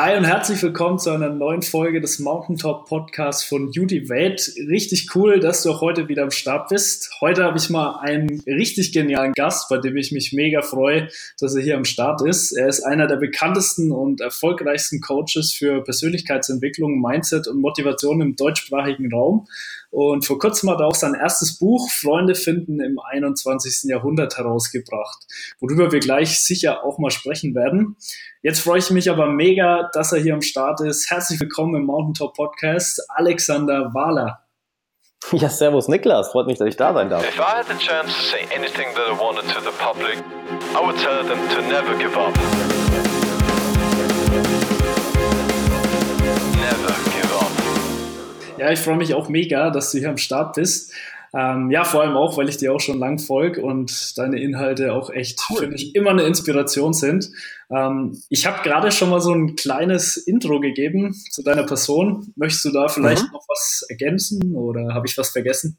Hi 0.00 0.16
und 0.16 0.22
herzlich 0.22 0.62
willkommen 0.62 1.00
zu 1.00 1.10
einer 1.10 1.28
neuen 1.28 1.62
Folge 1.62 2.00
des 2.00 2.20
Mountaintop 2.20 2.86
Podcasts 2.86 3.42
von 3.42 3.66
Udivate. 3.76 4.40
Richtig 4.68 5.08
cool, 5.16 5.40
dass 5.40 5.64
du 5.64 5.72
auch 5.72 5.80
heute 5.80 6.06
wieder 6.06 6.22
am 6.22 6.30
Start 6.30 6.68
bist. 6.68 7.10
Heute 7.20 7.42
habe 7.42 7.58
ich 7.58 7.68
mal 7.68 7.98
einen 7.98 8.40
richtig 8.46 8.92
genialen 8.92 9.32
Gast, 9.32 9.68
bei 9.68 9.78
dem 9.78 9.96
ich 9.96 10.12
mich 10.12 10.32
mega 10.32 10.62
freue, 10.62 11.08
dass 11.40 11.56
er 11.56 11.62
hier 11.62 11.76
am 11.76 11.84
Start 11.84 12.22
ist. 12.22 12.52
Er 12.52 12.68
ist 12.68 12.84
einer 12.84 13.08
der 13.08 13.16
bekanntesten 13.16 13.90
und 13.90 14.20
erfolgreichsten 14.20 15.00
Coaches 15.00 15.52
für 15.52 15.82
Persönlichkeitsentwicklung, 15.82 17.00
Mindset 17.00 17.48
und 17.48 17.60
Motivation 17.60 18.20
im 18.20 18.36
deutschsprachigen 18.36 19.12
Raum. 19.12 19.48
Und 19.90 20.26
vor 20.26 20.38
kurzem 20.38 20.70
hat 20.70 20.80
er 20.80 20.86
auch 20.86 20.94
sein 20.94 21.14
erstes 21.14 21.58
Buch 21.58 21.90
Freunde 21.90 22.34
finden 22.34 22.80
im 22.80 22.98
21. 22.98 23.90
Jahrhundert 23.90 24.36
herausgebracht, 24.36 25.24
worüber 25.60 25.92
wir 25.92 26.00
gleich 26.00 26.44
sicher 26.44 26.84
auch 26.84 26.98
mal 26.98 27.10
sprechen 27.10 27.54
werden. 27.54 27.96
Jetzt 28.42 28.60
freue 28.60 28.78
ich 28.78 28.90
mich 28.90 29.10
aber 29.10 29.26
mega, 29.26 29.90
dass 29.94 30.12
er 30.12 30.20
hier 30.20 30.34
am 30.34 30.42
Start 30.42 30.80
ist. 30.82 31.10
Herzlich 31.10 31.40
willkommen 31.40 31.74
im 31.74 31.86
Mountaintop 31.86 32.34
Podcast, 32.34 33.00
Alexander 33.08 33.92
Wahler. 33.94 34.44
Ja, 35.32 35.48
servus 35.48 35.88
Niklas, 35.88 36.30
freut 36.30 36.46
mich, 36.46 36.58
dass 36.58 36.68
ich 36.68 36.76
da 36.76 36.92
sein 36.94 37.10
darf. 37.10 37.26
If 37.26 37.38
I 37.38 37.58
had 37.58 37.66
the 37.66 37.74
chance 37.78 38.14
to 38.14 38.22
say 38.22 38.44
anything 38.54 38.86
that 38.94 39.08
I 39.08 39.18
wanted 39.18 39.44
to 39.52 39.60
the 39.60 39.72
public, 39.78 40.18
I 40.74 40.84
would 40.84 40.96
tell 40.96 41.24
them 41.24 41.38
to 41.54 41.62
never 41.62 41.96
give 41.98 42.16
up. 42.16 42.67
Ja, 48.58 48.70
ich 48.72 48.80
freue 48.80 48.96
mich 48.96 49.14
auch 49.14 49.28
mega, 49.28 49.70
dass 49.70 49.92
du 49.92 49.98
hier 49.98 50.10
am 50.10 50.18
Start 50.18 50.54
bist. 50.54 50.92
Ähm, 51.34 51.70
ja, 51.70 51.84
vor 51.84 52.02
allem 52.02 52.16
auch, 52.16 52.38
weil 52.38 52.48
ich 52.48 52.56
dir 52.56 52.72
auch 52.72 52.80
schon 52.80 52.98
lang 52.98 53.18
folge 53.18 53.60
und 53.60 54.16
deine 54.16 54.40
Inhalte 54.40 54.94
auch 54.94 55.10
echt, 55.10 55.40
cool. 55.50 55.58
finde 55.58 55.76
ich, 55.76 55.94
immer 55.94 56.10
eine 56.10 56.22
Inspiration 56.22 56.94
sind. 56.94 57.30
Ähm, 57.70 58.22
ich 58.30 58.46
habe 58.46 58.62
gerade 58.62 58.90
schon 58.90 59.10
mal 59.10 59.20
so 59.20 59.32
ein 59.32 59.54
kleines 59.54 60.16
Intro 60.16 60.58
gegeben 60.60 61.14
zu 61.30 61.42
deiner 61.42 61.64
Person. 61.64 62.32
Möchtest 62.36 62.64
du 62.64 62.72
da 62.72 62.88
vielleicht 62.88 63.24
mhm. 63.24 63.32
noch 63.32 63.44
was 63.48 63.84
ergänzen 63.90 64.54
oder 64.54 64.94
habe 64.94 65.06
ich 65.06 65.18
was 65.18 65.30
vergessen? 65.30 65.78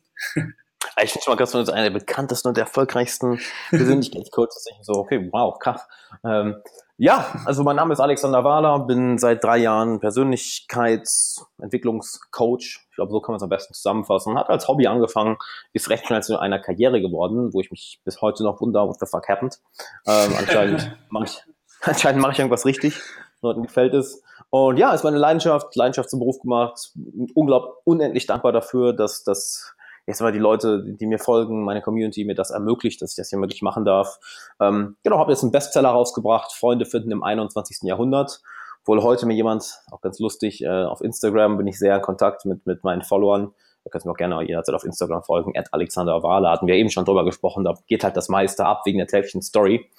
Ich 1.02 1.12
finde 1.12 1.24
schon 1.24 1.34
mal 1.34 1.38
ganz 1.38 1.52
so 1.52 1.60
einer 1.60 1.84
der 1.84 1.90
bekanntesten 1.98 2.50
und 2.50 2.58
erfolgreichsten 2.58 3.40
Persönlichkeitscoaches. 3.70 4.66
Ich 4.70 4.86
so, 4.86 4.94
okay, 4.94 5.30
wow, 5.32 5.58
krass. 5.58 5.82
Ähm, 6.24 6.56
ja, 7.00 7.26
also 7.46 7.64
mein 7.64 7.78
Name 7.78 7.94
ist 7.94 8.02
Alexander 8.02 8.44
Wahler, 8.44 8.80
bin 8.80 9.18
seit 9.18 9.42
drei 9.42 9.60
Jahren 9.60 10.02
Persönlichkeitsentwicklungscoach. 10.02 12.82
Ich 12.90 12.96
glaube, 12.96 13.14
so 13.14 13.22
kann 13.22 13.32
man 13.32 13.38
es 13.38 13.44
am 13.44 13.48
besten 13.48 13.74
zusammenfassen. 13.74 14.38
Hat 14.38 14.50
als 14.50 14.68
Hobby 14.68 14.86
angefangen, 14.86 15.38
ist 15.72 15.90
recht 15.90 16.06
schnell 16.06 16.22
zu 16.22 16.38
einer 16.38 16.60
Karriere 16.60 17.00
geworden, 17.00 17.54
wo 17.54 17.62
ich 17.62 17.72
mich 17.72 18.02
bis 18.04 18.22
heute 18.22 18.44
noch 18.44 18.60
wundere, 18.60 18.90
what 18.90 19.00
the 19.00 19.06
fuck 19.06 19.30
happened. 19.30 19.62
Ähm, 20.06 20.34
anscheinend 20.38 20.98
mache 21.10 21.24
ich, 21.24 21.42
anscheinend 21.82 22.22
mache 22.22 22.34
ich 22.34 22.40
irgendwas 22.40 22.66
richtig. 22.66 23.00
Leuten 23.42 23.64
gefällt 23.64 23.94
es. 23.94 24.22
Und 24.50 24.76
ja, 24.76 24.94
ist 24.94 25.06
meine 25.06 25.18
Leidenschaft, 25.18 25.74
Leidenschaft 25.78 26.10
zum 26.10 26.20
Beruf 26.20 26.42
gemacht. 26.42 26.92
Unglaublich, 27.34 27.72
unendlich 27.86 28.26
dankbar 28.26 28.52
dafür, 28.52 28.92
dass 28.92 29.24
das 29.24 29.74
jetzt 30.10 30.22
mal 30.22 30.32
die 30.32 30.40
Leute, 30.40 30.84
die 30.84 31.06
mir 31.06 31.20
folgen, 31.20 31.64
meine 31.64 31.82
Community 31.82 32.26
mir 32.26 32.36
das 32.36 32.50
ermöglicht, 32.50 33.02
dass 33.02 33.12
ich 33.12 33.16
das 33.16 33.30
hier 33.30 33.40
wirklich 33.40 33.62
machen 33.62 33.86
darf. 33.86 34.20
Ähm, 34.60 34.98
genau, 35.04 35.20
habe 35.20 35.32
jetzt 35.32 35.44
einen 35.44 35.52
Bestseller 35.52 35.90
rausgebracht, 35.90 36.52
Freunde 36.52 36.86
finden 36.86 37.12
im 37.12 37.24
21. 37.24 37.84
Jahrhundert. 37.84 38.42
Wohl 38.86 39.04
heute 39.04 39.28
mir 39.28 39.36
jemand, 39.36 39.82
auch 39.92 40.02
ganz 40.02 40.20
lustig, 40.20 40.64
äh, 40.64 40.68
auf 40.68 41.02
Instagram 41.02 41.58
bin 41.58 41.68
ich 41.68 41.78
sehr 41.78 41.96
in 41.96 42.02
Kontakt 42.02 42.46
mit, 42.46 42.66
mit 42.66 42.84
meinen 42.84 43.04
Followern. 43.04 43.54
Da 43.84 43.92
könnt 43.92 44.04
ihr 44.04 44.08
mir 44.08 44.14
auch 44.14 44.18
gerne 44.18 44.42
jederzeit 44.42 44.74
auf 44.74 44.84
Instagram 44.84 45.24
folgen. 45.24 45.56
At 45.56 45.74
Alexander 45.74 46.24
Wahler 46.24 46.50
hatten 46.50 46.66
wir 46.66 46.74
eben 46.74 46.90
schon 46.90 47.06
drüber 47.06 47.24
gesprochen. 47.24 47.64
Da 47.64 47.76
geht 47.88 48.04
halt 48.04 48.18
das 48.18 48.30
meiste 48.30 48.66
ab 48.66 48.82
wegen 48.86 48.98
der 48.98 49.08
täglichen 49.08 49.44
Story 49.44 49.90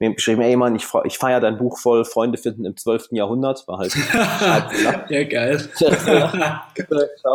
mir 0.00 0.14
geschrieben, 0.14 0.40
ey 0.40 0.56
Mann, 0.56 0.74
ich, 0.74 0.86
ich 1.04 1.18
feiere 1.18 1.40
dein 1.40 1.58
Buch 1.58 1.78
voll, 1.78 2.04
Freunde 2.04 2.38
finden 2.38 2.64
im 2.64 2.76
12. 2.76 3.08
Jahrhundert, 3.10 3.68
war 3.68 3.78
halt. 3.78 3.94
ja, 5.10 5.24
geil. 5.24 5.68
ja, 5.78 6.64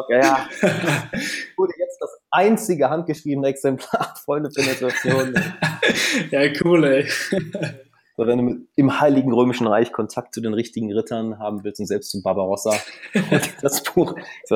ja. 0.10 0.48
Wurde 1.56 1.74
jetzt 1.78 2.02
das 2.02 2.10
einzige 2.32 2.90
handgeschriebene 2.90 3.48
Exemplar, 3.48 4.16
Freunde 4.26 4.50
finden 4.52 4.72
im 4.72 4.78
12. 4.78 5.06
Jahrhundert. 5.06 5.44
ja, 6.32 6.42
cool, 6.64 6.84
ey. 6.86 7.08
So, 8.18 8.26
wenn 8.26 8.46
du 8.46 8.68
im 8.76 9.00
Heiligen 9.00 9.34
Römischen 9.34 9.68
Reich 9.68 9.92
Kontakt 9.92 10.34
zu 10.34 10.42
den 10.42 10.54
richtigen 10.54 10.92
Rittern 10.92 11.38
haben 11.38 11.64
willst 11.64 11.82
und 11.82 11.86
selbst 11.86 12.12
zu 12.12 12.24
Barbarossa 12.24 12.74
und 13.14 13.54
das 13.62 13.84
Buch. 13.84 14.16
So, 14.46 14.56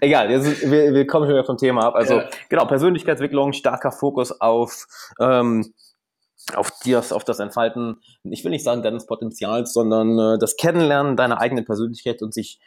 egal, 0.00 0.30
jetzt, 0.30 0.68
wir, 0.68 0.94
wir 0.94 1.06
kommen 1.06 1.26
schon 1.26 1.34
wieder 1.34 1.44
vom 1.44 1.58
Thema 1.58 1.84
ab. 1.84 1.94
Also 1.94 2.20
ja. 2.20 2.28
genau, 2.48 2.64
Persönlichkeitsentwicklung, 2.64 3.52
starker 3.52 3.92
Fokus 3.92 4.40
auf 4.40 4.86
ähm, 5.20 5.74
auf 6.54 6.72
das, 6.84 7.12
auf 7.12 7.24
das 7.24 7.40
Entfalten, 7.40 8.00
ich 8.22 8.44
will 8.44 8.50
nicht 8.50 8.64
sagen 8.64 8.82
deines 8.82 9.06
Potenzials, 9.06 9.72
sondern 9.72 10.18
äh, 10.18 10.38
das 10.38 10.56
Kennenlernen 10.56 11.16
deiner 11.16 11.40
eigenen 11.40 11.64
Persönlichkeit 11.64 12.22
und 12.22 12.32
sich 12.32 12.60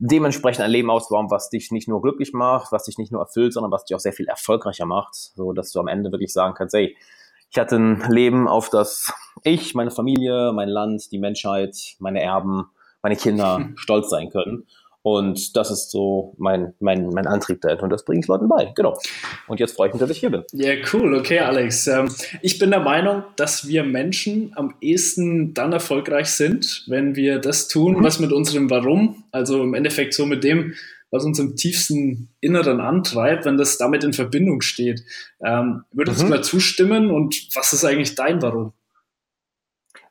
dementsprechend 0.00 0.64
ein 0.64 0.70
Leben 0.70 0.90
ausbauen, 0.90 1.30
was 1.30 1.48
dich 1.48 1.70
nicht 1.70 1.88
nur 1.88 2.02
glücklich 2.02 2.32
macht, 2.32 2.72
was 2.72 2.84
dich 2.84 2.98
nicht 2.98 3.12
nur 3.12 3.20
erfüllt, 3.20 3.52
sondern 3.52 3.70
was 3.70 3.84
dich 3.84 3.94
auch 3.94 4.00
sehr 4.00 4.12
viel 4.12 4.26
erfolgreicher 4.26 4.86
macht, 4.86 5.14
so 5.14 5.52
dass 5.52 5.70
du 5.70 5.78
am 5.78 5.88
Ende 5.88 6.10
wirklich 6.10 6.32
sagen 6.32 6.54
kannst, 6.54 6.74
hey, 6.74 6.96
ich 7.50 7.58
hatte 7.58 7.76
ein 7.76 8.02
Leben, 8.10 8.48
auf 8.48 8.70
das 8.70 9.12
ich, 9.44 9.74
meine 9.74 9.90
Familie, 9.90 10.52
mein 10.52 10.68
Land, 10.68 11.12
die 11.12 11.18
Menschheit, 11.18 11.76
meine 11.98 12.22
Erben, 12.22 12.70
meine 13.02 13.16
Kinder 13.16 13.68
stolz 13.76 14.08
sein 14.08 14.30
können. 14.30 14.66
Und 15.02 15.56
das 15.56 15.70
ist 15.70 15.90
so 15.90 16.34
mein, 16.38 16.74
mein, 16.78 17.08
mein 17.08 17.26
Antrieb 17.26 17.60
dahinter. 17.60 17.84
Und 17.84 17.90
das 17.90 18.04
bringe 18.04 18.20
ich 18.20 18.28
Leuten 18.28 18.48
bei. 18.48 18.72
Genau. 18.76 18.96
Und 19.48 19.58
jetzt 19.58 19.74
freue 19.74 19.88
ich 19.88 19.94
mich, 19.94 20.00
dass 20.00 20.10
ich 20.10 20.18
hier 20.18 20.30
bin. 20.30 20.44
Ja, 20.52 20.74
cool. 20.92 21.14
Okay, 21.16 21.40
Alex. 21.40 21.88
Ähm, 21.88 22.08
ich 22.40 22.58
bin 22.58 22.70
der 22.70 22.80
Meinung, 22.80 23.24
dass 23.36 23.66
wir 23.66 23.82
Menschen 23.82 24.52
am 24.54 24.74
ehesten 24.80 25.54
dann 25.54 25.72
erfolgreich 25.72 26.28
sind, 26.28 26.84
wenn 26.86 27.16
wir 27.16 27.38
das 27.38 27.66
tun, 27.66 28.02
was 28.04 28.20
mit 28.20 28.32
unserem 28.32 28.70
Warum, 28.70 29.24
also 29.32 29.62
im 29.62 29.74
Endeffekt 29.74 30.14
so 30.14 30.24
mit 30.24 30.44
dem, 30.44 30.74
was 31.10 31.24
uns 31.24 31.38
im 31.38 31.56
tiefsten 31.56 32.28
Inneren 32.40 32.80
antreibt, 32.80 33.44
wenn 33.44 33.58
das 33.58 33.78
damit 33.78 34.04
in 34.04 34.12
Verbindung 34.12 34.62
steht. 34.62 35.04
Ähm, 35.44 35.82
würdest 35.92 36.20
mhm. 36.20 36.24
du 36.24 36.30
mal 36.30 36.42
zustimmen? 36.42 37.10
Und 37.10 37.48
was 37.54 37.72
ist 37.72 37.84
eigentlich 37.84 38.14
dein 38.14 38.40
Warum? 38.40 38.72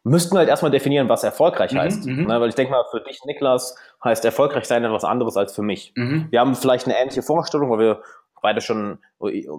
Müssten 0.04 0.34
wir 0.34 0.40
halt 0.40 0.50
erstmal 0.50 0.72
definieren, 0.72 1.10
was 1.10 1.24
erfolgreich 1.24 1.74
mhm, 1.74 1.80
heißt. 1.80 2.06
Mhm, 2.06 2.26
ne, 2.26 2.42
weil 2.42 2.50
ich 2.50 2.56
denke 2.56 2.72
mal, 2.72 2.84
für 2.90 3.02
dich, 3.02 3.20
Niklas, 3.26 3.76
heißt 4.04 4.26
erfolgreich 4.26 4.66
sein 4.66 4.84
etwas 4.84 5.04
anderes 5.04 5.38
als 5.38 5.54
für 5.54 5.62
mich. 5.62 5.94
Mhm. 5.96 6.28
Wir 6.32 6.40
haben 6.40 6.56
vielleicht 6.56 6.88
eine 6.88 6.98
ähnliche 6.98 7.22
Vorstellung, 7.22 7.70
weil 7.70 7.80
wir 7.80 8.02
beide 8.42 8.60
schon 8.60 8.98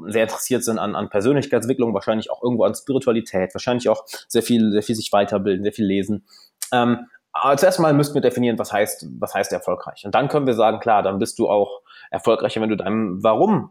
sehr 0.08 0.24
interessiert 0.24 0.64
sind 0.64 0.78
an, 0.78 0.96
an 0.96 1.08
Persönlichkeitsentwicklung, 1.08 1.94
wahrscheinlich 1.94 2.30
auch 2.30 2.42
irgendwo 2.42 2.64
an 2.64 2.74
Spiritualität, 2.74 3.54
wahrscheinlich 3.54 3.88
auch 3.88 4.04
sehr 4.26 4.42
viel, 4.42 4.72
sehr 4.72 4.82
viel 4.82 4.96
sich 4.96 5.12
weiterbilden, 5.12 5.62
sehr 5.62 5.72
viel 5.72 5.86
lesen. 5.86 6.26
Ähm, 6.72 7.06
aber 7.32 7.56
zuerst 7.56 7.80
mal 7.80 7.94
müssten 7.94 8.14
wir 8.14 8.20
definieren, 8.20 8.58
was 8.58 8.72
heißt, 8.72 9.06
was 9.18 9.34
heißt 9.34 9.52
erfolgreich. 9.52 10.04
Und 10.04 10.14
dann 10.14 10.28
können 10.28 10.46
wir 10.46 10.54
sagen, 10.54 10.80
klar, 10.80 11.02
dann 11.02 11.18
bist 11.18 11.38
du 11.38 11.48
auch 11.48 11.82
erfolgreicher, 12.10 12.60
wenn 12.60 12.68
du 12.68 12.76
deinem 12.76 13.22
Warum 13.22 13.70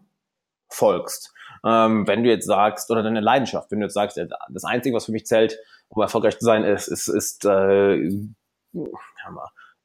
folgst. 0.70 1.34
Ähm, 1.64 2.08
wenn 2.08 2.24
du 2.24 2.30
jetzt 2.30 2.48
sagst, 2.48 2.90
oder 2.90 3.04
deine 3.04 3.20
Leidenschaft, 3.20 3.70
wenn 3.70 3.80
du 3.80 3.86
jetzt 3.86 3.94
sagst, 3.94 4.18
das 4.18 4.64
Einzige, 4.64 4.96
was 4.96 5.06
für 5.06 5.12
mich 5.12 5.26
zählt, 5.26 5.60
um 5.92 6.02
erfolgreich 6.02 6.40
zu 6.40 6.46
sein, 6.46 6.64
ist, 6.64 6.88
ist, 6.88 7.08
ist 7.08 7.46
äh, 7.46 8.10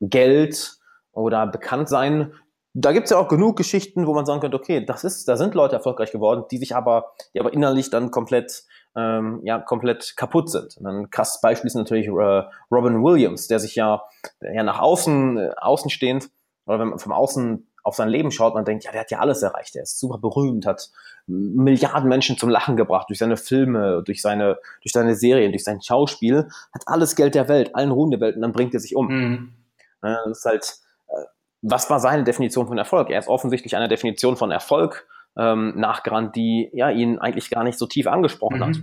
Geld 0.00 0.77
oder 1.12 1.47
bekannt 1.47 1.89
sein. 1.89 2.33
Da 2.75 2.93
gibt's 2.93 3.11
ja 3.11 3.17
auch 3.17 3.28
genug 3.28 3.56
Geschichten, 3.56 4.06
wo 4.06 4.15
man 4.15 4.27
sagen 4.27 4.41
könnte, 4.41 4.56
okay, 4.56 4.84
das 4.84 5.03
ist, 5.03 5.27
da 5.28 5.37
sind 5.37 5.55
Leute 5.55 5.77
erfolgreich 5.77 6.12
geworden, 6.12 6.44
die 6.50 6.59
sich 6.59 6.77
aber, 6.77 7.12
die 7.34 7.41
aber 7.41 7.53
innerlich 7.53 7.91
dann 7.91 8.11
komplett, 8.11 8.65
ähm, 8.94 9.41
ja, 9.44 9.59
komplett 9.59 10.15
kaputt 10.17 10.50
sind. 10.50 10.77
Und 10.77 10.87
ein 10.87 11.11
krasses 11.11 11.41
Beispiel 11.41 11.69
ist 11.69 11.75
natürlich 11.75 12.06
äh, 12.06 12.43
Robin 12.71 13.03
Williams, 13.03 13.49
der 13.49 13.61
sich 13.61 13.75
ja, 13.75 14.03
ja 14.41 14.62
nach 14.62 14.78
außen, 14.78 15.38
äh, 15.38 15.50
außenstehend, 15.56 16.28
oder 16.67 16.78
wenn 16.78 16.88
man 16.88 16.99
vom 16.99 17.12
Außen 17.12 17.67
auf 17.87 17.95
sein 17.95 18.09
Leben 18.09 18.33
schaut, 18.33 18.55
man 18.55 18.65
denkt, 18.65 18.83
ja, 18.83 18.91
der 18.91 19.03
hat 19.03 19.13
ja 19.13 19.21
alles 19.21 19.43
erreicht, 19.43 19.77
der 19.77 19.85
ist 19.85 20.01
super 20.01 20.19
berühmt, 20.19 20.67
hat 20.67 20.91
Milliarden 21.29 22.09
Menschen 22.09 22.37
zum 22.37 22.51
Lachen 22.51 22.77
gebracht 22.77 23.09
durch 23.09 23.21
seine 23.21 23.37
Filme, 23.37 24.03
durch 24.05 24.21
seine, 24.21 24.59
durch 24.83 24.93
seine 24.93 25.15
Serien, 25.15 25.53
durch 25.53 25.63
sein 25.63 25.81
Schauspiel, 25.81 26.49
hat 26.75 26.83
alles 26.87 27.15
Geld 27.15 27.37
der 27.37 27.49
Welt, 27.49 27.77
allen 27.77 27.93
Ruhm 27.93 28.11
der 28.11 28.21
Welt 28.21 28.35
und 28.35 28.43
dann 28.43 28.51
bringt 28.51 28.75
er 28.75 28.81
sich 28.81 28.97
um. 28.97 29.07
Mhm. 29.07 29.53
Das 30.01 30.27
ist 30.27 30.45
halt, 30.45 30.75
äh, 31.06 31.27
was 31.62 31.88
war 31.88 32.00
seine 32.00 32.25
Definition 32.25 32.67
von 32.67 32.77
Erfolg? 32.77 33.09
Er 33.09 33.21
ist 33.21 33.29
offensichtlich 33.29 33.77
einer 33.77 33.87
Definition 33.87 34.37
von 34.37 34.50
Erfolg 34.50 35.06
ähm, 35.37 35.75
nachgerannt, 35.77 36.35
die 36.35 36.69
ja 36.73 36.91
ihn 36.91 37.21
eigentlich 37.21 37.50
gar 37.50 37.62
nicht 37.62 37.79
so 37.79 37.87
tief 37.87 38.09
angesprochen 38.09 38.59
mhm. 38.59 38.65
hat. 38.65 38.77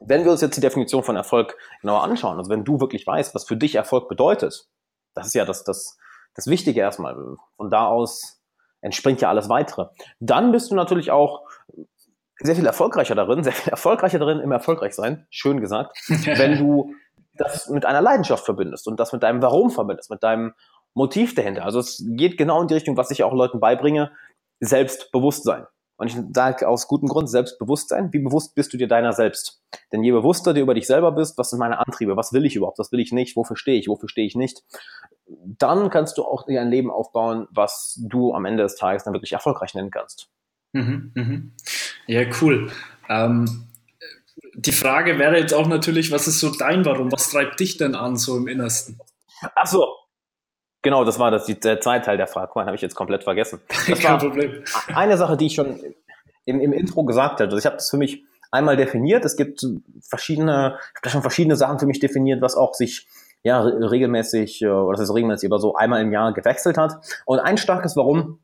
Wenn 0.00 0.24
wir 0.24 0.30
uns 0.30 0.40
jetzt 0.40 0.56
die 0.56 0.62
Definition 0.62 1.02
von 1.02 1.16
Erfolg 1.16 1.58
genauer 1.82 2.02
anschauen, 2.02 2.38
also 2.38 2.50
wenn 2.50 2.64
du 2.64 2.80
wirklich 2.80 3.06
weißt, 3.06 3.34
was 3.34 3.44
für 3.44 3.58
dich 3.58 3.74
Erfolg 3.74 4.08
bedeutet, 4.08 4.68
das 5.12 5.26
ist 5.26 5.34
ja 5.34 5.44
das, 5.44 5.64
das, 5.64 5.98
das 6.36 6.46
Wichtige 6.46 6.80
erstmal. 6.80 7.16
Von 7.56 7.70
da 7.70 7.86
aus 7.86 8.40
entspringt 8.80 9.20
ja 9.20 9.28
alles 9.28 9.48
weitere. 9.48 9.88
Dann 10.20 10.52
bist 10.52 10.70
du 10.70 10.74
natürlich 10.74 11.10
auch 11.10 11.42
sehr 12.38 12.54
viel 12.54 12.66
erfolgreicher 12.66 13.14
darin, 13.14 13.42
sehr 13.42 13.52
viel 13.52 13.70
erfolgreicher 13.70 14.18
darin 14.18 14.40
im 14.40 14.52
Erfolgreich 14.52 14.94
sein, 14.94 15.26
schön 15.30 15.60
gesagt, 15.60 15.98
wenn 16.08 16.58
du 16.58 16.94
das 17.34 17.68
mit 17.68 17.84
einer 17.84 18.00
Leidenschaft 18.00 18.44
verbindest 18.44 18.86
und 18.86 19.00
das 19.00 19.12
mit 19.12 19.22
deinem 19.22 19.42
Warum 19.42 19.70
verbindest, 19.70 20.10
mit 20.10 20.22
deinem 20.22 20.54
Motiv 20.94 21.34
dahinter. 21.34 21.64
Also 21.64 21.80
es 21.80 22.02
geht 22.16 22.38
genau 22.38 22.62
in 22.62 22.68
die 22.68 22.74
Richtung, 22.74 22.96
was 22.96 23.10
ich 23.10 23.22
auch 23.22 23.34
Leuten 23.34 23.60
beibringe, 23.60 24.12
Selbstbewusstsein. 24.60 25.66
Und 25.98 26.08
ich 26.08 26.16
sage 26.34 26.68
aus 26.68 26.88
gutem 26.88 27.08
Grund 27.08 27.28
Selbstbewusstsein. 27.30 28.12
Wie 28.12 28.18
bewusst 28.18 28.54
bist 28.54 28.72
du 28.72 28.76
dir 28.76 28.88
deiner 28.88 29.12
selbst? 29.12 29.62
Denn 29.92 30.02
je 30.02 30.12
bewusster 30.12 30.52
du 30.52 30.60
über 30.60 30.74
dich 30.74 30.86
selber 30.86 31.12
bist, 31.12 31.38
was 31.38 31.50
sind 31.50 31.58
meine 31.58 31.78
Antriebe? 31.78 32.16
Was 32.16 32.32
will 32.32 32.44
ich 32.44 32.56
überhaupt? 32.56 32.78
Was 32.78 32.92
will 32.92 33.00
ich 33.00 33.12
nicht? 33.12 33.36
Wofür 33.36 33.56
stehe 33.56 33.78
ich? 33.78 33.88
Wofür 33.88 34.08
stehe 34.08 34.26
ich 34.26 34.36
nicht? 34.36 34.62
Dann 35.26 35.90
kannst 35.90 36.18
du 36.18 36.24
auch 36.24 36.46
dir 36.46 36.60
ein 36.60 36.70
Leben 36.70 36.90
aufbauen, 36.90 37.48
was 37.50 38.00
du 38.02 38.32
am 38.32 38.44
Ende 38.44 38.62
des 38.62 38.76
Tages 38.76 39.04
dann 39.04 39.12
wirklich 39.12 39.32
erfolgreich 39.32 39.74
nennen 39.74 39.90
kannst. 39.90 40.28
Mhm, 40.72 41.12
mhm. 41.14 41.52
Ja, 42.06 42.22
cool. 42.40 42.70
Ähm, 43.08 43.68
die 44.54 44.72
Frage 44.72 45.18
wäre 45.18 45.38
jetzt 45.38 45.54
auch 45.54 45.66
natürlich, 45.66 46.12
was 46.12 46.28
ist 46.28 46.40
so 46.40 46.50
dein 46.50 46.84
Warum? 46.84 47.10
Was 47.12 47.30
treibt 47.30 47.60
dich 47.60 47.76
denn 47.76 47.94
an, 47.94 48.16
so 48.16 48.36
im 48.36 48.48
Innersten? 48.48 48.98
Ach 49.54 49.66
so. 49.66 49.86
Genau, 50.82 51.04
das 51.04 51.18
war 51.18 51.30
das, 51.30 51.46
der 51.46 51.80
zweite 51.80 52.06
Teil 52.06 52.16
der 52.16 52.28
Frage. 52.28 52.52
habe 52.54 52.76
ich 52.76 52.82
jetzt 52.82 52.94
komplett 52.94 53.24
vergessen. 53.24 53.60
Kein 53.68 54.18
Problem. 54.18 54.62
Eine 54.94 55.16
Sache, 55.16 55.36
die 55.36 55.46
ich 55.46 55.54
schon 55.54 55.80
im, 56.44 56.60
im 56.60 56.72
Intro 56.72 57.04
gesagt 57.04 57.34
hatte. 57.34 57.44
Also 57.44 57.58
ich 57.58 57.66
habe 57.66 57.76
das 57.76 57.90
für 57.90 57.96
mich 57.96 58.22
einmal 58.52 58.76
definiert. 58.76 59.24
Es 59.24 59.36
gibt 59.36 59.66
verschiedene, 60.08 60.78
ich 60.78 60.96
habe 60.96 61.02
da 61.02 61.10
schon 61.10 61.22
verschiedene 61.22 61.56
Sachen 61.56 61.80
für 61.80 61.86
mich 61.86 61.98
definiert, 61.98 62.40
was 62.40 62.54
auch 62.54 62.74
sich 62.74 63.08
ja 63.42 63.60
regelmäßig, 63.60 64.62
äh, 64.62 64.68
oder 64.68 64.98
das 64.98 65.08
ist 65.08 65.14
regelmäßig, 65.14 65.48
aber 65.48 65.58
so 65.58 65.74
einmal 65.74 66.02
im 66.02 66.12
Jahr 66.12 66.32
gewechselt 66.32 66.78
hat. 66.78 66.94
Und 67.24 67.38
ein 67.38 67.58
starkes 67.58 67.96
Warum 67.96 68.40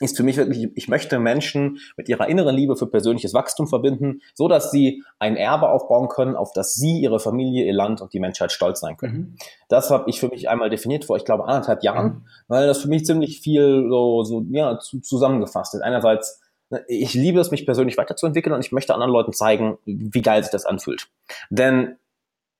ist 0.00 0.16
für 0.16 0.22
mich 0.22 0.36
wirklich, 0.36 0.68
ich 0.74 0.88
möchte 0.88 1.18
Menschen 1.18 1.78
mit 1.96 2.08
ihrer 2.08 2.28
inneren 2.28 2.54
Liebe 2.54 2.76
für 2.76 2.86
persönliches 2.86 3.32
Wachstum 3.32 3.66
verbinden, 3.66 4.20
so 4.34 4.46
dass 4.46 4.70
sie 4.70 5.02
ein 5.18 5.36
Erbe 5.36 5.70
aufbauen 5.70 6.08
können, 6.08 6.36
auf 6.36 6.52
das 6.52 6.74
sie, 6.74 7.00
ihre 7.00 7.18
Familie, 7.18 7.64
ihr 7.64 7.72
Land 7.72 8.02
und 8.02 8.12
die 8.12 8.20
Menschheit 8.20 8.52
stolz 8.52 8.80
sein 8.80 8.96
können. 8.96 9.14
Mhm. 9.14 9.36
Das 9.68 9.90
habe 9.90 10.10
ich 10.10 10.20
für 10.20 10.28
mich 10.28 10.48
einmal 10.48 10.68
definiert 10.68 11.06
vor, 11.06 11.16
ich 11.16 11.24
glaube, 11.24 11.44
anderthalb 11.44 11.82
Jahren, 11.82 12.06
mhm. 12.06 12.24
weil 12.48 12.66
das 12.66 12.82
für 12.82 12.88
mich 12.88 13.06
ziemlich 13.06 13.40
viel 13.40 13.86
so, 13.88 14.22
so 14.22 14.44
ja, 14.50 14.78
zusammengefasst 14.78 15.74
ist. 15.74 15.80
Einerseits, 15.80 16.42
ne, 16.68 16.84
ich 16.88 17.14
liebe 17.14 17.40
es, 17.40 17.50
mich 17.50 17.64
persönlich 17.64 17.96
weiterzuentwickeln 17.96 18.54
und 18.54 18.64
ich 18.64 18.72
möchte 18.72 18.92
anderen 18.92 19.12
Leuten 19.12 19.32
zeigen, 19.32 19.78
wie 19.86 20.22
geil 20.22 20.42
sich 20.42 20.52
das 20.52 20.66
anfühlt. 20.66 21.08
Denn 21.48 21.96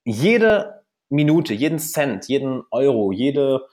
jede 0.04 0.85
Minute, 1.08 1.54
jeden 1.54 1.78
Cent, 1.78 2.26
jeden 2.26 2.62
Euro, 2.70 3.12
jede 3.12 3.66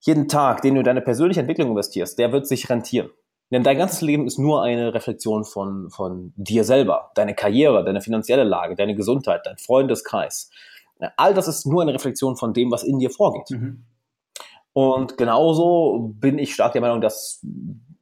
jeden 0.00 0.28
Tag, 0.28 0.62
den 0.62 0.74
du 0.74 0.80
in 0.80 0.84
deine 0.84 1.02
persönliche 1.02 1.40
Entwicklung 1.40 1.68
investierst, 1.68 2.18
der 2.18 2.32
wird 2.32 2.46
sich 2.46 2.68
rentieren. 2.70 3.10
Denn 3.50 3.62
dein 3.62 3.76
ganzes 3.76 4.00
Leben 4.00 4.26
ist 4.26 4.38
nur 4.38 4.62
eine 4.62 4.94
Reflexion 4.94 5.44
von, 5.44 5.90
von 5.90 6.32
dir 6.36 6.64
selber. 6.64 7.10
Deine 7.14 7.34
Karriere, 7.34 7.84
deine 7.84 8.00
finanzielle 8.00 8.44
Lage, 8.44 8.76
deine 8.76 8.94
Gesundheit, 8.94 9.44
dein 9.44 9.58
Freundeskreis. 9.58 10.50
All 11.16 11.34
das 11.34 11.48
ist 11.48 11.66
nur 11.66 11.82
eine 11.82 11.92
Reflexion 11.92 12.36
von 12.36 12.52
dem, 12.52 12.70
was 12.70 12.82
in 12.82 12.98
dir 12.98 13.10
vorgeht. 13.10 13.50
Mhm. 13.50 13.84
Und 14.72 15.18
genauso 15.18 16.14
bin 16.14 16.38
ich 16.38 16.54
stark 16.54 16.72
der 16.72 16.80
Meinung, 16.80 17.00
dass 17.00 17.44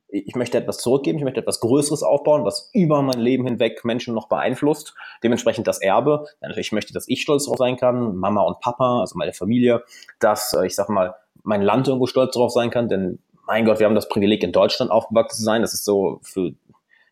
ich 0.08 0.34
möchte 0.36 0.58
etwas 0.58 0.78
zurückgeben, 0.78 1.18
ich 1.18 1.24
möchte 1.24 1.40
etwas 1.40 1.60
Größeres 1.60 2.02
aufbauen, 2.02 2.44
was 2.44 2.70
über 2.72 3.02
mein 3.02 3.20
Leben 3.20 3.44
hinweg 3.44 3.84
Menschen 3.84 4.14
noch 4.14 4.28
beeinflusst. 4.28 4.94
Dementsprechend 5.22 5.66
das 5.66 5.80
Erbe. 5.80 6.26
Natürlich 6.40 6.72
möchte, 6.72 6.94
dass 6.94 7.08
ich 7.08 7.22
stolz 7.22 7.44
darauf 7.44 7.58
sein 7.58 7.76
kann, 7.76 8.16
Mama 8.16 8.42
und 8.42 8.60
Papa, 8.60 9.00
also 9.00 9.18
meine 9.18 9.34
Familie, 9.34 9.84
dass, 10.18 10.54
äh, 10.54 10.66
ich 10.66 10.74
sag 10.74 10.88
mal, 10.88 11.14
mein 11.42 11.62
Land 11.62 11.88
irgendwo 11.88 12.06
stolz 12.06 12.34
darauf 12.34 12.52
sein 12.52 12.70
kann, 12.70 12.88
denn 12.88 13.18
mein 13.46 13.64
Gott, 13.64 13.78
wir 13.78 13.86
haben 13.86 13.94
das 13.94 14.08
Privileg, 14.08 14.42
in 14.42 14.52
Deutschland 14.52 14.90
aufgewachsen 14.90 15.38
zu 15.38 15.42
sein. 15.42 15.62
Das 15.62 15.72
ist 15.72 15.84
so 15.84 16.20
für 16.22 16.40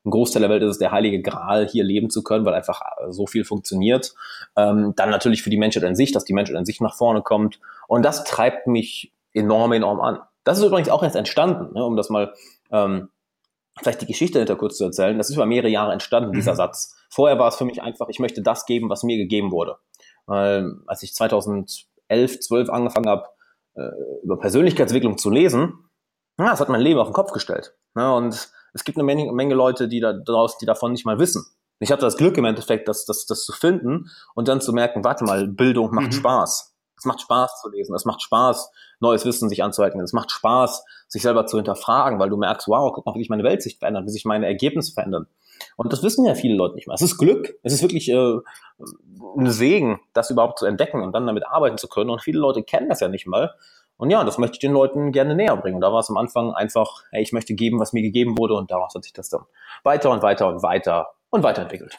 einen 0.07 0.11
Großteil 0.11 0.41
der 0.41 0.51
Welt 0.51 0.63
ist 0.63 0.73
es 0.73 0.79
der 0.79 0.93
heilige 0.93 1.21
Gral, 1.21 1.67
hier 1.67 1.83
leben 1.83 2.11
zu 2.11 2.23
können, 2.23 2.45
weil 2.45 2.55
einfach 2.55 2.81
so 3.09 3.27
viel 3.27 3.45
funktioniert. 3.45 4.15
Ähm, 4.57 4.93
dann 4.97 5.11
natürlich 5.11 5.43
für 5.43 5.51
die 5.51 5.57
Menschheit 5.57 5.85
an 5.85 5.97
sich, 5.97 6.13
dass 6.13 6.25
die 6.25 6.35
Menschheit 6.35 6.57
an 6.57 6.65
sich 6.65 6.81
nach 6.81 6.95
vorne 6.95 7.23
kommt. 7.23 7.59
Und 7.89 8.05
das 8.05 8.25
treibt 8.25 8.67
mich 8.67 9.13
enorm, 9.33 9.73
enorm 9.73 10.01
an. 10.01 10.21
Das 10.45 10.59
ist 10.59 10.65
übrigens 10.65 10.89
auch 10.91 11.03
erst 11.03 11.17
entstanden, 11.17 11.75
ne, 11.75 11.85
um 11.85 11.97
das 11.97 12.09
mal 12.09 12.33
ähm, 12.71 13.09
vielleicht 13.79 14.03
die 14.03 14.07
Geschichte 14.07 14.39
hinter 14.39 14.57
kurz 14.57 14.77
zu 14.77 14.85
erzählen. 14.85 15.19
Das 15.19 15.29
ist 15.29 15.37
über 15.37 15.47
mehrere 15.47 15.69
Jahre 15.69 15.93
entstanden, 15.93 16.33
dieser 16.33 16.53
mhm. 16.53 16.57
Satz. 16.57 16.97
Vorher 17.11 17.39
war 17.39 17.49
es 17.49 17.57
für 17.57 17.65
mich 17.65 17.83
einfach, 17.83 18.09
ich 18.09 18.19
möchte 18.19 18.43
das 18.43 18.67
geben, 18.67 18.89
was 18.89 19.03
mir 19.03 19.17
gegeben 19.17 19.51
wurde. 19.51 19.77
Weil 20.27 20.73
als 20.87 21.03
ich 21.03 21.15
2011, 21.15 21.87
12 22.09 22.71
angefangen 22.71 23.09
habe, 23.09 23.29
äh, 23.75 23.91
über 24.23 24.39
Persönlichkeitsentwicklung 24.39 25.19
zu 25.19 25.31
lesen, 25.31 25.91
ja, 26.39 26.51
das 26.51 26.61
hat 26.61 26.69
mein 26.69 26.81
Leben 26.81 26.99
auf 26.99 27.09
den 27.09 27.15
Kopf 27.15 27.33
gestellt. 27.33 27.75
Ja, 27.97 28.13
und 28.13 28.51
es 28.75 28.85
gibt 28.85 28.99
eine 28.99 29.05
Menge, 29.05 29.33
Menge 29.33 29.55
Leute, 29.55 29.89
die 29.89 30.01
da 30.01 30.13
draus, 30.13 30.59
die 30.59 30.67
davon 30.67 30.93
nicht 30.93 31.07
mal 31.07 31.19
wissen. 31.19 31.47
Ich 31.79 31.93
hatte 31.93 32.03
das 32.03 32.17
Glück 32.17 32.37
im 32.39 32.45
Endeffekt, 32.45 32.89
das, 32.89 33.05
das, 33.05 33.27
das 33.27 33.45
zu 33.45 33.53
finden 33.53 34.11
und 34.35 34.49
dann 34.49 34.61
zu 34.61 34.73
merken, 34.73 35.05
warte 35.05 35.25
mal, 35.25 35.47
Bildung 35.47 35.95
macht 35.95 36.09
mhm. 36.09 36.13
Spaß. 36.13 36.76
Es 36.99 37.05
macht 37.05 37.21
Spaß 37.21 37.61
zu 37.61 37.71
lesen, 37.71 37.95
es 37.95 38.05
macht 38.05 38.23
Spaß, 38.23 38.71
neues 39.01 39.25
Wissen 39.25 39.49
sich 39.49 39.63
anzueignen, 39.63 40.05
es 40.05 40.13
macht 40.13 40.31
Spaß, 40.31 40.85
sich 41.09 41.23
selber 41.23 41.47
zu 41.47 41.57
hinterfragen, 41.57 42.19
weil 42.19 42.31
du 42.31 42.37
merkst, 42.37 42.69
wow, 42.69 42.93
guck 42.95 43.05
mal, 43.07 43.15
wie 43.15 43.21
sich 43.21 43.29
meine 43.29 43.45
Welt 43.45 43.63
sich 43.63 43.79
verändert, 43.79 44.07
wie 44.07 44.11
sich 44.11 44.25
meine 44.25 44.47
Ergebnisse 44.47 44.93
verändern. 44.93 45.27
Und 45.77 45.93
das 45.93 46.03
wissen 46.03 46.25
ja 46.25 46.35
viele 46.35 46.55
Leute 46.55 46.75
nicht 46.75 46.87
mehr. 46.87 46.95
Es 46.95 47.03
ist 47.03 47.19
Glück, 47.19 47.59
es 47.63 47.73
ist 47.73 47.83
wirklich 47.83 48.09
äh, 48.11 48.39
ein 49.37 49.51
Segen, 49.51 50.01
das 50.13 50.31
überhaupt 50.31 50.59
zu 50.59 50.67
entdecken 50.67 51.03
und 51.03 51.13
dann 51.13 51.27
damit 51.27 51.47
arbeiten 51.47 51.79
zu 51.79 51.89
können. 51.89 52.11
Und 52.11 52.23
viele 52.23 52.39
Leute 52.39 52.63
kennen 52.63 52.89
das 52.89 53.01
ja 53.01 53.09
nicht 53.09 53.27
mal. 53.27 53.55
Und 53.99 54.11
ja, 54.11 54.25
das 54.25 54.39
möchte 54.39 54.55
ich 54.55 54.61
den 54.61 54.73
Leuten 54.73 55.13
gerne 55.13 55.35
näher 55.35 55.57
bringen. 55.57 55.77
Und 55.77 55.81
da 55.81 55.93
war 55.93 56.01
es 56.01 56.11
am 56.11 56.17
Anfang 56.17 56.53
einfach, 56.53 57.05
hey, 57.11 57.23
ich 57.23 57.33
möchte 57.33 57.55
geben, 57.55 57.81
was 57.81 57.93
mir 57.93 58.03
gegeben 58.03 58.37
wurde. 58.37 58.55
Und 58.55 58.71
daraus 58.71 58.95
hat 58.95 59.05
sich 59.05 59.13
das 59.13 59.31
dann 59.31 59.45
weiter 59.85 60.11
und 60.11 60.23
weiter 60.23 60.49
und 60.49 60.63
weiter 60.63 61.15
und 61.31 61.43
weiterentwickelt. 61.43 61.99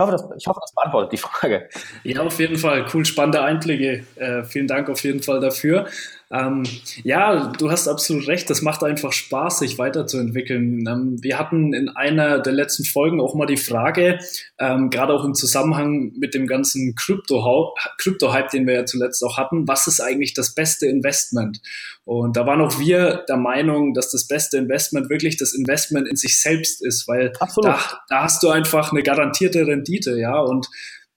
Ich 0.00 0.02
hoffe, 0.02 0.12
das, 0.12 0.38
ich 0.38 0.46
hoffe, 0.46 0.60
das 0.62 0.72
beantwortet 0.72 1.12
die 1.12 1.16
Frage. 1.18 1.68
Ja, 2.04 2.22
auf 2.22 2.38
jeden 2.38 2.56
Fall. 2.56 2.86
Cool, 2.92 3.04
spannende 3.04 3.42
Einblicke. 3.42 4.06
Äh, 4.16 4.44
vielen 4.44 4.66
Dank 4.66 4.88
auf 4.88 5.04
jeden 5.04 5.22
Fall 5.22 5.40
dafür. 5.40 5.86
Ähm, 6.32 6.62
ja, 7.02 7.48
du 7.58 7.72
hast 7.72 7.88
absolut 7.88 8.28
recht. 8.28 8.48
Das 8.50 8.62
macht 8.62 8.84
einfach 8.84 9.12
Spaß, 9.12 9.58
sich 9.58 9.78
weiterzuentwickeln. 9.78 10.86
Ähm, 10.86 11.16
wir 11.20 11.38
hatten 11.38 11.74
in 11.74 11.88
einer 11.88 12.38
der 12.38 12.52
letzten 12.52 12.84
Folgen 12.84 13.20
auch 13.20 13.34
mal 13.34 13.46
die 13.46 13.56
Frage, 13.56 14.20
ähm, 14.58 14.90
gerade 14.90 15.12
auch 15.12 15.24
im 15.24 15.34
Zusammenhang 15.34 16.12
mit 16.16 16.34
dem 16.34 16.46
ganzen 16.46 16.94
Krypto-Hype, 16.94 18.50
den 18.50 18.66
wir 18.66 18.74
ja 18.74 18.84
zuletzt 18.84 19.24
auch 19.24 19.38
hatten, 19.38 19.66
was 19.66 19.88
ist 19.88 20.00
eigentlich 20.00 20.32
das 20.32 20.54
beste 20.54 20.86
Investment? 20.86 21.60
Und 22.04 22.36
da 22.36 22.46
waren 22.46 22.60
auch 22.60 22.78
wir 22.78 23.24
der 23.28 23.36
Meinung, 23.36 23.92
dass 23.94 24.12
das 24.12 24.28
beste 24.28 24.56
Investment 24.56 25.10
wirklich 25.10 25.36
das 25.36 25.52
Investment 25.52 26.08
in 26.08 26.16
sich 26.16 26.40
selbst 26.40 26.84
ist, 26.84 27.08
weil 27.08 27.32
da, 27.62 27.80
da 28.08 28.22
hast 28.22 28.42
du 28.42 28.50
einfach 28.50 28.92
eine 28.92 29.02
garantierte 29.02 29.66
Rendite, 29.66 30.16
ja, 30.18 30.38
und 30.38 30.68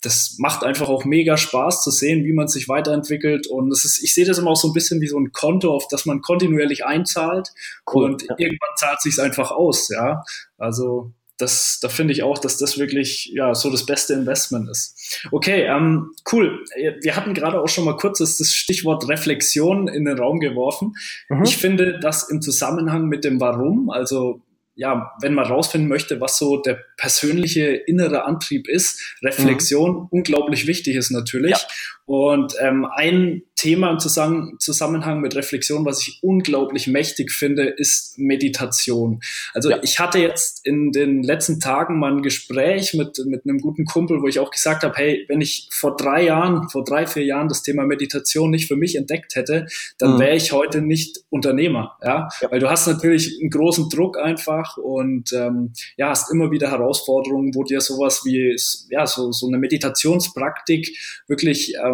das 0.03 0.35
macht 0.37 0.63
einfach 0.63 0.89
auch 0.89 1.05
mega 1.05 1.37
Spaß 1.37 1.83
zu 1.83 1.89
sehen, 1.89 2.25
wie 2.25 2.33
man 2.33 2.47
sich 2.47 2.67
weiterentwickelt. 2.67 3.47
Und 3.47 3.71
es 3.71 3.85
ist, 3.85 4.03
ich 4.03 4.13
sehe 4.13 4.25
das 4.25 4.37
immer 4.37 4.51
auch 4.51 4.57
so 4.57 4.67
ein 4.67 4.73
bisschen 4.73 5.01
wie 5.01 5.07
so 5.07 5.17
ein 5.17 5.31
Konto, 5.31 5.73
auf 5.73 5.87
das 5.87 6.05
man 6.05 6.21
kontinuierlich 6.21 6.85
einzahlt. 6.85 7.49
Cool, 7.91 8.11
und 8.11 8.21
ja. 8.23 8.35
irgendwann 8.37 8.75
zahlt 8.75 9.01
sich 9.01 9.19
einfach 9.19 9.51
aus, 9.51 9.89
ja. 9.89 10.23
Also 10.57 11.13
das, 11.37 11.79
da 11.81 11.89
finde 11.89 12.13
ich 12.13 12.21
auch, 12.21 12.37
dass 12.37 12.57
das 12.57 12.77
wirklich 12.77 13.31
ja 13.33 13.55
so 13.55 13.71
das 13.71 13.85
beste 13.85 14.13
Investment 14.13 14.69
ist. 14.69 15.25
Okay, 15.31 15.63
ähm, 15.63 16.11
cool. 16.31 16.63
Wir 17.01 17.15
hatten 17.15 17.33
gerade 17.33 17.59
auch 17.59 17.69
schon 17.69 17.85
mal 17.85 17.97
kurz 17.97 18.19
das, 18.19 18.37
das 18.37 18.51
Stichwort 18.51 19.07
Reflexion 19.07 19.87
in 19.87 20.05
den 20.05 20.17
Raum 20.17 20.39
geworfen. 20.39 20.93
Mhm. 21.29 21.43
Ich 21.43 21.57
finde, 21.57 21.99
dass 21.99 22.29
im 22.29 22.41
Zusammenhang 22.41 23.07
mit 23.07 23.23
dem 23.23 23.39
Warum, 23.39 23.89
also 23.89 24.41
ja, 24.75 25.13
wenn 25.21 25.33
man 25.33 25.45
rausfinden 25.45 25.87
möchte, 25.87 26.19
was 26.19 26.37
so 26.37 26.61
der 26.61 26.79
persönliche 26.97 27.65
innere 27.67 28.25
Antrieb 28.25 28.67
ist, 28.67 29.17
Reflexion 29.21 29.91
mhm. 29.91 30.07
unglaublich 30.09 30.67
wichtig 30.67 30.95
ist 30.95 31.11
natürlich. 31.11 31.51
Ja. 31.51 31.67
Und 32.05 32.53
ähm, 32.59 32.85
ein 32.85 33.43
Thema 33.55 33.91
im 33.91 33.99
Zusammenhang 33.99 35.21
mit 35.21 35.37
Reflexion, 35.37 35.85
was 35.85 36.05
ich 36.05 36.19
unglaublich 36.21 36.87
mächtig 36.87 37.31
finde, 37.31 37.63
ist 37.63 38.19
Meditation. 38.19 39.21
Also 39.53 39.69
ja. 39.69 39.79
ich 39.83 39.99
hatte 39.99 40.19
jetzt 40.19 40.65
in 40.65 40.91
den 40.91 41.23
letzten 41.23 41.61
Tagen 41.61 41.97
mal 41.97 42.11
ein 42.11 42.23
Gespräch 42.23 42.93
mit, 42.93 43.19
mit 43.25 43.45
einem 43.45 43.59
guten 43.59 43.85
Kumpel, 43.85 44.21
wo 44.21 44.27
ich 44.27 44.39
auch 44.39 44.51
gesagt 44.51 44.83
habe, 44.83 44.93
hey, 44.97 45.25
wenn 45.29 45.39
ich 45.39 45.69
vor 45.71 45.95
drei 45.95 46.25
Jahren, 46.25 46.67
vor 46.69 46.83
drei, 46.83 47.07
vier 47.07 47.23
Jahren 47.23 47.47
das 47.47 47.63
Thema 47.63 47.85
Meditation 47.85 48.51
nicht 48.51 48.67
für 48.67 48.75
mich 48.75 48.97
entdeckt 48.97 49.35
hätte, 49.35 49.67
dann 49.97 50.15
mhm. 50.15 50.19
wäre 50.19 50.35
ich 50.35 50.51
heute 50.51 50.81
nicht 50.81 51.21
Unternehmer. 51.29 51.97
Ja? 52.03 52.27
ja? 52.41 52.51
Weil 52.51 52.59
du 52.59 52.69
hast 52.69 52.85
natürlich 52.85 53.39
einen 53.39 53.49
großen 53.49 53.87
Druck 53.87 54.17
einfach 54.17 54.75
und 54.75 55.31
ähm, 55.31 55.71
ja, 55.95 56.09
hast 56.09 56.29
immer 56.31 56.51
wieder 56.51 56.69
Herausforderungen, 56.69 57.55
wo 57.55 57.63
dir 57.63 57.79
sowas 57.79 58.23
wie 58.25 58.57
ja, 58.89 59.07
so, 59.07 59.31
so 59.31 59.47
eine 59.47 59.57
Meditationspraktik 59.57 60.97
wirklich 61.27 61.75
ähm, 61.81 61.92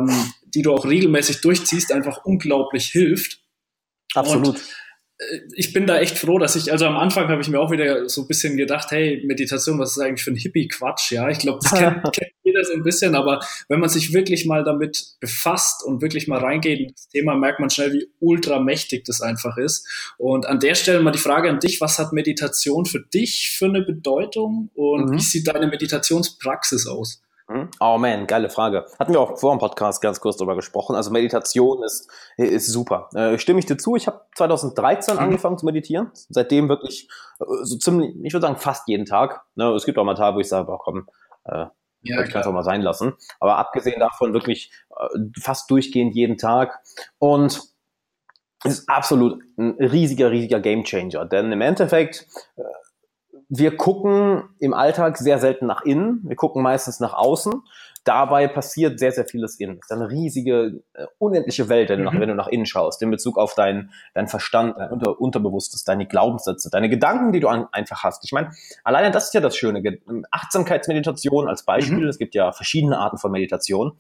die 0.54 0.62
du 0.62 0.74
auch 0.74 0.86
regelmäßig 0.86 1.42
durchziehst, 1.42 1.92
einfach 1.92 2.26
unglaublich 2.26 2.88
hilft. 2.88 3.42
Absolut. 4.16 4.48
Und 4.48 4.58
äh, 5.20 5.40
ich 5.56 5.74
bin 5.74 5.86
da 5.86 6.00
echt 6.00 6.18
froh, 6.18 6.40
dass 6.40 6.56
ich, 6.56 6.72
also 6.72 6.86
am 6.86 6.98
Anfang 6.98 7.28
habe 7.28 7.42
ich 7.42 7.50
mir 7.50 7.60
auch 7.60 7.72
wieder 7.72 8.10
so 8.10 8.22
ein 8.22 8.28
bisschen 8.28 8.58
gedacht, 8.58 8.92
hey, 8.92 9.22
Meditation, 9.26 9.80
was 9.80 9.92
ist 9.92 10.00
eigentlich 10.00 10.24
für 10.24 10.32
ein 10.32 10.38
Hippie-Quatsch? 10.38 11.12
Ja, 11.12 11.30
ich 11.30 11.40
glaube, 11.40 11.60
das 11.62 11.72
kennt, 11.72 12.04
kennt, 12.14 12.32
jeder 12.44 12.64
so 12.64 12.74
ein 12.74 12.84
bisschen, 12.84 13.16
aber 13.16 13.40
wenn 13.68 13.80
man 13.80 13.90
sich 13.90 14.14
wirklich 14.14 14.46
mal 14.46 14.64
damit 14.64 15.16
befasst 15.20 15.84
und 15.84 16.02
wirklich 16.02 16.28
mal 16.28 16.40
reingeht 16.40 16.80
in 16.80 16.92
das 16.92 17.08
Thema, 17.10 17.36
merkt 17.36 17.60
man 17.60 17.70
schnell, 17.70 17.94
wie 17.94 18.08
ultra 18.20 18.60
mächtig 18.60 19.06
das 19.06 19.22
einfach 19.22 19.58
ist. 19.58 19.88
Und 20.18 20.46
an 20.46 20.60
der 20.60 20.76
Stelle 20.76 21.02
mal 21.02 21.12
die 21.12 21.20
Frage 21.20 21.50
an 21.50 21.60
dich, 21.60 21.80
was 21.82 22.00
hat 22.00 22.14
Meditation 22.14 22.86
für 22.86 23.02
dich 23.02 23.56
für 23.58 23.66
eine 23.66 23.82
Bedeutung 23.82 24.72
und 24.74 25.10
mhm. 25.10 25.14
wie 25.14 25.22
sieht 25.22 25.48
deine 25.48 25.68
Meditationspraxis 25.68 26.88
aus? 26.88 27.22
Hm? 27.50 27.68
Oh 27.80 27.98
man, 27.98 28.28
geile 28.28 28.50
Frage. 28.50 28.86
Hatten 29.00 29.12
wir 29.12 29.20
auch 29.20 29.40
vor 29.40 29.56
dem 29.56 29.60
Podcast 29.60 30.04
ganz 30.04 30.22
kurz 30.22 30.38
drüber 30.38 30.56
gesprochen. 30.56 30.96
Also 30.96 31.10
Meditation 31.10 31.84
ist, 31.84 32.08
ist 32.38 32.68
super. 32.68 33.10
Äh, 33.16 33.40
stimme 33.40 33.58
ich 33.58 33.66
dir 33.66 33.78
zu. 33.78 33.96
Ich 33.96 34.06
habe 34.06 34.22
2013 34.36 35.16
mhm. 35.16 35.20
angefangen 35.20 35.58
zu 35.58 35.66
meditieren. 35.66 36.12
Seitdem 36.14 36.70
wirklich 36.70 37.10
äh, 37.40 37.46
so 37.64 37.78
ziemlich, 37.78 38.16
ich 38.24 38.34
würde 38.34 38.46
sagen 38.46 38.58
fast 38.58 38.88
jeden 38.88 39.06
Tag. 39.06 39.42
Ne, 39.56 39.68
es 39.72 39.86
gibt 39.86 39.98
auch 39.98 40.04
mal 40.04 40.14
Tage, 40.14 40.36
wo 40.36 40.40
ich 40.40 40.48
sage, 40.48 40.72
komm, 40.80 41.08
äh, 41.46 41.66
ja, 42.02 42.22
ich 42.22 42.30
kann 42.30 42.42
es 42.42 42.48
auch 42.48 42.54
mal 42.54 42.64
sein 42.64 42.84
lassen. 42.84 43.14
Aber 43.40 43.58
abgesehen 43.58 44.00
davon 44.00 44.34
wirklich 44.34 44.72
äh, 44.96 45.20
fast 45.42 45.72
durchgehend 45.72 46.14
jeden 46.14 46.38
Tag. 46.38 46.80
Und 47.18 47.62
ist 48.64 48.90
absolut 48.90 49.42
ein 49.58 49.72
riesiger, 49.80 50.32
riesiger 50.32 50.60
Gamechanger. 50.60 51.26
Denn 51.26 51.52
im 51.52 51.62
Endeffekt, 51.62 52.28
äh, 52.58 52.62
wir 53.50 53.76
gucken 53.78 54.44
im 54.60 54.76
Alltag 54.76 55.18
sehr 55.18 55.40
selten 55.40 55.66
nach 55.66 55.82
innen, 55.82 56.22
wir 56.24 56.36
gucken 56.36 56.62
meistens 56.62 57.00
nach 57.00 57.14
außen. 57.14 57.64
Dabei 58.06 58.48
passiert 58.48 58.98
sehr, 58.98 59.12
sehr 59.12 59.26
vieles 59.26 59.60
innen. 59.60 59.80
Es 59.82 59.88
ist 59.88 59.92
eine 59.92 60.10
riesige, 60.10 60.82
äh, 60.94 61.06
unendliche 61.18 61.68
Welt, 61.68 61.90
wenn, 61.90 62.04
mhm. 62.04 62.20
wenn, 62.20 62.30
du 62.30 62.36
nach 62.36 62.48
innen 62.48 62.66
schaust, 62.66 63.02
in 63.02 63.12
Bezug 63.12 63.38
auf 63.38 63.56
deinen 63.56 63.92
dein 64.14 64.28
Verstand, 64.28 64.76
dein 64.78 64.92
Unter 64.92 65.20
Unterbewusstes, 65.20 65.84
deine 65.84 66.08
Glaubenssätze, 66.08 66.70
deine 66.70 66.90
Gedanken, 66.90 67.34
die 67.34 67.40
du 67.40 67.50
an, 67.50 67.68
einfach 67.72 68.04
hast. 68.04 68.24
Ich 68.24 68.32
meine, 68.32 68.52
alleine 68.84 69.12
das 69.12 69.26
ist 69.26 69.34
ja 69.34 69.42
das 69.42 69.58
Schöne. 69.58 70.00
Achtsamkeitsmeditation 70.32 71.48
als 71.48 71.64
Beispiel. 71.64 72.04
Mhm. 72.04 72.08
Es 72.08 72.20
gibt 72.20 72.36
ja 72.36 72.52
verschiedene 72.52 73.00
Arten 73.00 73.18
von 73.18 73.32
Meditation. 73.32 73.94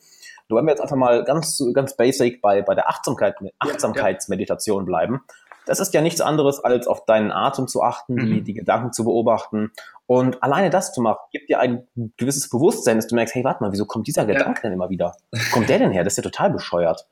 Nur 0.48 0.60
wenn 0.60 0.66
wir 0.66 0.72
jetzt 0.72 0.82
einfach 0.82 0.96
mal 0.96 1.24
ganz, 1.24 1.62
ganz 1.74 1.96
basic 1.96 2.42
bei, 2.42 2.62
bei 2.62 2.76
der 2.76 2.88
Achtsamkeit, 2.90 3.36
Achtsamkeitsmeditation 3.60 4.86
bleiben, 4.86 5.22
das 5.70 5.80
ist 5.80 5.94
ja 5.94 6.02
nichts 6.02 6.20
anderes, 6.20 6.60
als 6.64 6.88
auf 6.88 7.06
deinen 7.06 7.32
Atem 7.32 7.68
zu 7.68 7.84
achten, 7.84 8.16
mhm. 8.16 8.26
die, 8.26 8.42
die 8.42 8.54
Gedanken 8.56 8.92
zu 8.92 9.04
beobachten. 9.04 9.72
Und 10.08 10.42
alleine 10.42 10.72
das 10.72 10.94
zu 10.94 11.02
machen, 11.02 11.20
gibt 11.32 11.48
dir 11.48 11.60
ein 11.60 11.88
gewisses 12.18 12.50
Bewusstsein, 12.50 12.96
dass 12.96 13.06
du 13.06 13.14
merkst, 13.14 13.36
hey, 13.36 13.44
warte 13.44 13.64
mal, 13.64 13.72
wieso 13.72 13.86
kommt 13.86 14.08
dieser 14.08 14.26
Gedanke 14.26 14.62
denn 14.64 14.74
immer 14.74 14.90
wieder? 14.90 15.16
Wo 15.32 15.54
kommt 15.54 15.70
der 15.70 15.78
denn 15.78 15.92
her? 15.92 16.04
Das 16.04 16.14
ist 16.14 16.18
ja 16.18 16.24
total 16.24 16.50
bescheuert. 16.50 17.08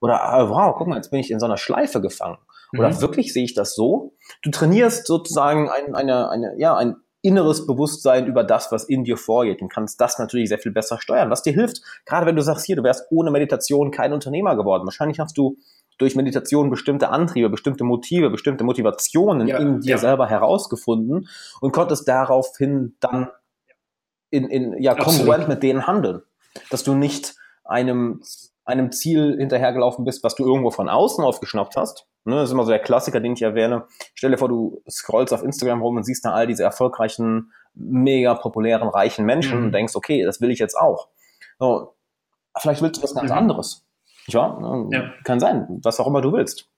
Oder, 0.00 0.22
ah, 0.22 0.48
wow, 0.48 0.74
guck 0.78 0.86
mal, 0.86 0.96
jetzt 0.96 1.10
bin 1.10 1.20
ich 1.20 1.30
in 1.30 1.38
so 1.38 1.44
einer 1.44 1.58
Schleife 1.58 2.00
gefangen. 2.00 2.38
Oder 2.72 2.88
mhm. 2.88 3.00
wirklich 3.02 3.34
sehe 3.34 3.44
ich 3.44 3.52
das 3.52 3.74
so? 3.74 4.14
Du 4.42 4.50
trainierst 4.50 5.06
sozusagen 5.06 5.68
ein, 5.68 5.94
eine, 5.94 6.30
eine, 6.30 6.54
ja, 6.58 6.74
ein 6.74 6.96
inneres 7.20 7.66
Bewusstsein 7.66 8.26
über 8.26 8.42
das, 8.42 8.72
was 8.72 8.84
in 8.84 9.04
dir 9.04 9.18
vorgeht 9.18 9.60
und 9.60 9.70
kannst 9.70 10.00
das 10.00 10.18
natürlich 10.18 10.48
sehr 10.48 10.58
viel 10.58 10.72
besser 10.72 10.98
steuern, 10.98 11.30
was 11.30 11.42
dir 11.42 11.52
hilft. 11.52 11.82
Gerade 12.06 12.24
wenn 12.24 12.36
du 12.36 12.42
sagst, 12.42 12.64
hier, 12.64 12.76
du 12.76 12.84
wärst 12.84 13.06
ohne 13.10 13.30
Meditation 13.30 13.90
kein 13.90 14.14
Unternehmer 14.14 14.56
geworden. 14.56 14.86
Wahrscheinlich 14.86 15.18
hast 15.18 15.36
du 15.36 15.58
durch 15.98 16.16
Meditation 16.16 16.70
bestimmte 16.70 17.10
Antriebe, 17.10 17.50
bestimmte 17.50 17.84
Motive, 17.84 18.30
bestimmte 18.30 18.64
Motivationen 18.64 19.48
ja, 19.48 19.58
in 19.58 19.80
dir 19.80 19.90
ja. 19.90 19.98
selber 19.98 20.28
herausgefunden 20.28 21.28
und 21.60 21.72
konntest 21.72 22.08
daraufhin 22.08 22.96
dann 23.00 23.30
in, 24.30 24.48
in 24.48 24.82
ja, 24.82 24.94
kongruent 24.94 25.48
mit 25.48 25.62
denen 25.62 25.86
handeln. 25.86 26.22
Dass 26.70 26.84
du 26.84 26.94
nicht 26.94 27.34
einem, 27.64 28.22
einem 28.64 28.92
Ziel 28.92 29.36
hinterhergelaufen 29.38 30.04
bist, 30.04 30.24
was 30.24 30.34
du 30.34 30.44
irgendwo 30.44 30.70
von 30.70 30.88
außen 30.88 31.24
aufgeschnappt 31.24 31.76
hast, 31.76 32.06
Ne, 32.28 32.36
das 32.36 32.50
ist 32.50 32.52
immer 32.52 32.64
so 32.64 32.70
der 32.70 32.78
Klassiker, 32.78 33.20
den 33.20 33.32
ich 33.32 33.40
erwähne. 33.40 33.86
Stell 34.14 34.30
dir 34.30 34.36
vor, 34.36 34.48
du 34.48 34.82
scrollst 34.88 35.32
auf 35.32 35.42
Instagram 35.42 35.80
rum 35.80 35.96
und 35.96 36.04
siehst 36.04 36.26
da 36.26 36.32
all 36.32 36.46
diese 36.46 36.62
erfolgreichen, 36.62 37.52
mega 37.72 38.34
populären, 38.34 38.86
reichen 38.86 39.24
Menschen 39.24 39.58
mhm. 39.58 39.64
und 39.66 39.72
denkst, 39.72 39.96
okay, 39.96 40.22
das 40.24 40.42
will 40.42 40.50
ich 40.50 40.58
jetzt 40.58 40.74
auch. 40.74 41.08
So, 41.58 41.94
vielleicht 42.58 42.82
willst 42.82 42.98
du 42.98 43.02
was 43.04 43.14
ganz 43.14 43.30
mhm. 43.30 43.38
anderes. 43.38 43.87
Nicht 44.28 44.36
wahr? 44.36 44.88
Ja. 44.92 45.10
Kann 45.24 45.40
sein, 45.40 45.80
was 45.82 45.98
auch 45.98 46.06
immer 46.06 46.20
du 46.20 46.32
willst. 46.32 46.68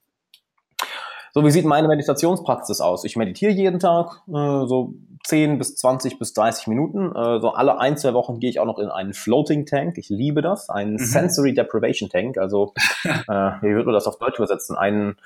So, 1.32 1.44
wie 1.44 1.50
sieht 1.50 1.64
meine 1.64 1.86
Meditationspraxis 1.86 2.80
aus? 2.80 3.04
Ich 3.04 3.16
meditiere 3.16 3.52
jeden 3.52 3.78
Tag, 3.78 4.22
äh, 4.28 4.66
so 4.66 4.94
10 5.26 5.58
bis 5.58 5.76
20 5.76 6.18
bis 6.18 6.32
30 6.32 6.66
Minuten. 6.66 7.14
Äh, 7.14 7.40
so 7.40 7.52
alle 7.52 7.78
ein, 7.78 7.96
zwei 7.96 8.14
Wochen 8.14 8.40
gehe 8.40 8.50
ich 8.50 8.58
auch 8.58 8.64
noch 8.64 8.78
in 8.78 8.88
einen 8.88 9.14
Floating 9.14 9.66
Tank. 9.66 9.98
Ich 9.98 10.08
liebe 10.08 10.42
das. 10.42 10.70
Einen 10.70 10.94
mhm. 10.94 10.98
Sensory 10.98 11.54
Deprivation 11.54 12.08
Tank. 12.08 12.38
Also, 12.38 12.72
äh, 13.04 13.10
wie 13.20 13.74
würde 13.74 13.84
man 13.84 13.94
das 13.94 14.06
auf 14.06 14.18
Deutsch 14.18 14.38
übersetzen? 14.38 14.76
Einen 14.76 15.16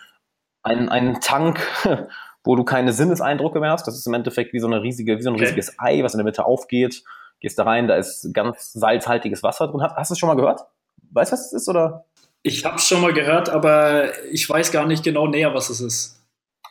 einen, 0.65 0.89
einen 0.89 1.21
Tank, 1.21 1.61
wo 2.45 2.57
du 2.57 2.65
keine 2.65 2.93
Sinneseindrücke 2.93 3.61
mehr 3.61 3.71
hast. 3.71 3.87
Das 3.87 3.97
ist 3.97 4.07
im 4.07 4.15
Endeffekt 4.15 4.53
wie 4.53 4.59
so 4.59 4.67
eine 4.67 4.83
riesige, 4.83 5.19
wie 5.19 5.23
so 5.23 5.31
ein 5.31 5.35
okay. 5.35 5.45
riesiges 5.45 5.79
Ei, 5.79 6.03
was 6.03 6.15
in 6.15 6.19
der 6.19 6.25
Mitte 6.25 6.45
aufgeht. 6.45 7.05
Gehst 7.41 7.59
da 7.59 7.65
rein, 7.65 7.87
da 7.87 7.97
ist 7.97 8.33
ganz 8.33 8.73
salzhaltiges 8.73 9.43
Wasser 9.43 9.69
drin. 9.69 9.83
Hast, 9.83 9.95
hast 9.95 10.11
du 10.11 10.13
es 10.15 10.19
schon 10.19 10.29
mal 10.29 10.37
gehört? 10.37 10.67
Weißt 11.15 11.33
du, 11.33 11.35
was 11.35 11.47
es 11.47 11.53
ist 11.53 11.69
oder? 11.69 12.05
Ich 12.43 12.65
habe 12.65 12.77
es 12.77 12.87
schon 12.87 13.01
mal 13.01 13.15
gehört, 13.15 13.49
aber 13.49 14.11
ich 14.31 14.49
weiß 14.49 14.71
gar 14.71 14.87
nicht 14.87 15.03
genau 15.03 15.27
näher, 15.27 15.55
was 15.55 15.71
es 15.71 15.81
ist. 15.81 16.21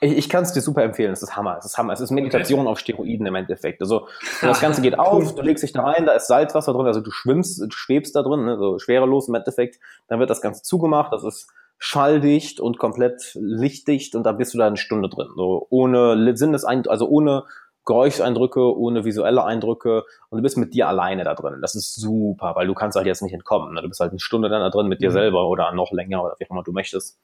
Ich, 0.01 0.17
ich 0.17 0.29
kann 0.29 0.43
es 0.43 0.53
dir 0.53 0.61
super 0.61 0.83
empfehlen. 0.83 1.13
Es 1.13 1.23
ist 1.23 1.35
Hammer. 1.35 1.57
Es 1.57 1.65
ist 1.65 1.77
Hammer. 1.77 1.93
Es 1.93 2.01
ist 2.01 2.11
Meditation 2.11 2.61
okay. 2.61 2.69
auf 2.69 2.79
Steroiden 2.79 3.25
im 3.25 3.35
Endeffekt. 3.35 3.81
Also 3.81 4.07
das 4.41 4.59
Ganze 4.59 4.81
geht 4.81 4.99
auf, 4.99 5.33
du 5.33 5.41
legst 5.41 5.63
dich 5.63 5.71
da 5.71 5.83
rein, 5.83 6.05
da 6.05 6.13
ist 6.13 6.27
Salzwasser 6.27 6.73
drin, 6.73 6.85
also 6.85 6.99
du 6.99 7.09
schwimmst, 7.09 7.59
du 7.61 7.71
schwebst 7.71 8.15
da 8.15 8.21
drin, 8.21 8.45
ne, 8.45 8.57
so 8.57 8.77
schwerelos 8.77 9.29
im 9.29 9.35
Endeffekt. 9.35 9.79
Dann 10.07 10.19
wird 10.19 10.29
das 10.29 10.41
Ganze 10.41 10.61
zugemacht. 10.61 11.13
Das 11.13 11.23
ist 11.23 11.47
schalldicht 11.79 12.59
und 12.59 12.77
komplett 12.77 13.31
lichtdicht 13.35 14.15
und 14.15 14.23
da 14.23 14.31
bist 14.31 14.53
du 14.53 14.57
da 14.57 14.67
eine 14.67 14.77
Stunde 14.77 15.09
drin. 15.09 15.27
So 15.35 15.67
ohne 15.69 16.35
Sinneseindrücke, 16.37 16.91
also 16.91 17.07
ohne 17.07 17.43
Geräuscheindrücke, 17.85 18.77
ohne 18.77 19.05
visuelle 19.05 19.43
Eindrücke 19.43 20.03
und 20.29 20.37
du 20.37 20.41
bist 20.41 20.57
mit 20.57 20.73
dir 20.73 20.87
alleine 20.87 21.23
da 21.23 21.33
drin. 21.33 21.59
Das 21.61 21.75
ist 21.75 21.95
super, 21.95 22.55
weil 22.55 22.67
du 22.67 22.73
kannst 22.73 22.95
halt 22.95 23.07
jetzt 23.07 23.21
nicht 23.21 23.33
entkommen. 23.33 23.73
Ne? 23.73 23.81
Du 23.81 23.87
bist 23.87 23.99
halt 23.99 24.11
eine 24.11 24.19
Stunde 24.19 24.49
dann 24.49 24.61
da 24.61 24.69
drin 24.69 24.87
mit 24.87 25.01
dir 25.01 25.09
mhm. 25.09 25.13
selber 25.13 25.47
oder 25.47 25.71
noch 25.73 25.91
länger 25.91 26.23
oder 26.23 26.35
wie 26.39 26.45
auch 26.45 26.51
immer 26.51 26.63
du 26.63 26.71
möchtest. 26.71 27.19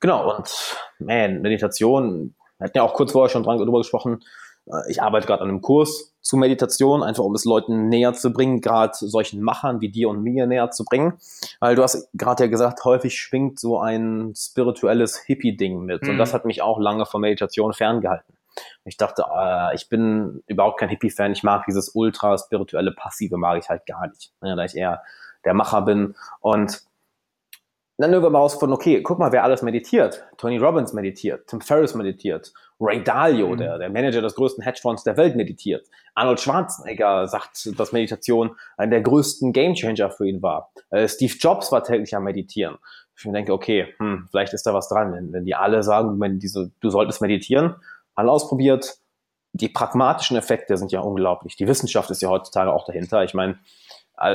Genau, 0.00 0.36
und 0.36 0.76
man, 0.98 1.40
Meditation, 1.42 2.34
wir 2.58 2.66
hatten 2.66 2.76
ja 2.76 2.82
auch 2.82 2.94
kurz 2.94 3.12
vorher 3.12 3.30
schon 3.30 3.42
dran 3.42 3.58
drüber 3.58 3.78
gesprochen, 3.78 4.20
äh, 4.66 4.90
ich 4.90 5.02
arbeite 5.02 5.26
gerade 5.26 5.42
an 5.42 5.48
einem 5.48 5.60
Kurs 5.60 6.14
zu 6.20 6.36
Meditation, 6.36 7.02
einfach 7.02 7.24
um 7.24 7.34
es 7.34 7.44
Leuten 7.44 7.88
näher 7.88 8.14
zu 8.14 8.32
bringen, 8.32 8.60
gerade 8.60 8.94
solchen 8.94 9.42
Machern 9.42 9.80
wie 9.80 9.90
dir 9.90 10.08
und 10.08 10.22
mir 10.22 10.46
näher 10.46 10.70
zu 10.70 10.84
bringen. 10.84 11.14
Weil 11.60 11.74
du 11.74 11.82
hast 11.82 12.08
gerade 12.14 12.44
ja 12.44 12.50
gesagt, 12.50 12.84
häufig 12.84 13.18
schwingt 13.18 13.60
so 13.60 13.78
ein 13.78 14.32
spirituelles 14.36 15.18
Hippie-Ding 15.26 15.80
mit. 15.80 16.02
Mhm. 16.02 16.10
Und 16.10 16.18
das 16.18 16.32
hat 16.32 16.44
mich 16.44 16.62
auch 16.62 16.78
lange 16.78 17.06
von 17.06 17.20
Meditation 17.20 17.72
ferngehalten. 17.72 18.34
Ich 18.84 18.96
dachte, 18.96 19.24
äh, 19.34 19.74
ich 19.74 19.88
bin 19.88 20.42
überhaupt 20.46 20.78
kein 20.78 20.88
Hippie-Fan. 20.88 21.32
Ich 21.32 21.42
mag 21.42 21.64
dieses 21.66 21.90
ultra 21.94 22.36
spirituelle 22.38 22.92
Passive, 22.92 23.36
mag 23.36 23.58
ich 23.58 23.68
halt 23.68 23.86
gar 23.86 24.06
nicht. 24.06 24.32
Ja, 24.42 24.56
da 24.56 24.64
ich 24.64 24.76
eher 24.76 25.02
der 25.44 25.54
Macher 25.54 25.82
bin. 25.82 26.14
Und 26.40 26.82
dann 27.96 28.12
irgendwann 28.12 28.34
herausgefunden, 28.34 28.74
okay, 28.74 29.02
guck 29.02 29.18
mal, 29.18 29.30
wer 29.30 29.44
alles 29.44 29.62
meditiert. 29.62 30.24
Tony 30.36 30.58
Robbins 30.58 30.92
meditiert, 30.92 31.46
Tim 31.46 31.60
Ferriss 31.60 31.94
meditiert, 31.94 32.52
Ray 32.80 33.04
Dalio, 33.04 33.50
mhm. 33.50 33.58
der, 33.58 33.78
der 33.78 33.90
Manager 33.90 34.20
des 34.20 34.34
größten 34.34 34.64
Hedgefonds 34.64 35.04
der 35.04 35.16
Welt, 35.16 35.36
meditiert. 35.36 35.86
Arnold 36.14 36.40
Schwarzenegger 36.40 37.28
sagt, 37.28 37.78
dass 37.78 37.92
Meditation 37.92 38.56
einer 38.76 38.90
der 38.90 39.02
größten 39.02 39.52
Gamechanger 39.52 40.10
für 40.10 40.26
ihn 40.26 40.42
war. 40.42 40.72
Äh, 40.90 41.06
Steve 41.08 41.34
Jobs 41.38 41.70
war 41.70 41.84
täglich 41.84 42.16
am 42.16 42.24
Meditieren. 42.24 42.78
Ich 43.16 43.22
denke, 43.22 43.52
okay, 43.52 43.94
hm, 43.98 44.26
vielleicht 44.28 44.54
ist 44.54 44.66
da 44.66 44.74
was 44.74 44.88
dran, 44.88 45.12
wenn, 45.12 45.32
wenn 45.32 45.44
die 45.44 45.54
alle 45.54 45.84
sagen, 45.84 46.20
wenn 46.20 46.40
diese, 46.40 46.72
du 46.80 46.90
solltest 46.90 47.20
meditieren, 47.20 47.76
alle 48.14 48.30
ausprobiert. 48.30 48.98
Die 49.52 49.68
pragmatischen 49.68 50.36
Effekte 50.36 50.76
sind 50.76 50.90
ja 50.92 51.00
unglaublich. 51.00 51.56
Die 51.56 51.68
Wissenschaft 51.68 52.10
ist 52.10 52.22
ja 52.22 52.28
heutzutage 52.28 52.72
auch 52.72 52.86
dahinter. 52.86 53.22
Ich 53.22 53.34
meine, 53.34 53.58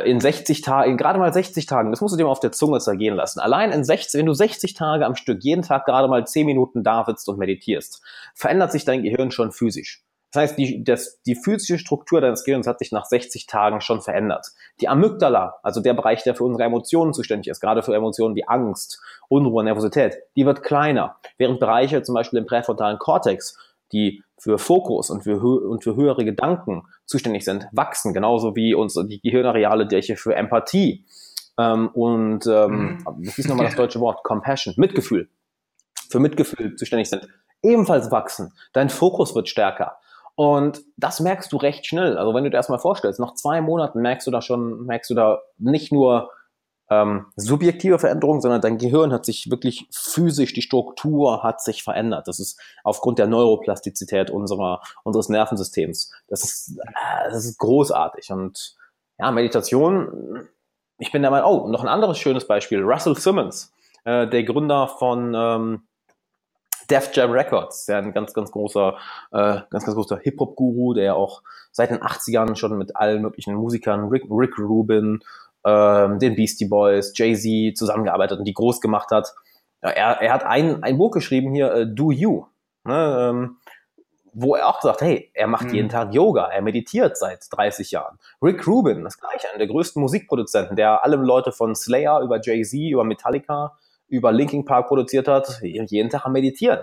in 0.03 0.19
60 0.19 0.61
Tagen, 0.61 0.97
gerade 0.97 1.19
mal 1.19 1.31
60 1.31 1.65
Tagen, 1.65 1.91
das 1.91 2.01
musst 2.01 2.13
du 2.13 2.17
dir 2.17 2.25
mal 2.25 2.31
auf 2.31 2.41
der 2.41 2.51
Zunge 2.51 2.79
zergehen 2.79 3.15
lassen. 3.15 3.39
Allein 3.39 3.71
in 3.71 3.83
60, 3.83 4.19
wenn 4.19 4.25
du 4.25 4.33
60 4.33 4.73
Tage 4.73 5.05
am 5.05 5.15
Stück 5.15 5.41
jeden 5.41 5.61
Tag 5.61 5.85
gerade 5.85 6.07
mal 6.09 6.27
10 6.27 6.45
Minuten 6.45 6.83
da 6.83 7.05
sitzt 7.05 7.29
und 7.29 7.37
meditierst, 7.37 8.01
verändert 8.33 8.73
sich 8.73 8.83
dein 8.83 9.03
Gehirn 9.03 9.31
schon 9.31 9.51
physisch. 9.51 10.03
Das 10.31 10.43
heißt, 10.43 10.57
die, 10.59 10.83
das, 10.83 11.21
die 11.23 11.35
physische 11.35 11.79
Struktur 11.79 12.21
deines 12.21 12.43
Gehirns 12.43 12.67
hat 12.67 12.79
sich 12.79 12.91
nach 12.91 13.05
60 13.05 13.47
Tagen 13.47 13.81
schon 13.81 14.01
verändert. 14.01 14.47
Die 14.79 14.87
Amygdala, 14.87 15.55
also 15.63 15.81
der 15.81 15.95
Bereich, 15.95 16.23
der 16.23 16.35
für 16.35 16.43
unsere 16.43 16.65
Emotionen 16.65 17.13
zuständig 17.13 17.47
ist, 17.47 17.61
gerade 17.61 17.81
für 17.81 17.95
Emotionen 17.95 18.35
wie 18.35 18.47
Angst, 18.47 19.01
Unruhe, 19.27 19.63
Nervosität, 19.63 20.17
die 20.35 20.45
wird 20.45 20.61
kleiner. 20.61 21.15
Während 21.37 21.59
Bereiche, 21.59 22.03
zum 22.03 22.13
Beispiel 22.13 22.39
im 22.39 22.45
präfrontalen 22.45 22.99
Kortex, 22.99 23.57
die 23.91 24.23
für 24.37 24.57
Fokus 24.57 25.09
und 25.09 25.23
für, 25.23 25.41
und 25.41 25.83
für 25.83 25.95
höhere 25.95 26.23
Gedanken 26.23 26.83
zuständig 27.05 27.43
sind, 27.43 27.67
wachsen, 27.71 28.13
genauso 28.13 28.55
wie 28.55 28.73
uns 28.73 28.93
die 28.93 29.19
Gehirnareale, 29.19 29.87
die 29.87 30.01
hier 30.01 30.17
für 30.17 30.35
Empathie 30.35 31.05
ähm, 31.57 31.89
und 31.89 32.47
ähm, 32.47 32.71
mhm. 32.71 33.05
wie 33.17 33.27
ist 33.27 33.49
nochmal 33.49 33.65
das 33.65 33.75
deutsche 33.75 33.99
Wort? 33.99 34.23
Compassion, 34.23 34.73
Mitgefühl, 34.77 35.29
für 36.09 36.19
Mitgefühl 36.19 36.75
zuständig 36.75 37.09
sind, 37.09 37.27
ebenfalls 37.61 38.11
wachsen. 38.11 38.53
Dein 38.73 38.89
Fokus 38.89 39.35
wird 39.35 39.49
stärker. 39.49 39.97
Und 40.35 40.81
das 40.95 41.19
merkst 41.19 41.51
du 41.51 41.57
recht 41.57 41.85
schnell. 41.85 42.17
Also 42.17 42.33
wenn 42.33 42.45
du 42.45 42.49
dir 42.49 42.55
erstmal 42.55 42.79
vorstellst, 42.79 43.19
nach 43.19 43.33
zwei 43.33 43.59
Monaten 43.59 44.01
merkst 44.01 44.25
du 44.25 44.31
da 44.31 44.41
schon, 44.41 44.85
merkst 44.85 45.09
du 45.09 45.15
da 45.15 45.41
nicht 45.57 45.91
nur 45.91 46.31
ähm, 46.89 47.27
subjektive 47.35 47.99
Veränderung, 47.99 48.41
sondern 48.41 48.61
dein 48.61 48.77
Gehirn 48.77 49.13
hat 49.13 49.25
sich 49.25 49.49
wirklich 49.51 49.87
physisch, 49.91 50.53
die 50.53 50.61
Struktur 50.61 51.43
hat 51.43 51.61
sich 51.61 51.83
verändert. 51.83 52.27
Das 52.27 52.39
ist 52.39 52.59
aufgrund 52.83 53.19
der 53.19 53.27
Neuroplastizität 53.27 54.31
unserer, 54.31 54.81
unseres 55.03 55.29
Nervensystems. 55.29 56.11
Das 56.27 56.43
ist, 56.43 56.77
äh, 56.79 57.29
das 57.29 57.45
ist 57.45 57.59
großartig. 57.59 58.31
Und 58.31 58.75
ja, 59.19 59.31
Meditation, 59.31 60.47
ich 60.97 61.11
bin 61.11 61.21
der 61.21 61.31
Meinung, 61.31 61.49
oh, 61.49 61.67
noch 61.67 61.83
ein 61.83 61.89
anderes 61.89 62.17
schönes 62.17 62.47
Beispiel. 62.47 62.81
Russell 62.81 63.15
Simmons, 63.15 63.71
äh, 64.05 64.27
der 64.27 64.43
Gründer 64.43 64.87
von 64.87 65.33
ähm, 65.35 65.83
Def 66.89 67.11
Jam 67.13 67.31
Records, 67.31 67.85
der 67.85 67.99
ein 67.99 68.13
ganz, 68.13 68.33
ganz 68.33 68.51
großer, 68.51 68.97
äh, 69.31 69.61
ganz, 69.69 69.85
ganz 69.85 69.93
großer 69.93 70.17
Hip-Hop-Guru, 70.17 70.95
der 70.95 71.15
auch 71.15 71.43
seit 71.71 71.91
den 71.91 71.99
80ern 71.99 72.55
schon 72.55 72.77
mit 72.77 72.95
allen 72.95 73.21
möglichen 73.21 73.53
Musikern, 73.53 74.09
Rick, 74.09 74.23
Rick 74.29 74.57
Rubin, 74.57 75.19
ähm, 75.65 76.19
den 76.19 76.35
Beastie 76.35 76.67
Boys, 76.67 77.13
Jay-Z 77.15 77.77
zusammengearbeitet 77.77 78.39
und 78.39 78.45
die 78.45 78.53
groß 78.53 78.81
gemacht 78.81 79.11
hat. 79.11 79.33
Ja, 79.81 79.89
er, 79.89 80.21
er 80.21 80.33
hat 80.33 80.43
ein, 80.45 80.83
ein 80.83 80.97
Buch 80.97 81.11
geschrieben 81.11 81.53
hier, 81.53 81.73
äh, 81.73 81.87
Do 81.87 82.11
You, 82.11 82.45
ne, 82.83 83.29
ähm, 83.29 83.57
wo 84.33 84.55
er 84.55 84.67
auch 84.67 84.81
sagt, 84.81 85.01
hey, 85.01 85.31
er 85.33 85.47
macht 85.47 85.67
mhm. 85.67 85.73
jeden 85.73 85.89
Tag 85.89 86.13
Yoga, 86.13 86.47
er 86.47 86.61
meditiert 86.61 87.17
seit 87.17 87.45
30 87.51 87.91
Jahren. 87.91 88.19
Rick 88.41 88.67
Rubin, 88.67 89.03
das 89.03 89.19
gleiche, 89.19 89.49
einer 89.49 89.57
der 89.57 89.67
größten 89.67 90.01
Musikproduzenten, 90.01 90.75
der 90.75 91.03
alle 91.03 91.15
Leute 91.15 91.51
von 91.51 91.75
Slayer 91.75 92.21
über 92.21 92.39
Jay-Z, 92.41 92.91
über 92.91 93.03
Metallica 93.03 93.77
über 94.09 94.31
Linking 94.31 94.65
Park 94.65 94.87
produziert 94.87 95.27
hat, 95.27 95.59
jeden 95.61 96.09
Tag 96.09 96.25
am 96.25 96.33
Meditieren. 96.33 96.79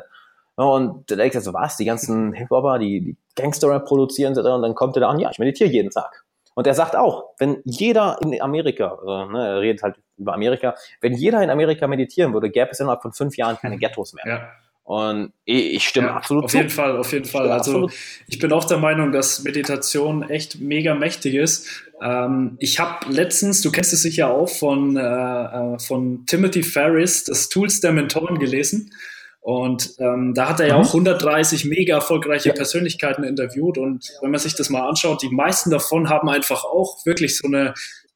Und 0.55 1.11
da 1.11 1.17
denkst 1.17 1.37
du 1.37 1.43
so, 1.43 1.53
was, 1.53 1.77
die 1.77 1.85
ganzen 1.85 2.33
Hip-Hopper, 2.33 2.79
die, 2.79 3.01
die 3.01 3.17
Gangster-Rap 3.35 3.85
produzieren, 3.85 4.37
und 4.39 4.63
dann 4.63 4.75
kommt 4.75 4.97
er 4.97 5.01
da 5.01 5.09
an, 5.11 5.19
ja, 5.19 5.31
ich 5.31 5.39
meditiere 5.39 5.69
jeden 5.69 5.91
Tag. 5.91 6.25
Und 6.57 6.67
er 6.67 6.73
sagt 6.73 6.97
auch, 6.97 7.35
wenn 7.39 7.59
jeder 7.65 8.19
in 8.23 8.41
Amerika, 8.41 8.97
also, 8.99 9.31
ne, 9.31 9.47
er 9.47 9.61
redet 9.61 9.83
halt 9.83 9.97
über 10.17 10.33
Amerika, 10.33 10.75
wenn 11.03 11.13
jeder 11.13 11.43
in 11.43 11.51
Amerika 11.51 11.87
meditieren 11.87 12.33
würde, 12.33 12.49
gäbe 12.49 12.71
es 12.71 12.81
innerhalb 12.81 13.03
von 13.03 13.13
fünf 13.13 13.37
Jahren 13.37 13.59
keine 13.59 13.77
Ghettos 13.79 14.15
mehr. 14.15 14.25
Ja. 14.27 14.49
Und 14.83 15.33
ich 15.45 15.87
stimme 15.87 16.07
ja, 16.07 16.17
absolut 16.17 16.45
auf 16.45 16.51
zu. 16.51 16.57
Auf 16.57 16.63
jeden 16.63 16.75
Fall, 16.75 16.97
auf 16.97 17.13
jeden 17.13 17.25
Fall. 17.27 17.51
Also 17.51 17.73
absolut. 17.73 17.93
ich 18.27 18.39
bin 18.39 18.53
auch 18.53 18.65
der 18.65 18.79
Meinung, 18.79 19.13
dass 19.13 19.43
Meditation 19.43 20.23
echt 20.31 20.59
mega 20.61 20.95
mächtig 20.95 21.35
ist. 21.35 21.69
Ähm, 22.01 22.57
ich 22.59 22.81
habe 22.81 23.13
letztens, 23.13 23.61
du 23.61 23.71
kennst 23.71 23.93
es 23.93 24.01
sicher 24.01 24.31
auch 24.31 24.49
von, 24.49 24.97
äh, 24.97 25.03
äh, 25.03 25.79
von 25.79 26.25
Timothy 26.25 26.63
Ferris, 26.63 27.25
das 27.25 27.51
Tools 27.51 27.81
der 27.81 27.93
Mentoren 27.93 28.39
gelesen. 28.39 28.93
Und 29.47 29.95
ähm, 30.01 30.35
da 30.35 30.49
hat 30.49 30.59
er 30.59 30.67
ja 30.67 30.77
mhm. 30.77 30.83
auch 30.83 30.89
130 30.89 31.67
mega 31.67 31.95
erfolgreiche 31.95 32.49
ja. 32.49 32.55
Persönlichkeiten 32.57 33.23
interviewt. 33.23 33.79
Und 33.79 34.05
wenn 34.21 34.33
man 34.33 34.41
sich 34.41 34.57
das 34.57 34.71
mal 34.71 34.89
anschaut, 34.89 35.23
die 35.23 35.29
meisten 35.29 35.71
davon 35.71 36.09
haben 36.09 36.29
einfach 36.29 36.65
auch 36.65 37.07
wirklich 37.07 37.39
so 37.39 37.47
eine, 37.47 37.73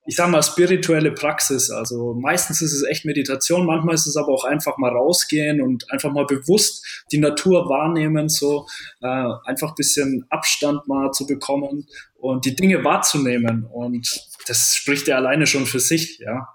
ich 0.06 0.16
sag 0.16 0.28
mal, 0.28 0.42
spirituelle 0.42 1.12
Praxis. 1.12 1.70
Also 1.70 2.14
meistens 2.14 2.62
ist 2.62 2.72
es 2.72 2.82
echt 2.82 3.04
Meditation, 3.04 3.64
manchmal 3.64 3.94
ist 3.94 4.08
es 4.08 4.16
aber 4.16 4.32
auch 4.32 4.42
einfach 4.42 4.76
mal 4.76 4.90
rausgehen 4.90 5.62
und 5.62 5.88
einfach 5.92 6.10
mal 6.10 6.26
bewusst 6.26 7.04
die 7.12 7.18
Natur 7.18 7.68
wahrnehmen, 7.68 8.28
so 8.28 8.66
äh, 9.00 9.28
einfach 9.44 9.76
bisschen 9.76 10.26
Abstand 10.30 10.88
mal 10.88 11.12
zu 11.12 11.28
bekommen 11.28 11.87
und 12.18 12.44
die 12.44 12.56
Dinge 12.56 12.82
wahrzunehmen. 12.82 13.66
Und 13.66 14.26
das 14.49 14.75
spricht 14.75 15.06
ja 15.06 15.14
alleine 15.14 15.46
schon 15.46 15.66
für 15.66 15.78
sich, 15.78 16.18
ja. 16.18 16.49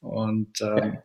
Und 0.00 0.60
ähm, 0.60 0.76
ja 0.76 1.02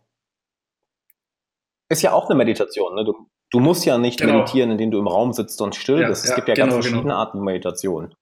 ist 1.90 2.02
ja 2.02 2.14
auch 2.14 2.30
eine 2.30 2.38
Meditation. 2.38 2.96
Ne? 2.96 3.04
Du, 3.04 3.28
du 3.52 3.60
musst 3.60 3.86
ja 3.86 3.98
nicht 3.98 4.20
genau. 4.20 4.34
meditieren, 4.34 4.72
indem 4.72 4.92
du 4.92 5.00
im 5.00 5.08
Raum 5.08 5.34
sitzt 5.34 5.62
und 5.62 5.76
still 5.76 6.06
bist. 6.08 6.26
Ja, 6.26 6.32
es 6.32 6.36
gibt 6.36 6.48
ja, 6.48 6.54
genau, 6.54 6.68
ganz 6.68 6.76
verschiedene 6.76 7.04
genau. 7.04 7.16
Arten 7.16 7.42
Meditation. 7.42 8.14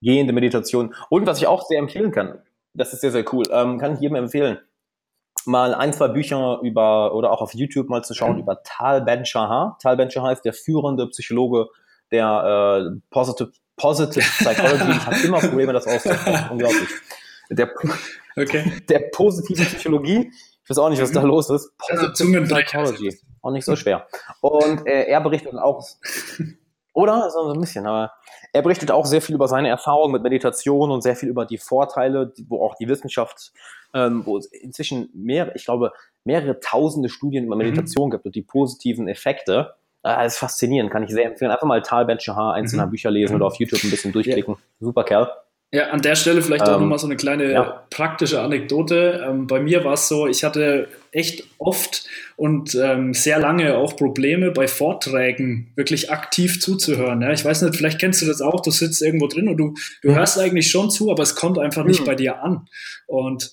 Gehende 0.00 0.32
Meditation. 0.32 0.94
Und 1.08 1.26
was 1.26 1.38
ich 1.38 1.46
auch 1.46 1.62
sehr 1.62 1.78
empfehlen 1.78 2.10
kann, 2.10 2.42
das 2.74 2.92
ist 2.92 3.00
sehr, 3.00 3.12
sehr 3.12 3.24
cool, 3.32 3.44
ähm, 3.52 3.78
kann 3.78 3.94
ich 3.94 4.00
jedem 4.00 4.16
empfehlen, 4.16 4.58
mal 5.44 5.74
ein, 5.74 5.92
zwei 5.92 6.08
Bücher 6.08 6.60
über, 6.62 7.14
oder 7.14 7.30
auch 7.30 7.40
auf 7.40 7.54
YouTube 7.54 7.88
mal 7.88 8.02
zu 8.02 8.14
schauen, 8.14 8.34
mhm. 8.34 8.42
über 8.42 8.62
Tal 8.62 9.02
Ben-Shahar. 9.02 9.78
Tal 9.80 9.96
Ben-Shahar 9.96 10.32
ist 10.32 10.42
der 10.42 10.52
führende 10.52 11.06
Psychologe 11.08 11.68
der 12.10 12.90
äh, 12.92 13.00
Positive, 13.10 13.52
Positive 13.76 14.24
Psychology. 14.38 14.90
ich 14.90 15.06
habe 15.06 15.16
immer 15.24 15.40
Probleme, 15.40 15.72
das 15.72 15.86
auszusprechen. 15.86 16.48
Unglaublich. 16.50 16.88
Der, 17.50 17.70
okay. 18.36 18.72
der 18.88 19.10
positiven 19.12 19.64
Psychologie 19.66 20.32
ich 20.64 20.70
weiß 20.70 20.78
auch 20.78 20.88
nicht, 20.90 21.02
was 21.02 21.12
da 21.12 21.22
mhm. 21.22 21.28
los 21.28 21.50
ist. 21.50 21.76
Positive 21.78 22.42
Psychology. 22.42 23.18
Auch 23.42 23.50
nicht 23.50 23.64
so 23.64 23.74
schwer. 23.74 24.06
Und 24.40 24.86
äh, 24.86 25.04
er 25.06 25.20
berichtet 25.20 25.54
auch, 25.54 25.84
oder? 26.92 27.30
So 27.30 27.50
ein 27.50 27.60
bisschen, 27.60 27.86
aber 27.86 28.12
er 28.52 28.62
berichtet 28.62 28.90
auch 28.90 29.06
sehr 29.06 29.22
viel 29.22 29.34
über 29.34 29.48
seine 29.48 29.68
Erfahrungen 29.68 30.12
mit 30.12 30.22
Meditation 30.22 30.90
und 30.90 31.02
sehr 31.02 31.16
viel 31.16 31.28
über 31.28 31.46
die 31.46 31.58
Vorteile, 31.58 32.32
wo 32.48 32.64
auch 32.64 32.76
die 32.76 32.88
Wissenschaft, 32.88 33.52
ähm, 33.94 34.24
wo 34.24 34.38
es 34.38 34.46
inzwischen 34.46 35.10
mehr, 35.14 35.54
ich 35.56 35.64
glaube, 35.64 35.92
mehrere 36.24 36.60
tausende 36.60 37.08
Studien 37.08 37.44
über 37.44 37.56
mhm. 37.56 37.62
Meditation 37.62 38.08
mhm. 38.08 38.12
gibt 38.12 38.26
und 38.26 38.34
die 38.34 38.42
positiven 38.42 39.08
Effekte. 39.08 39.74
Ah, 40.04 40.22
das 40.22 40.34
ist 40.34 40.38
faszinierend, 40.38 40.90
kann 40.90 41.04
ich 41.04 41.10
sehr 41.10 41.26
empfehlen. 41.26 41.50
Einfach 41.50 41.66
mal 41.66 41.80
Tal 41.82 42.04
Ben 42.04 42.18
Shahar 42.20 42.54
einzelner 42.54 42.86
mhm. 42.86 42.90
Bücher 42.90 43.10
lesen 43.10 43.36
oder 43.36 43.46
auf 43.46 43.54
YouTube 43.56 43.82
ein 43.82 43.90
bisschen 43.90 44.12
durchklicken. 44.12 44.54
Ja. 44.54 44.60
Super 44.80 45.04
Kerl. 45.04 45.30
Ja, 45.74 45.88
an 45.88 46.02
der 46.02 46.16
Stelle 46.16 46.42
vielleicht 46.42 46.68
ähm, 46.68 46.74
auch 46.74 46.80
nochmal 46.80 46.98
so 46.98 47.06
eine 47.06 47.16
kleine 47.16 47.50
ja. 47.50 47.86
praktische 47.88 48.42
Anekdote. 48.42 49.24
Ähm, 49.26 49.46
bei 49.46 49.58
mir 49.58 49.84
war 49.84 49.94
es 49.94 50.06
so, 50.06 50.26
ich 50.26 50.44
hatte 50.44 50.88
echt 51.12 51.44
oft 51.56 52.04
und 52.36 52.74
ähm, 52.74 53.14
sehr 53.14 53.38
lange 53.38 53.76
auch 53.78 53.96
Probleme 53.96 54.50
bei 54.50 54.68
Vorträgen 54.68 55.72
wirklich 55.74 56.10
aktiv 56.10 56.60
zuzuhören. 56.60 57.22
Ja? 57.22 57.32
Ich 57.32 57.42
weiß 57.42 57.62
nicht, 57.62 57.74
vielleicht 57.74 57.98
kennst 57.98 58.20
du 58.20 58.26
das 58.26 58.42
auch, 58.42 58.60
du 58.60 58.70
sitzt 58.70 59.00
irgendwo 59.00 59.28
drin 59.28 59.48
und 59.48 59.56
du, 59.56 59.74
du 60.02 60.10
mhm. 60.10 60.16
hörst 60.16 60.38
eigentlich 60.38 60.70
schon 60.70 60.90
zu, 60.90 61.10
aber 61.10 61.22
es 61.22 61.36
kommt 61.36 61.58
einfach 61.58 61.84
nicht 61.84 62.02
mhm. 62.02 62.06
bei 62.06 62.16
dir 62.16 62.42
an. 62.42 62.66
Und 63.06 63.50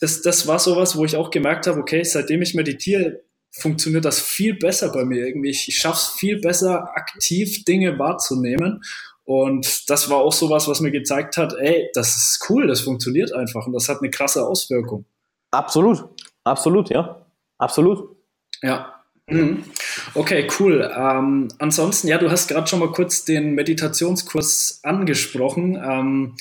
das, 0.00 0.22
das 0.22 0.48
war 0.48 0.58
sowas, 0.58 0.96
wo 0.96 1.04
ich 1.04 1.14
auch 1.14 1.30
gemerkt 1.30 1.68
habe, 1.68 1.78
okay, 1.78 2.02
seitdem 2.02 2.42
ich 2.42 2.54
meditiere, 2.54 3.20
funktioniert 3.52 4.04
das 4.04 4.20
viel 4.20 4.54
besser 4.54 4.90
bei 4.90 5.04
mir 5.04 5.26
irgendwie. 5.26 5.50
Ich, 5.50 5.68
ich 5.68 5.76
schaffe 5.76 5.98
es 5.98 6.18
viel 6.18 6.40
besser, 6.40 6.96
aktiv 6.96 7.64
Dinge 7.64 7.98
wahrzunehmen. 7.98 8.82
Und 9.30 9.88
das 9.88 10.10
war 10.10 10.16
auch 10.16 10.32
sowas, 10.32 10.66
was 10.66 10.80
mir 10.80 10.90
gezeigt 10.90 11.36
hat, 11.36 11.54
ey, 11.56 11.88
das 11.94 12.16
ist 12.16 12.50
cool, 12.50 12.66
das 12.66 12.80
funktioniert 12.80 13.32
einfach 13.32 13.64
und 13.64 13.72
das 13.72 13.88
hat 13.88 13.98
eine 14.00 14.10
krasse 14.10 14.44
Auswirkung. 14.44 15.04
Absolut, 15.52 16.02
absolut, 16.42 16.90
ja, 16.90 17.24
absolut. 17.56 18.16
Ja. 18.60 19.04
Mhm. 19.28 19.62
Okay, 20.14 20.48
cool. 20.58 20.90
Ähm, 20.92 21.46
ansonsten, 21.60 22.08
ja, 22.08 22.18
du 22.18 22.28
hast 22.28 22.48
gerade 22.48 22.66
schon 22.66 22.80
mal 22.80 22.90
kurz 22.90 23.24
den 23.24 23.54
Meditationskurs 23.54 24.80
angesprochen. 24.82 25.76
Ähm, 25.80 26.34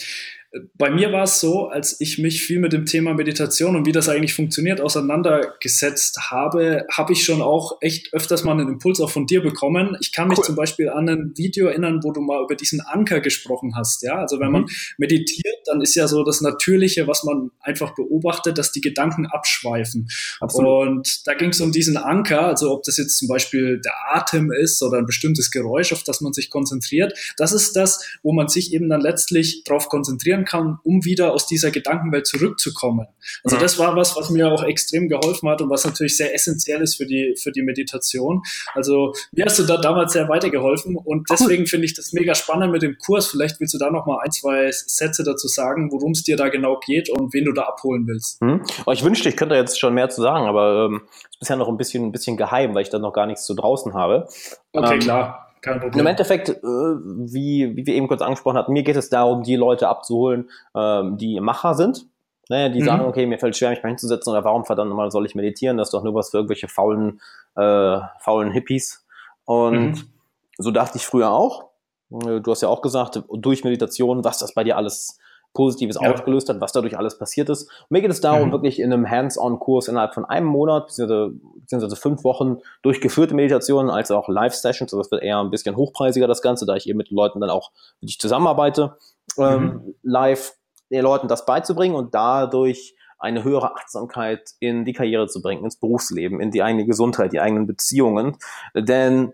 bei 0.73 0.89
mir 0.89 1.11
war 1.11 1.23
es 1.23 1.39
so, 1.39 1.67
als 1.67 2.01
ich 2.01 2.17
mich 2.17 2.41
viel 2.41 2.59
mit 2.59 2.73
dem 2.73 2.85
Thema 2.85 3.13
Meditation 3.13 3.75
und 3.75 3.85
wie 3.85 3.91
das 3.91 4.09
eigentlich 4.09 4.33
funktioniert 4.33 4.81
auseinandergesetzt 4.81 6.31
habe, 6.31 6.87
habe 6.91 7.13
ich 7.13 7.23
schon 7.23 7.43
auch 7.43 7.77
echt 7.81 8.13
öfters 8.13 8.43
mal 8.43 8.53
einen 8.53 8.67
Impuls 8.67 8.99
auch 8.99 9.11
von 9.11 9.27
dir 9.27 9.43
bekommen. 9.43 9.95
Ich 10.01 10.11
kann 10.11 10.27
mich 10.27 10.39
cool. 10.39 10.45
zum 10.45 10.55
Beispiel 10.55 10.89
an 10.89 11.07
ein 11.07 11.33
Video 11.35 11.67
erinnern, 11.67 11.99
wo 12.01 12.11
du 12.11 12.21
mal 12.21 12.43
über 12.43 12.55
diesen 12.55 12.81
Anker 12.81 13.19
gesprochen 13.19 13.75
hast. 13.75 14.01
Ja, 14.01 14.15
also 14.15 14.39
wenn 14.39 14.47
mhm. 14.47 14.53
man 14.53 14.65
meditiert, 14.97 15.55
dann 15.65 15.81
ist 15.81 15.93
ja 15.93 16.07
so 16.07 16.23
das 16.23 16.41
Natürliche, 16.41 17.07
was 17.07 17.23
man 17.23 17.51
einfach 17.59 17.93
beobachtet, 17.93 18.57
dass 18.57 18.71
die 18.71 18.81
Gedanken 18.81 19.27
abschweifen. 19.27 20.07
Absolut. 20.39 20.87
Und 20.87 21.27
da 21.27 21.35
ging 21.35 21.49
es 21.49 21.61
um 21.61 21.71
diesen 21.71 21.95
Anker, 21.95 22.47
also 22.47 22.71
ob 22.71 22.83
das 22.83 22.97
jetzt 22.97 23.19
zum 23.19 23.27
Beispiel 23.27 23.79
der 23.81 23.93
Atem 24.15 24.51
ist 24.51 24.81
oder 24.81 24.97
ein 24.97 25.05
bestimmtes 25.05 25.51
Geräusch, 25.51 25.93
auf 25.93 26.01
das 26.01 26.21
man 26.21 26.33
sich 26.33 26.49
konzentriert. 26.49 27.13
Das 27.37 27.53
ist 27.53 27.75
das, 27.75 28.03
wo 28.23 28.33
man 28.33 28.47
sich 28.47 28.73
eben 28.73 28.89
dann 28.89 29.01
letztlich 29.01 29.63
darauf 29.63 29.89
konzentrieren 29.89 30.38
konzentrieren 30.39 30.45
kann, 30.45 30.79
um 30.83 31.05
wieder 31.05 31.33
aus 31.33 31.47
dieser 31.47 31.71
Gedankenwelt 31.71 32.27
zurückzukommen. 32.27 33.07
Also 33.43 33.57
mhm. 33.57 33.61
das 33.61 33.79
war 33.79 33.95
was, 33.95 34.15
was 34.15 34.29
mir 34.29 34.51
auch 34.51 34.63
extrem 34.63 35.07
geholfen 35.07 35.49
hat 35.49 35.61
und 35.61 35.69
was 35.69 35.85
natürlich 35.85 36.17
sehr 36.17 36.33
essentiell 36.33 36.81
ist 36.81 36.95
für 36.95 37.05
die, 37.05 37.35
für 37.41 37.51
die 37.51 37.61
Meditation. 37.61 38.41
Also 38.73 39.13
mir 39.31 39.45
hast 39.45 39.59
du 39.59 39.63
da 39.63 39.77
damals 39.77 40.13
sehr 40.13 40.27
weitergeholfen 40.29 40.95
und 40.95 41.29
deswegen 41.29 41.63
cool. 41.63 41.67
finde 41.67 41.85
ich 41.85 41.93
das 41.93 42.13
mega 42.13 42.35
spannend 42.35 42.71
mit 42.71 42.81
dem 42.81 42.97
Kurs. 42.97 43.27
Vielleicht 43.27 43.59
willst 43.59 43.73
du 43.73 43.77
da 43.77 43.89
noch 43.89 44.05
mal 44.05 44.19
ein, 44.23 44.31
zwei 44.31 44.71
Sätze 44.71 45.23
dazu 45.23 45.47
sagen, 45.47 45.91
worum 45.91 46.11
es 46.11 46.23
dir 46.23 46.37
da 46.37 46.49
genau 46.49 46.79
geht 46.85 47.09
und 47.09 47.33
wen 47.33 47.45
du 47.45 47.51
da 47.51 47.63
abholen 47.63 48.07
willst. 48.07 48.39
Oh, 48.85 48.91
ich 48.91 49.03
wünschte, 49.03 49.29
ich 49.29 49.37
könnte 49.37 49.55
jetzt 49.55 49.79
schon 49.79 49.93
mehr 49.93 50.09
zu 50.09 50.21
sagen, 50.21 50.47
aber 50.47 50.85
ähm, 50.85 51.01
ist 51.29 51.39
bisher 51.39 51.55
noch 51.55 51.69
ein 51.69 51.77
bisschen, 51.77 52.05
ein 52.05 52.11
bisschen 52.11 52.37
geheim, 52.37 52.73
weil 52.73 52.81
ich 52.81 52.89
da 52.89 52.99
noch 52.99 53.13
gar 53.13 53.25
nichts 53.25 53.45
zu 53.45 53.53
draußen 53.53 53.93
habe. 53.93 54.27
Okay, 54.73 54.95
ähm, 54.95 54.99
klar. 54.99 55.48
Kein 55.61 55.79
Problem. 55.79 55.99
Im 55.99 56.07
Endeffekt, 56.07 56.49
äh, 56.49 56.53
wie, 56.63 57.75
wie 57.75 57.85
wir 57.85 57.93
eben 57.95 58.07
kurz 58.07 58.21
angesprochen 58.21 58.57
hatten, 58.57 58.73
mir 58.73 58.83
geht 58.83 58.95
es 58.95 59.09
darum, 59.09 59.43
die 59.43 59.55
Leute 59.55 59.87
abzuholen, 59.87 60.49
ähm, 60.75 61.17
die 61.17 61.39
Macher 61.39 61.73
sind. 61.73 62.05
Ne, 62.51 62.71
die 62.71 62.81
mhm. 62.81 62.85
sagen, 62.85 63.05
okay, 63.05 63.27
mir 63.27 63.37
fällt 63.37 63.55
schwer, 63.55 63.69
mich 63.69 63.83
mal 63.83 63.89
hinzusetzen 63.89 64.31
oder 64.31 64.43
warum 64.43 64.65
verdammt 64.65 64.89
nochmal 64.89 65.11
soll 65.11 65.23
ich 65.27 65.35
meditieren? 65.35 65.77
Das 65.77 65.89
ist 65.89 65.93
doch 65.93 66.03
nur 66.03 66.15
was 66.15 66.31
für 66.31 66.37
irgendwelche 66.37 66.67
faulen, 66.67 67.21
äh, 67.55 67.99
faulen 68.19 68.51
Hippies. 68.51 69.05
Und 69.45 69.91
mhm. 69.91 70.09
so 70.57 70.71
dachte 70.71 70.97
ich 70.97 71.05
früher 71.05 71.29
auch. 71.29 71.69
Du 72.09 72.49
hast 72.49 72.61
ja 72.61 72.69
auch 72.69 72.81
gesagt, 72.81 73.21
durch 73.31 73.63
Meditation, 73.63 74.23
was 74.23 74.39
das 74.39 74.55
bei 74.55 74.63
dir 74.63 74.77
alles 74.77 75.19
Positives 75.53 75.97
ja. 75.99 76.11
ausgelöst 76.11 76.49
hat, 76.49 76.61
was 76.61 76.71
dadurch 76.71 76.97
alles 76.97 77.17
passiert 77.17 77.49
ist. 77.49 77.63
Und 77.63 77.91
mir 77.91 78.01
geht 78.01 78.11
es 78.11 78.21
darum, 78.21 78.49
mhm. 78.49 78.51
wirklich 78.51 78.79
in 78.79 78.93
einem 78.93 79.09
Hands-on-Kurs 79.09 79.87
innerhalb 79.87 80.13
von 80.13 80.25
einem 80.25 80.47
Monat 80.47 80.87
beziehungsweise, 80.87 81.33
beziehungsweise 81.61 81.95
fünf 81.95 82.23
Wochen 82.23 82.57
durchgeführte 82.81 83.33
Meditationen 83.33 83.89
als 83.89 84.11
auch 84.11 84.29
Live-Sessions. 84.29 84.93
Also 84.93 85.01
das 85.01 85.11
wird 85.11 85.23
eher 85.23 85.39
ein 85.39 85.49
bisschen 85.49 85.75
hochpreisiger, 85.75 86.27
das 86.27 86.41
Ganze, 86.41 86.65
da 86.65 86.75
ich 86.75 86.87
eben 86.87 86.97
mit 86.97 87.09
Leuten 87.09 87.39
dann 87.39 87.49
auch 87.49 87.71
wirklich 87.99 88.19
zusammenarbeite, 88.19 88.97
ähm, 89.37 89.63
mhm. 89.63 89.95
live 90.03 90.53
den 90.91 91.03
Leuten 91.03 91.27
das 91.27 91.45
beizubringen 91.45 91.95
und 91.95 92.13
dadurch 92.15 92.95
eine 93.19 93.43
höhere 93.43 93.75
Achtsamkeit 93.75 94.51
in 94.59 94.85
die 94.85 94.93
Karriere 94.93 95.27
zu 95.27 95.41
bringen, 95.41 95.63
ins 95.63 95.77
Berufsleben, 95.77 96.39
in 96.39 96.51
die 96.51 96.63
eigene 96.63 96.85
Gesundheit, 96.85 97.33
die 97.33 97.41
eigenen 97.41 97.67
Beziehungen. 97.67 98.37
Denn 98.73 99.33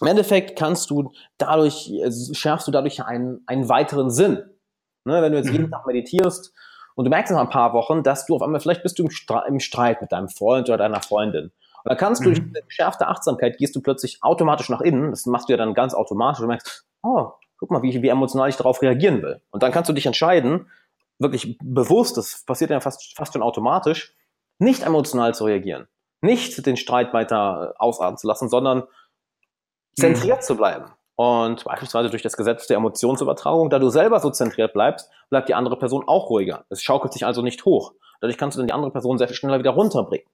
im 0.00 0.06
Endeffekt 0.06 0.58
kannst 0.58 0.90
du 0.90 1.12
dadurch, 1.38 1.90
äh, 1.90 2.10
schärfst 2.34 2.66
du 2.66 2.72
dadurch 2.72 3.04
einen, 3.04 3.42
einen 3.46 3.68
weiteren 3.68 4.10
Sinn 4.10 4.42
Ne, 5.04 5.20
wenn 5.20 5.32
du 5.32 5.38
jetzt 5.38 5.50
jeden 5.50 5.66
mhm. 5.66 5.70
Tag 5.70 5.86
meditierst 5.86 6.54
und 6.94 7.04
du 7.04 7.10
merkst 7.10 7.32
nach 7.32 7.40
ein 7.40 7.50
paar 7.50 7.72
Wochen, 7.74 8.02
dass 8.02 8.26
du 8.26 8.36
auf 8.36 8.42
einmal, 8.42 8.60
vielleicht 8.60 8.82
bist 8.82 8.98
du 8.98 9.04
im, 9.04 9.10
Stre 9.10 9.44
im 9.46 9.60
Streit 9.60 10.00
mit 10.00 10.12
deinem 10.12 10.28
Freund 10.28 10.68
oder 10.68 10.78
deiner 10.78 11.02
Freundin. 11.02 11.44
Und 11.84 11.90
dann 11.90 11.98
kannst 11.98 12.22
du 12.22 12.26
durch 12.26 12.40
mhm. 12.40 12.48
diese 12.48 12.62
geschärfte 12.62 13.08
Achtsamkeit 13.08 13.58
gehst 13.58 13.76
du 13.76 13.82
plötzlich 13.82 14.22
automatisch 14.22 14.70
nach 14.70 14.80
innen. 14.80 15.10
Das 15.10 15.26
machst 15.26 15.48
du 15.48 15.52
ja 15.52 15.58
dann 15.58 15.74
ganz 15.74 15.92
automatisch. 15.92 16.40
Du 16.40 16.46
merkst, 16.46 16.86
oh, 17.02 17.32
guck 17.58 17.70
mal, 17.70 17.82
wie, 17.82 18.02
wie 18.02 18.08
emotional 18.08 18.48
ich 18.48 18.56
darauf 18.56 18.80
reagieren 18.80 19.22
will. 19.22 19.42
Und 19.50 19.62
dann 19.62 19.72
kannst 19.72 19.90
du 19.90 19.92
dich 19.92 20.06
entscheiden, 20.06 20.70
wirklich 21.18 21.58
bewusst, 21.62 22.16
das 22.16 22.44
passiert 22.46 22.70
ja 22.70 22.80
fast, 22.80 23.14
fast 23.16 23.32
schon 23.34 23.42
automatisch, 23.42 24.14
nicht 24.58 24.82
emotional 24.82 25.34
zu 25.34 25.44
reagieren. 25.44 25.88
Nicht 26.22 26.64
den 26.64 26.76
Streit 26.76 27.12
weiter 27.12 27.74
ausarten 27.78 28.16
zu 28.16 28.26
lassen, 28.26 28.48
sondern 28.48 28.84
zentriert 29.94 30.38
mhm. 30.38 30.42
zu 30.42 30.56
bleiben. 30.56 30.86
Und 31.16 31.64
beispielsweise 31.64 32.10
durch 32.10 32.22
das 32.22 32.36
Gesetz 32.36 32.66
der 32.66 32.76
Emotionsübertragung, 32.78 33.70
da 33.70 33.78
du 33.78 33.88
selber 33.88 34.18
so 34.18 34.30
zentriert 34.30 34.72
bleibst, 34.72 35.10
bleibt 35.30 35.48
die 35.48 35.54
andere 35.54 35.78
Person 35.78 36.04
auch 36.06 36.28
ruhiger. 36.28 36.64
Es 36.70 36.82
schaukelt 36.82 37.12
sich 37.12 37.24
also 37.24 37.42
nicht 37.42 37.64
hoch. 37.64 37.92
Dadurch 38.20 38.38
kannst 38.38 38.56
du 38.56 38.60
dann 38.60 38.66
die 38.66 38.72
andere 38.72 38.90
Person 38.90 39.18
sehr 39.18 39.28
viel 39.28 39.36
schneller 39.36 39.58
wieder 39.58 39.70
runterbringen. 39.70 40.26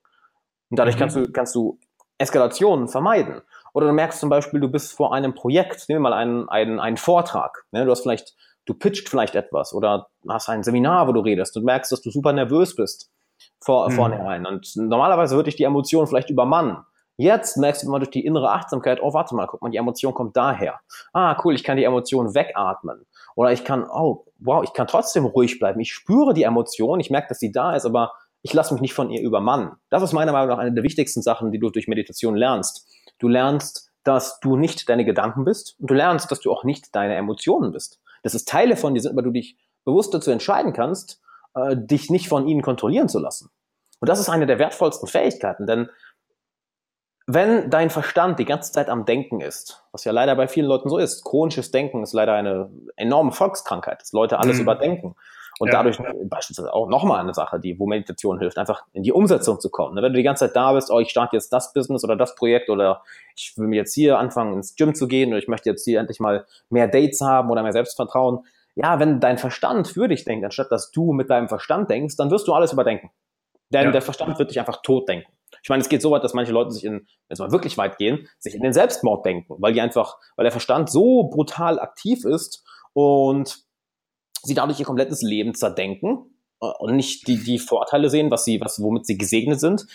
Und 0.71 0.79
dadurch 0.79 0.97
mhm. 0.97 1.01
kannst 1.01 1.17
du, 1.17 1.33
kannst 1.33 1.55
du 1.55 1.79
Eskalationen 2.19 2.89
vermeiden. 2.89 3.43
Oder 3.73 3.89
du 3.89 3.93
merkst 3.93 4.21
zum 4.21 4.31
Beispiel, 4.31 4.61
du 4.61 4.69
bist 4.69 4.93
vor 4.93 5.15
einem 5.15 5.35
Projekt, 5.35 5.89
nehmen 5.89 6.03
wir 6.03 6.11
mal 6.11 6.13
einen, 6.13 6.49
einen, 6.49 6.81
einen 6.81 6.97
Vortrag. 6.97 7.65
Ne? 7.73 7.85
Du 7.85 7.91
hast 7.91 8.03
vielleicht, 8.03 8.35
du 8.65 8.75
pitcht 8.75 9.09
vielleicht 9.09 9.35
etwas 9.35 9.75
oder 9.75 10.09
hast 10.29 10.49
ein 10.49 10.63
Seminar, 10.63 11.09
wo 11.09 11.13
du 11.13 11.21
redest 11.21 11.57
und 11.57 11.65
merkst, 11.65 11.93
dass 11.93 12.03
du 12.03 12.11
super 12.11 12.33
nervös 12.33 12.77
bist 12.77 13.11
vor, 13.61 13.89
mhm. 13.89 13.95
vornherein. 13.95 14.47
Und 14.47 14.73
normalerweise 14.77 15.37
würde 15.37 15.49
ich 15.49 15.57
die 15.57 15.65
Emotion 15.65 16.07
vielleicht 16.07 16.31
übermannen. 16.31 16.79
Jetzt 17.21 17.59
merkst 17.59 17.83
du 17.83 17.87
immer 17.87 17.99
durch 17.99 18.11
die 18.11 18.25
innere 18.25 18.51
Achtsamkeit, 18.51 18.99
oh, 19.03 19.13
warte 19.13 19.35
mal, 19.35 19.47
guck 19.47 19.61
mal, 19.61 19.69
die 19.69 19.77
Emotion 19.77 20.15
kommt 20.15 20.39
daher. 20.39 20.81
Ah, 21.13 21.37
cool, 21.45 21.55
ich 21.55 21.63
kann 21.63 21.77
die 21.77 21.85
Emotion 21.85 22.35
wegatmen. 22.35 23.05
Oder 23.37 23.53
ich 23.53 23.63
kann, 23.63 23.85
oh, 23.85 24.25
wow, 24.39 24.65
ich 24.65 24.73
kann 24.73 24.87
trotzdem 24.87 25.27
ruhig 25.27 25.59
bleiben. 25.59 25.81
Ich 25.81 25.93
spüre 25.93 26.33
die 26.33 26.45
Emotion, 26.45 26.99
ich 26.99 27.11
merke, 27.11 27.29
dass 27.29 27.39
sie 27.39 27.53
da 27.53 27.77
ist, 27.77 27.85
aber 27.85 28.15
ich 28.41 28.55
lasse 28.55 28.73
mich 28.73 28.81
nicht 28.81 28.95
von 28.95 29.11
ihr 29.11 29.21
übermannen. 29.21 29.73
Das 29.91 30.03
ist 30.03 30.15
meiner 30.15 30.33
Meinung 30.33 30.49
nach 30.49 30.57
eine 30.57 30.73
der 30.73 30.83
wichtigsten 30.83 31.21
Sachen, 31.21 31.53
die 31.53 31.59
du 31.59 31.69
durch 31.69 31.89
Meditation 31.89 32.37
lernst. 32.37 32.89
Du 33.19 33.29
lernst, 33.29 33.91
dass 34.03 34.41
du 34.41 34.57
nicht 34.57 34.89
deine 34.89 35.05
Gedanken 35.05 35.45
bist 35.45 35.77
und 35.79 35.91
du 35.91 35.95
lernst, 35.95 36.31
dass 36.31 36.41
du 36.41 36.51
auch 36.51 36.65
nicht 36.65 36.95
deine 36.97 37.17
Emotionen 37.17 37.71
bist. 37.71 38.01
Das 38.23 38.35
ist 38.35 38.49
Teile 38.49 38.77
von 38.77 38.95
dir 38.95 39.01
sind, 39.03 39.13
aber 39.13 39.21
du 39.21 39.31
dich 39.31 39.59
bewusst 39.85 40.15
dazu 40.15 40.31
entscheiden 40.31 40.73
kannst, 40.73 41.21
äh, 41.55 41.77
dich 41.77 42.09
nicht 42.09 42.29
von 42.29 42.49
ihnen 42.49 42.63
kontrollieren 42.63 43.11
zu 43.11 43.19
lassen. 43.19 43.51
Und 44.01 44.09
das 44.09 44.19
ist 44.19 44.31
eine 44.31 44.47
der 44.47 44.59
wertvollsten 44.59 45.07
Fähigkeiten, 45.07 45.67
denn 45.67 45.91
wenn 47.35 47.71
dein 47.71 47.91
Verstand 47.91 48.39
die 48.39 48.45
ganze 48.45 48.73
Zeit 48.73 48.89
am 48.89 49.05
Denken 49.05 49.41
ist, 49.41 49.85
was 49.93 50.05
ja 50.05 50.13
leider 50.13 50.35
bei 50.35 50.49
vielen 50.49 50.67
Leuten 50.67 50.89
so 50.89 50.99
ist, 50.99 51.25
chronisches 51.25 51.71
Denken 51.71 52.03
ist 52.03 52.13
leider 52.13 52.35
eine 52.35 52.71
enorme 52.97 53.33
Volkskrankheit, 53.33 54.01
dass 54.01 54.13
Leute 54.13 54.39
alles 54.39 54.57
mhm. 54.57 54.63
überdenken. 54.63 55.17
Und 55.59 55.69
ja. 55.69 55.75
dadurch 55.75 55.99
beispielsweise 56.25 56.73
auch 56.73 56.89
nochmal 56.89 57.21
eine 57.21 57.35
Sache, 57.35 57.61
die, 57.61 57.79
wo 57.79 57.87
Meditation 57.87 58.39
hilft, 58.39 58.57
einfach 58.57 58.85
in 58.95 59.03
die 59.03 59.13
Umsetzung 59.13 59.61
zu 59.61 59.69
kommen. 59.69 59.95
Wenn 59.95 60.05
du 60.05 60.13
die 60.13 60.23
ganze 60.23 60.47
Zeit 60.47 60.57
da 60.57 60.73
bist, 60.73 60.91
oh, 60.91 61.01
ich 61.01 61.11
starte 61.11 61.37
jetzt 61.37 61.53
das 61.53 61.75
Business 61.75 62.03
oder 62.03 62.17
das 62.17 62.35
Projekt 62.35 62.71
oder 62.71 63.03
ich 63.37 63.53
will 63.59 63.67
mir 63.67 63.77
jetzt 63.77 63.93
hier 63.93 64.19
anfangen, 64.19 64.55
ins 64.55 64.75
Gym 64.75 64.95
zu 64.95 65.07
gehen 65.07 65.29
oder 65.29 65.39
ich 65.39 65.49
möchte 65.49 65.69
jetzt 65.69 65.85
hier 65.85 66.01
endlich 66.01 66.19
mal 66.19 66.47
mehr 66.71 66.89
Dates 66.89 67.21
haben 67.21 67.51
oder 67.51 67.63
mehr 67.63 67.73
Selbstvertrauen. 67.73 68.47
Ja, 68.75 69.01
wenn 69.01 69.21
dein 69.21 69.37
Verstand 69.37 69.89
für 69.89 70.09
dich 70.09 70.25
denkt, 70.25 70.47
anstatt 70.47 70.73
dass 70.73 70.93
du 70.93 71.13
mit 71.13 71.29
deinem 71.29 71.49
Verstand 71.49 71.91
denkst, 71.91 72.17
dann 72.17 72.31
wirst 72.31 72.49
du 72.49 72.55
alles 72.55 72.73
überdenken. 72.73 73.11
Denn 73.69 73.87
ja. 73.87 73.91
der 73.91 74.03
Verstand 74.03 74.39
wird 74.39 74.51
dich 74.51 74.59
einfach 74.59 74.81
tot 74.81 75.11
denken. 75.11 75.31
Ich 75.63 75.69
meine, 75.69 75.83
es 75.83 75.89
geht 75.89 76.03
so 76.03 76.11
weit, 76.11 76.25
dass 76.25 76.35
manche 76.35 76.53
Leute 76.53 76.71
sich 76.71 76.85
in, 76.85 76.93
wenn 76.93 77.07
es 77.29 77.39
mal 77.39 77.53
wirklich 77.53 77.77
weit 77.79 77.99
gehen, 77.99 78.29
sich 78.39 78.55
in 78.55 78.63
den 78.63 78.73
Selbstmord 78.73 79.25
denken, 79.25 79.57
weil 79.59 79.73
die 79.73 79.81
einfach, 79.81 80.17
weil 80.37 80.45
der 80.45 80.53
Verstand 80.53 80.91
so 80.91 81.25
brutal 81.25 81.79
aktiv 81.79 82.25
ist 82.25 82.65
und 82.93 83.65
sie 84.43 84.55
dadurch 84.55 84.81
ihr 84.81 84.87
komplettes 84.87 85.23
Leben 85.23 85.55
zerdenken 85.55 86.35
äh, 86.61 86.67
und 86.79 86.97
nicht 86.97 87.27
die, 87.27 87.43
die 87.43 87.59
Vorteile 87.59 88.09
sehen, 88.09 88.31
was 88.31 88.45
sie, 88.45 88.61
was, 88.61 88.83
womit 88.83 89.07
sie 89.07 89.19
gesegnet 89.19 89.61
sind 89.61 89.87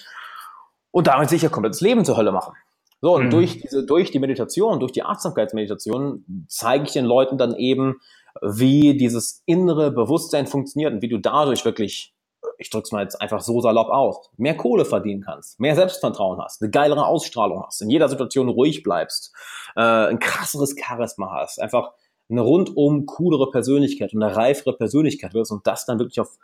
und 0.91 1.07
damit 1.07 1.29
sich 1.29 1.43
ihr 1.43 1.49
komplettes 1.49 1.81
Leben 1.81 2.05
zur 2.05 2.17
Hölle 2.17 2.31
machen. 2.31 2.53
So, 3.01 3.13
und 3.13 3.25
mhm. 3.25 3.29
durch 3.29 3.59
diese, 3.61 3.85
durch 3.85 4.11
die 4.11 4.19
Meditation, 4.19 4.79
durch 4.79 4.91
die 4.91 5.03
Achtsamkeitsmeditation 5.03 6.45
zeige 6.47 6.85
ich 6.85 6.93
den 6.93 7.05
Leuten 7.05 7.37
dann 7.37 7.55
eben, 7.55 7.99
wie 8.41 8.97
dieses 8.97 9.43
innere 9.45 9.91
Bewusstsein 9.91 10.47
funktioniert 10.47 10.93
und 10.93 11.01
wie 11.01 11.09
du 11.09 11.19
dadurch 11.19 11.65
wirklich 11.65 12.14
ich 12.57 12.69
drück's 12.69 12.91
mal 12.91 13.03
jetzt 13.03 13.21
einfach 13.21 13.41
so 13.41 13.61
salopp 13.61 13.89
aus, 13.89 14.29
mehr 14.37 14.55
Kohle 14.55 14.85
verdienen 14.85 15.21
kannst, 15.21 15.59
mehr 15.59 15.75
Selbstvertrauen 15.75 16.41
hast, 16.41 16.61
eine 16.61 16.71
geilere 16.71 17.05
Ausstrahlung 17.05 17.63
hast, 17.65 17.81
in 17.81 17.89
jeder 17.89 18.09
Situation 18.09 18.49
ruhig 18.49 18.83
bleibst, 18.83 19.33
äh, 19.75 19.81
ein 19.81 20.19
krasseres 20.19 20.75
Charisma 20.77 21.31
hast, 21.31 21.61
einfach 21.61 21.91
eine 22.29 22.41
rundum 22.41 23.05
coolere 23.05 23.51
Persönlichkeit 23.51 24.13
und 24.13 24.23
eine 24.23 24.35
reifere 24.35 24.75
Persönlichkeit 24.75 25.33
wirst 25.33 25.51
und 25.51 25.67
das 25.67 25.85
dann 25.85 25.99
wirklich 25.99 26.19
auf 26.19 26.37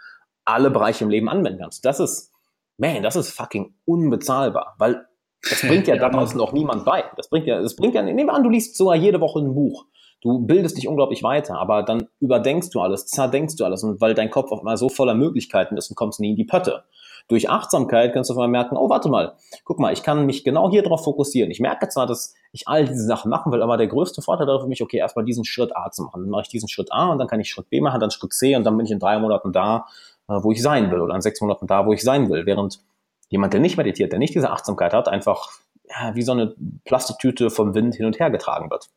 alle 0.46 0.70
Bereiche 0.70 1.04
im 1.04 1.10
Leben 1.10 1.30
anwenden 1.30 1.60
kannst. 1.60 1.86
Das 1.86 2.00
ist, 2.00 2.32
man, 2.78 3.04
das 3.04 3.16
ist 3.16 3.32
fucking 3.32 3.74
unbezahlbar, 3.86 4.76
weil 4.78 5.08
das 5.50 5.62
bringt 5.62 5.88
ja, 5.88 5.96
ja 5.96 6.02
da 6.02 6.10
draußen 6.10 6.40
auch 6.40 6.54
niemand 6.54 6.86
bei. 6.86 7.04
Das 7.16 7.30
bringt 7.30 7.48
ja, 7.48 7.62
das 7.62 7.76
bringt 7.76 7.96
ja, 7.96 8.04
nehmen 8.04 8.28
wir 8.28 8.34
an, 8.34 8.44
du 8.44 8.50
liest 8.50 8.76
sogar 8.76 8.96
jede 8.96 9.22
Woche 9.22 9.40
ein 9.40 9.54
Buch 9.54 9.86
Du 10.22 10.40
bildest 10.40 10.78
dich 10.78 10.88
unglaublich 10.88 11.24
weiter, 11.24 11.58
aber 11.58 11.82
dann 11.82 12.08
überdenkst 12.20 12.70
du 12.70 12.80
alles, 12.80 13.08
zerdenkst 13.08 13.56
du 13.56 13.66
alles 13.66 13.84
und 13.84 14.00
weil 14.02 14.14
dein 14.14 14.30
Kopf 14.30 14.52
auf 14.52 14.60
einmal 14.60 14.78
so 14.78 14.88
voller 14.88 15.16
Möglichkeiten 15.16 15.78
ist 15.78 15.90
und 15.90 15.96
kommst 15.96 16.20
nie 16.20 16.30
in 16.30 16.36
die 16.36 16.46
Pötte. 16.46 16.84
Durch 17.28 17.50
Achtsamkeit 17.50 18.14
kannst 18.14 18.30
du 18.30 18.34
auf 18.34 18.38
einmal 18.38 18.62
merken, 18.62 18.78
oh, 18.78 18.90
warte 18.90 19.10
mal, 19.10 19.34
guck 19.64 19.80
mal, 19.80 19.94
ich 19.94 20.04
kann 20.04 20.26
mich 20.26 20.44
genau 20.44 20.70
hier 20.70 20.84
drauf 20.84 21.04
fokussieren. 21.04 21.50
Ich 21.50 21.60
merke 21.60 21.88
zwar, 21.88 22.06
dass 22.06 22.36
ich 22.52 22.68
all 22.68 22.86
diese 22.86 23.06
Sachen 23.06 23.30
machen 23.30 23.52
will, 23.52 23.64
aber 23.64 23.78
der 23.78 23.88
größte 23.88 24.22
Vorteil 24.22 24.46
darauf 24.46 24.64
für 24.64 24.68
mich, 24.68 24.84
okay, 24.84 24.98
erstmal 24.98 25.26
diesen 25.26 25.44
Schritt 25.44 25.76
A 25.76 25.90
zu 25.92 26.04
machen. 26.04 26.22
Dann 26.22 26.30
mache 26.30 26.44
ich 26.44 26.50
diesen 26.50 26.70
Schritt 26.70 26.92
A 26.92 27.12
und 27.12 27.18
dann 27.18 27.28
kann 27.28 27.40
ich 27.40 27.50
Schritt 27.50 27.70
B 27.70 27.82
machen, 27.82 28.00
dann 28.00 28.12
Schritt 28.12 28.34
C 28.34 28.56
und 28.56 28.64
dann 28.64 28.78
bin 28.78 28.86
ich 28.86 28.92
in 28.92 29.00
drei 29.00 29.18
Monaten 29.18 29.52
da, 29.52 29.86
äh, 30.28 30.34
wo 30.42 30.52
ich 30.52 30.62
sein 30.62 30.92
will 30.92 31.00
oder 31.00 31.16
in 31.16 31.22
sechs 31.22 31.42
Monaten 31.42 31.68
da, 31.68 31.86
wo 31.86 31.94
ich 31.94 32.04
sein 32.04 32.30
will. 32.30 32.46
Während 32.46 32.82
jemand, 33.30 33.54
der 33.54 33.60
nicht 33.60 33.78
meditiert, 33.78 34.12
der 34.12 34.20
nicht 34.20 34.36
diese 34.36 34.52
Achtsamkeit 34.52 34.94
hat, 34.94 35.08
einfach 35.08 35.50
ja, 35.90 36.14
wie 36.16 36.22
so 36.22 36.34
eine 36.34 36.54
Plastiktüte 36.86 37.50
vom 37.50 37.74
Wind 37.74 37.96
hin 37.96 38.06
und 38.06 38.20
her 38.20 38.30
getragen 38.30 38.70
wird. 38.70 38.90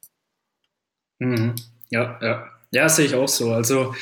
Mhm. 1.19 1.55
Ja, 1.91 2.19
ja. 2.23 2.49
Ja, 2.71 2.89
sehe 2.89 3.07
ich 3.07 3.15
auch 3.15 3.29
so. 3.29 3.53
Also 3.53 3.95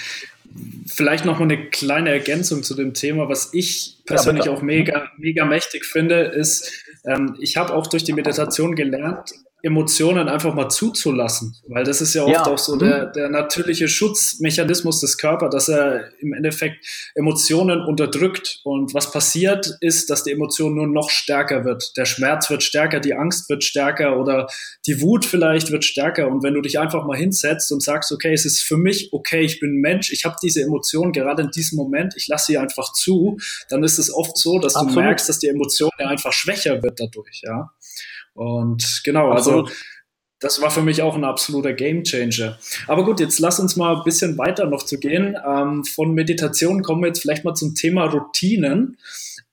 vielleicht 0.86 1.24
noch 1.24 1.38
mal 1.38 1.44
eine 1.44 1.68
kleine 1.68 2.10
Ergänzung 2.10 2.62
zu 2.62 2.74
dem 2.74 2.94
Thema, 2.94 3.28
was 3.28 3.52
ich 3.52 3.98
persönlich 4.06 4.46
ja, 4.46 4.52
auch 4.52 4.62
mega, 4.62 5.10
mega 5.18 5.44
mächtig 5.44 5.84
finde, 5.84 6.20
ist, 6.20 6.70
ähm, 7.04 7.36
ich 7.40 7.56
habe 7.56 7.74
auch 7.74 7.86
durch 7.86 8.04
die 8.04 8.12
Meditation 8.12 8.74
gelernt, 8.74 9.32
Emotionen 9.62 10.28
einfach 10.28 10.54
mal 10.54 10.68
zuzulassen, 10.68 11.54
weil 11.68 11.84
das 11.84 12.00
ist 12.00 12.14
ja 12.14 12.24
oft 12.24 12.32
ja. 12.32 12.46
auch 12.46 12.58
so 12.58 12.76
der, 12.76 13.06
mhm. 13.06 13.12
der 13.12 13.28
natürliche 13.28 13.86
Schutzmechanismus 13.86 15.00
des 15.00 15.18
Körpers, 15.18 15.50
dass 15.52 15.68
er 15.68 16.10
im 16.20 16.32
Endeffekt 16.32 16.84
Emotionen 17.14 17.80
unterdrückt 17.80 18.60
und 18.64 18.92
was 18.92 19.12
passiert 19.12 19.76
ist, 19.80 20.10
dass 20.10 20.24
die 20.24 20.32
Emotion 20.32 20.74
nur 20.74 20.88
noch 20.88 21.10
stärker 21.10 21.64
wird. 21.64 21.96
Der 21.96 22.06
Schmerz 22.06 22.50
wird 22.50 22.64
stärker, 22.64 22.98
die 22.98 23.14
Angst 23.14 23.48
wird 23.48 23.62
stärker 23.62 24.18
oder 24.18 24.48
die 24.86 25.00
Wut 25.00 25.24
vielleicht 25.24 25.70
wird 25.70 25.84
stärker 25.84 26.26
und 26.26 26.42
wenn 26.42 26.54
du 26.54 26.60
dich 26.60 26.80
einfach 26.80 27.06
mal 27.06 27.16
hinsetzt 27.16 27.70
und 27.70 27.84
sagst, 27.84 28.10
okay, 28.10 28.32
es 28.32 28.44
ist 28.44 28.62
für 28.62 28.76
mich 28.76 29.12
okay, 29.12 29.42
ich 29.42 29.60
bin 29.60 29.80
Mensch, 29.80 30.12
ich 30.12 30.24
habe 30.24 30.36
diese 30.42 30.62
Emotion 30.62 31.12
gerade 31.12 31.42
in 31.42 31.50
diesem 31.50 31.76
Moment, 31.76 32.14
ich 32.16 32.26
lasse 32.26 32.46
sie 32.46 32.58
einfach 32.58 32.92
zu, 32.92 33.38
dann 33.68 33.84
ist 33.84 33.98
es 33.98 34.12
oft 34.12 34.36
so, 34.36 34.58
dass 34.58 34.74
Absolut. 34.74 34.96
du 34.96 35.00
merkst, 35.02 35.28
dass 35.28 35.38
die 35.38 35.48
Emotion 35.48 35.90
ja 36.00 36.08
einfach 36.08 36.32
schwächer 36.32 36.82
wird 36.82 36.98
dadurch, 36.98 37.42
ja. 37.44 37.70
Und 38.34 39.02
genau, 39.04 39.30
also 39.30 39.50
Absolut. 39.50 39.68
also 39.68 39.82
das 40.42 40.60
war 40.60 40.70
für 40.70 40.82
mich 40.82 41.02
auch 41.02 41.14
ein 41.14 41.24
absoluter 41.24 41.72
Gamechanger. 41.72 42.58
Aber 42.88 43.04
gut, 43.04 43.20
jetzt 43.20 43.38
lass 43.38 43.60
uns 43.60 43.76
mal 43.76 43.96
ein 43.96 44.02
bisschen 44.04 44.36
weiter 44.38 44.66
noch 44.66 44.82
zu 44.82 44.98
gehen. 44.98 45.36
Ähm, 45.46 45.84
von 45.84 46.12
Meditation 46.14 46.82
kommen 46.82 47.02
wir 47.02 47.08
jetzt 47.08 47.22
vielleicht 47.22 47.44
mal 47.44 47.54
zum 47.54 47.76
Thema 47.76 48.06
Routinen. 48.06 48.98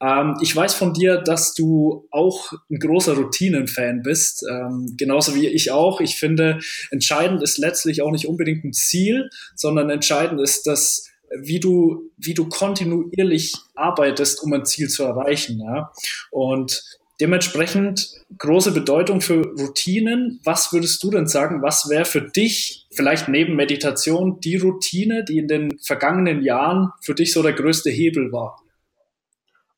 Ähm, 0.02 0.38
ich 0.42 0.56
weiß 0.56 0.74
von 0.74 0.94
dir, 0.94 1.18
dass 1.18 1.54
du 1.54 2.08
auch 2.10 2.54
ein 2.72 2.80
großer 2.80 3.16
Routinen-Fan 3.16 4.02
bist, 4.02 4.44
ähm, 4.50 4.96
genauso 4.98 5.36
wie 5.36 5.48
ich 5.48 5.72
auch. 5.72 6.02
Ich 6.02 6.16
finde, 6.16 6.60
entscheidend 6.90 7.44
ist 7.44 7.60
letztlich 7.60 8.02
auch 8.02 8.12
nicht 8.12 8.28
unbedingt 8.28 8.64
ein 8.66 8.74
Ziel, 8.74 9.30
sondern 9.56 9.92
entscheidend 9.92 10.42
ist, 10.42 10.66
dass 10.66 11.06
wie 11.38 11.60
du, 11.60 12.12
wie 12.18 12.34
du 12.34 12.50
kontinuierlich 12.50 13.54
arbeitest, 13.76 14.42
um 14.42 14.54
ein 14.54 14.66
Ziel 14.66 14.90
zu 14.90 15.04
erreichen. 15.04 15.60
Ja? 15.60 15.92
Und 16.32 16.99
Dementsprechend 17.22 18.14
große 18.38 18.74
Bedeutung 18.74 19.20
für 19.20 19.42
Routinen. 19.42 20.40
Was 20.46 20.72
würdest 20.72 21.04
du 21.04 21.12
denn 21.12 21.28
sagen, 21.28 21.62
was 21.62 21.90
wäre 21.90 22.06
für 22.06 22.22
dich 22.22 22.88
vielleicht 22.92 23.28
neben 23.28 23.56
Meditation 23.56 24.40
die 24.40 24.56
Routine, 24.56 25.26
die 25.26 25.38
in 25.38 25.48
den 25.48 25.78
vergangenen 25.80 26.42
Jahren 26.42 26.92
für 27.02 27.14
dich 27.14 27.34
so 27.34 27.44
der 27.44 27.54
größte 27.54 27.90
Hebel 27.90 28.32
war? 28.32 28.62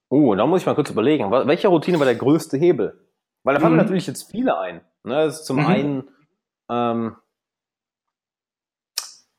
Oh, 0.10 0.36
da 0.36 0.46
muss 0.46 0.62
ich 0.62 0.66
mal 0.68 0.76
kurz 0.76 0.90
überlegen. 0.90 1.32
Welche 1.32 1.70
Routine 1.70 1.98
war 1.98 2.06
der 2.06 2.16
größte 2.16 2.58
Hebel? 2.58 3.08
Weil 3.44 3.56
da 3.56 3.62
fallen 3.62 3.74
mhm. 3.74 3.80
natürlich 3.80 4.08
jetzt 4.08 4.30
viele 4.30 4.60
ein. 4.60 4.82
Ne, 5.04 5.16
das 5.26 5.40
ist 5.40 5.46
zum 5.46 5.58
mhm. 5.58 5.66
einen 5.66 6.04
ähm, 6.70 7.16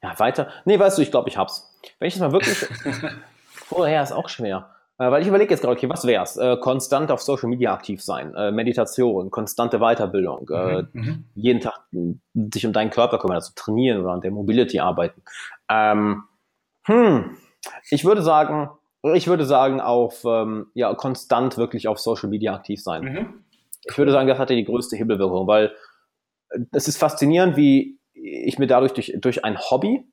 ja, 0.02 0.18
weiter. 0.18 0.48
Nee, 0.64 0.78
weißt 0.78 0.98
du, 0.98 1.02
ich 1.02 1.10
glaube, 1.10 1.28
ich 1.28 1.36
hab's. 1.36 1.78
Wenn 1.98 2.08
ich 2.08 2.14
es 2.14 2.20
mal 2.20 2.32
wirklich. 2.32 2.58
Vorher 3.46 4.02
ist 4.02 4.12
auch 4.12 4.28
schwer. 4.28 4.74
Äh, 4.98 5.10
weil 5.10 5.22
ich 5.22 5.28
überlege 5.28 5.50
jetzt 5.50 5.62
gerade, 5.62 5.74
okay, 5.74 5.88
was 5.88 6.06
wär's? 6.06 6.36
Äh, 6.36 6.56
konstant 6.58 7.10
auf 7.10 7.22
Social 7.22 7.48
Media 7.48 7.72
aktiv 7.72 8.02
sein, 8.02 8.34
äh, 8.34 8.50
Meditation, 8.50 9.30
konstante 9.30 9.78
Weiterbildung, 9.78 10.48
äh, 10.50 10.82
mhm, 10.82 10.88
mhm. 10.92 11.24
jeden 11.34 11.60
Tag 11.60 11.80
sich 12.52 12.66
um 12.66 12.72
deinen 12.72 12.90
Körper 12.90 13.18
kümmern, 13.18 13.36
also 13.36 13.52
trainieren 13.54 14.00
oder 14.00 14.12
an 14.12 14.20
der 14.20 14.30
Mobility 14.30 14.80
arbeiten. 14.80 15.22
Ähm, 15.68 16.24
hm, 16.84 17.36
ich 17.90 18.04
würde 18.04 18.22
sagen, 18.22 18.70
ich 19.14 19.26
würde 19.26 19.46
sagen, 19.46 19.80
auf 19.80 20.24
ähm, 20.24 20.66
ja, 20.74 20.94
konstant 20.94 21.56
wirklich 21.56 21.88
auf 21.88 21.98
Social 21.98 22.28
Media 22.28 22.54
aktiv 22.54 22.80
sein. 22.82 23.02
Mhm. 23.02 23.44
Ich 23.88 23.98
würde 23.98 24.12
sagen, 24.12 24.28
das 24.28 24.38
hatte 24.38 24.54
die 24.54 24.64
größte 24.64 24.96
Hebelwirkung, 24.96 25.46
weil 25.46 25.72
äh, 26.50 26.60
es 26.72 26.86
ist 26.86 26.98
faszinierend, 26.98 27.56
wie 27.56 27.98
ich 28.14 28.58
mir 28.58 28.66
dadurch 28.66 28.92
durch, 28.92 29.12
durch 29.20 29.44
ein 29.44 29.58
Hobby 29.58 30.06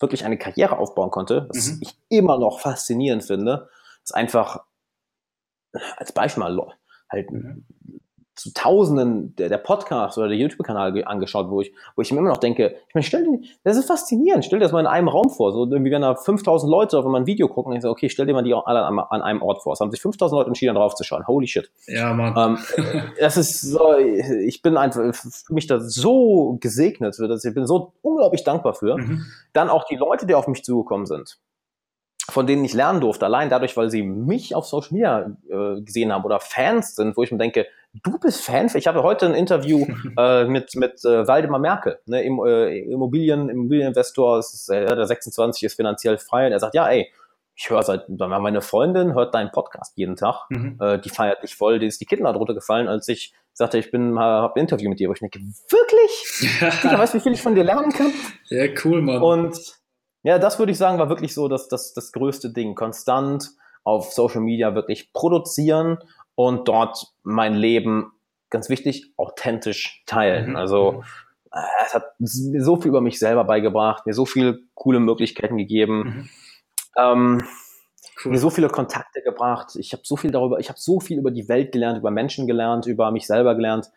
wirklich 0.00 0.24
eine 0.24 0.36
Karriere 0.36 0.76
aufbauen 0.76 1.10
konnte, 1.10 1.48
was 1.54 1.70
mhm. 1.70 1.78
ich 1.82 1.96
immer 2.08 2.38
noch 2.38 2.60
faszinierend 2.60 3.22
finde 3.22 3.68
ist 4.04 4.14
einfach 4.14 4.64
als 5.96 6.12
Beispiel 6.12 6.42
mal 6.42 6.74
halt 7.10 7.30
mhm. 7.30 7.64
zu 8.34 8.52
Tausenden 8.52 9.34
der, 9.36 9.48
der 9.48 9.58
Podcasts 9.58 10.18
oder 10.18 10.28
der 10.28 10.36
YouTube-Kanal 10.36 11.04
angeschaut, 11.04 11.50
wo 11.50 11.60
ich, 11.60 11.72
wo 11.96 12.02
ich 12.02 12.12
mir 12.12 12.18
immer 12.18 12.28
noch 12.28 12.38
denke, 12.38 12.76
ich 12.88 12.94
meine, 12.94 13.04
stell 13.04 13.24
dir, 13.24 13.40
das 13.62 13.76
ist 13.76 13.86
faszinierend, 13.86 14.44
stell 14.44 14.58
dir 14.58 14.64
das 14.64 14.72
mal 14.72 14.80
in 14.80 14.86
einem 14.86 15.08
Raum 15.08 15.30
vor, 15.30 15.52
so 15.52 15.64
irgendwie 15.70 15.90
wenn 15.90 16.02
da 16.02 16.14
5000 16.14 16.70
Leute 16.70 16.98
auf 16.98 17.06
ein 17.06 17.26
Video 17.26 17.48
gucken, 17.48 17.72
und 17.72 17.76
ich 17.76 17.82
so, 17.82 17.90
okay, 17.90 18.08
stell 18.08 18.26
dir 18.26 18.32
mal 18.32 18.42
die 18.42 18.54
alle 18.54 18.84
an, 18.84 18.98
an 18.98 19.22
einem 19.22 19.42
Ort 19.42 19.62
vor. 19.62 19.72
Es 19.72 19.80
haben 19.80 19.90
sich 19.90 20.00
5000 20.00 20.38
Leute 20.38 20.48
entschieden, 20.48 20.74
drauf 20.74 20.94
zu 20.94 21.04
schauen. 21.04 21.26
Holy 21.26 21.46
shit. 21.46 21.70
Ja, 21.86 22.12
Mann. 22.12 22.34
Ähm, 22.36 23.14
das 23.20 23.36
ist 23.36 23.60
so, 23.60 23.96
ich 23.96 24.62
bin 24.62 24.76
einfach, 24.76 25.14
für 25.14 25.54
mich 25.54 25.66
da 25.66 25.80
so 25.80 26.56
gesegnet, 26.60 27.16
für 27.16 27.28
das, 27.28 27.44
ich 27.44 27.54
bin 27.54 27.66
so 27.66 27.92
unglaublich 28.02 28.44
dankbar 28.44 28.74
für. 28.74 28.96
Mhm. 28.96 29.26
Dann 29.52 29.68
auch 29.68 29.84
die 29.84 29.96
Leute, 29.96 30.26
die 30.26 30.34
auf 30.34 30.48
mich 30.48 30.64
zugekommen 30.64 31.06
sind 31.06 31.38
von 32.30 32.46
denen 32.46 32.64
ich 32.64 32.72
lernen 32.72 33.00
durfte, 33.00 33.26
allein 33.26 33.50
dadurch, 33.50 33.76
weil 33.76 33.90
sie 33.90 34.02
mich 34.02 34.54
auf 34.54 34.66
Social 34.66 34.92
Media 34.92 35.36
äh, 35.48 35.82
gesehen 35.82 36.12
haben 36.12 36.24
oder 36.24 36.40
Fans 36.40 36.96
sind, 36.96 37.16
wo 37.16 37.22
ich 37.22 37.30
mir 37.30 37.38
denke, 37.38 37.66
du 38.02 38.18
bist 38.18 38.42
Fan? 38.42 38.70
Ich 38.74 38.86
habe 38.86 39.02
heute 39.02 39.26
ein 39.26 39.34
Interview 39.34 39.86
äh, 40.18 40.44
mit, 40.44 40.74
mit 40.74 41.04
äh, 41.04 41.26
Waldemar 41.26 41.60
Merkel, 41.60 41.98
ne, 42.06 42.22
Im, 42.22 42.40
äh, 42.44 42.78
Immobilien, 42.78 43.48
Immobilieninvestor, 43.48 44.38
ist, 44.38 44.68
äh, 44.70 44.86
der 44.86 45.06
26 45.06 45.64
ist 45.64 45.74
finanziell 45.74 46.18
frei 46.18 46.46
und 46.46 46.52
er 46.52 46.60
sagt, 46.60 46.74
ja, 46.74 46.88
ey, 46.88 47.10
ich 47.56 47.70
höre 47.70 47.82
seit, 47.82 48.08
meine 48.08 48.62
Freundin 48.62 49.14
hört 49.14 49.34
deinen 49.34 49.52
Podcast 49.52 49.96
jeden 49.96 50.16
Tag, 50.16 50.46
mhm. 50.48 50.78
äh, 50.80 50.98
die 50.98 51.10
feiert 51.10 51.42
dich 51.42 51.54
voll, 51.54 51.78
die 51.78 51.86
ist 51.86 52.00
die 52.00 52.06
Kinder 52.06 52.32
drunter 52.32 52.54
gefallen, 52.54 52.88
als 52.88 53.06
ich 53.06 53.32
sagte, 53.52 53.78
ich 53.78 53.90
bin, 53.92 54.18
habe 54.18 54.56
ein 54.56 54.60
Interview 54.60 54.88
mit 54.88 54.98
dir, 54.98 55.08
wo 55.08 55.12
ich 55.12 55.20
denke, 55.20 55.38
wirklich? 55.38 56.50
Ja. 56.60 56.98
weißt 56.98 57.14
du, 57.14 57.18
wie 57.18 57.22
viel 57.22 57.32
ich 57.32 57.42
von 57.42 57.54
dir 57.54 57.64
lernen 57.64 57.92
kann? 57.92 58.12
Ja, 58.48 58.66
cool, 58.84 59.02
Mann. 59.02 59.22
Und 59.22 59.83
ja, 60.24 60.38
das 60.38 60.58
würde 60.58 60.72
ich 60.72 60.78
sagen, 60.78 60.98
war 60.98 61.10
wirklich 61.10 61.34
so 61.34 61.48
das, 61.48 61.68
das, 61.68 61.92
das 61.92 62.10
größte 62.10 62.50
Ding. 62.50 62.74
Konstant 62.74 63.50
auf 63.84 64.12
Social 64.12 64.40
Media 64.40 64.74
wirklich 64.74 65.12
produzieren 65.12 65.98
und 66.34 66.66
dort 66.66 67.12
mein 67.22 67.54
Leben, 67.54 68.10
ganz 68.48 68.70
wichtig, 68.70 69.12
authentisch 69.18 70.02
teilen. 70.06 70.50
Mhm. 70.50 70.56
Also 70.56 70.92
mhm. 70.92 71.02
äh, 71.52 71.84
es 71.84 71.94
hat 71.94 72.06
mir 72.18 72.64
so 72.64 72.76
viel 72.76 72.88
über 72.88 73.02
mich 73.02 73.18
selber 73.18 73.44
beigebracht, 73.44 74.06
mir 74.06 74.14
so 74.14 74.24
viele 74.24 74.60
coole 74.72 74.98
Möglichkeiten 74.98 75.58
gegeben, 75.58 75.98
mhm. 75.98 76.28
ähm, 76.96 77.42
cool. 78.24 78.32
mir 78.32 78.38
so 78.38 78.48
viele 78.48 78.68
Kontakte 78.68 79.20
gebracht. 79.20 79.76
Ich 79.76 79.92
habe 79.92 80.02
so 80.06 80.16
viel 80.16 80.30
darüber, 80.30 80.58
ich 80.58 80.70
habe 80.70 80.80
so 80.80 81.00
viel 81.00 81.18
über 81.18 81.30
die 81.30 81.48
Welt 81.50 81.72
gelernt, 81.72 81.98
über 81.98 82.10
Menschen 82.10 82.46
gelernt, 82.46 82.86
über 82.86 83.10
mich 83.10 83.26
selber 83.26 83.54
gelernt. 83.54 83.90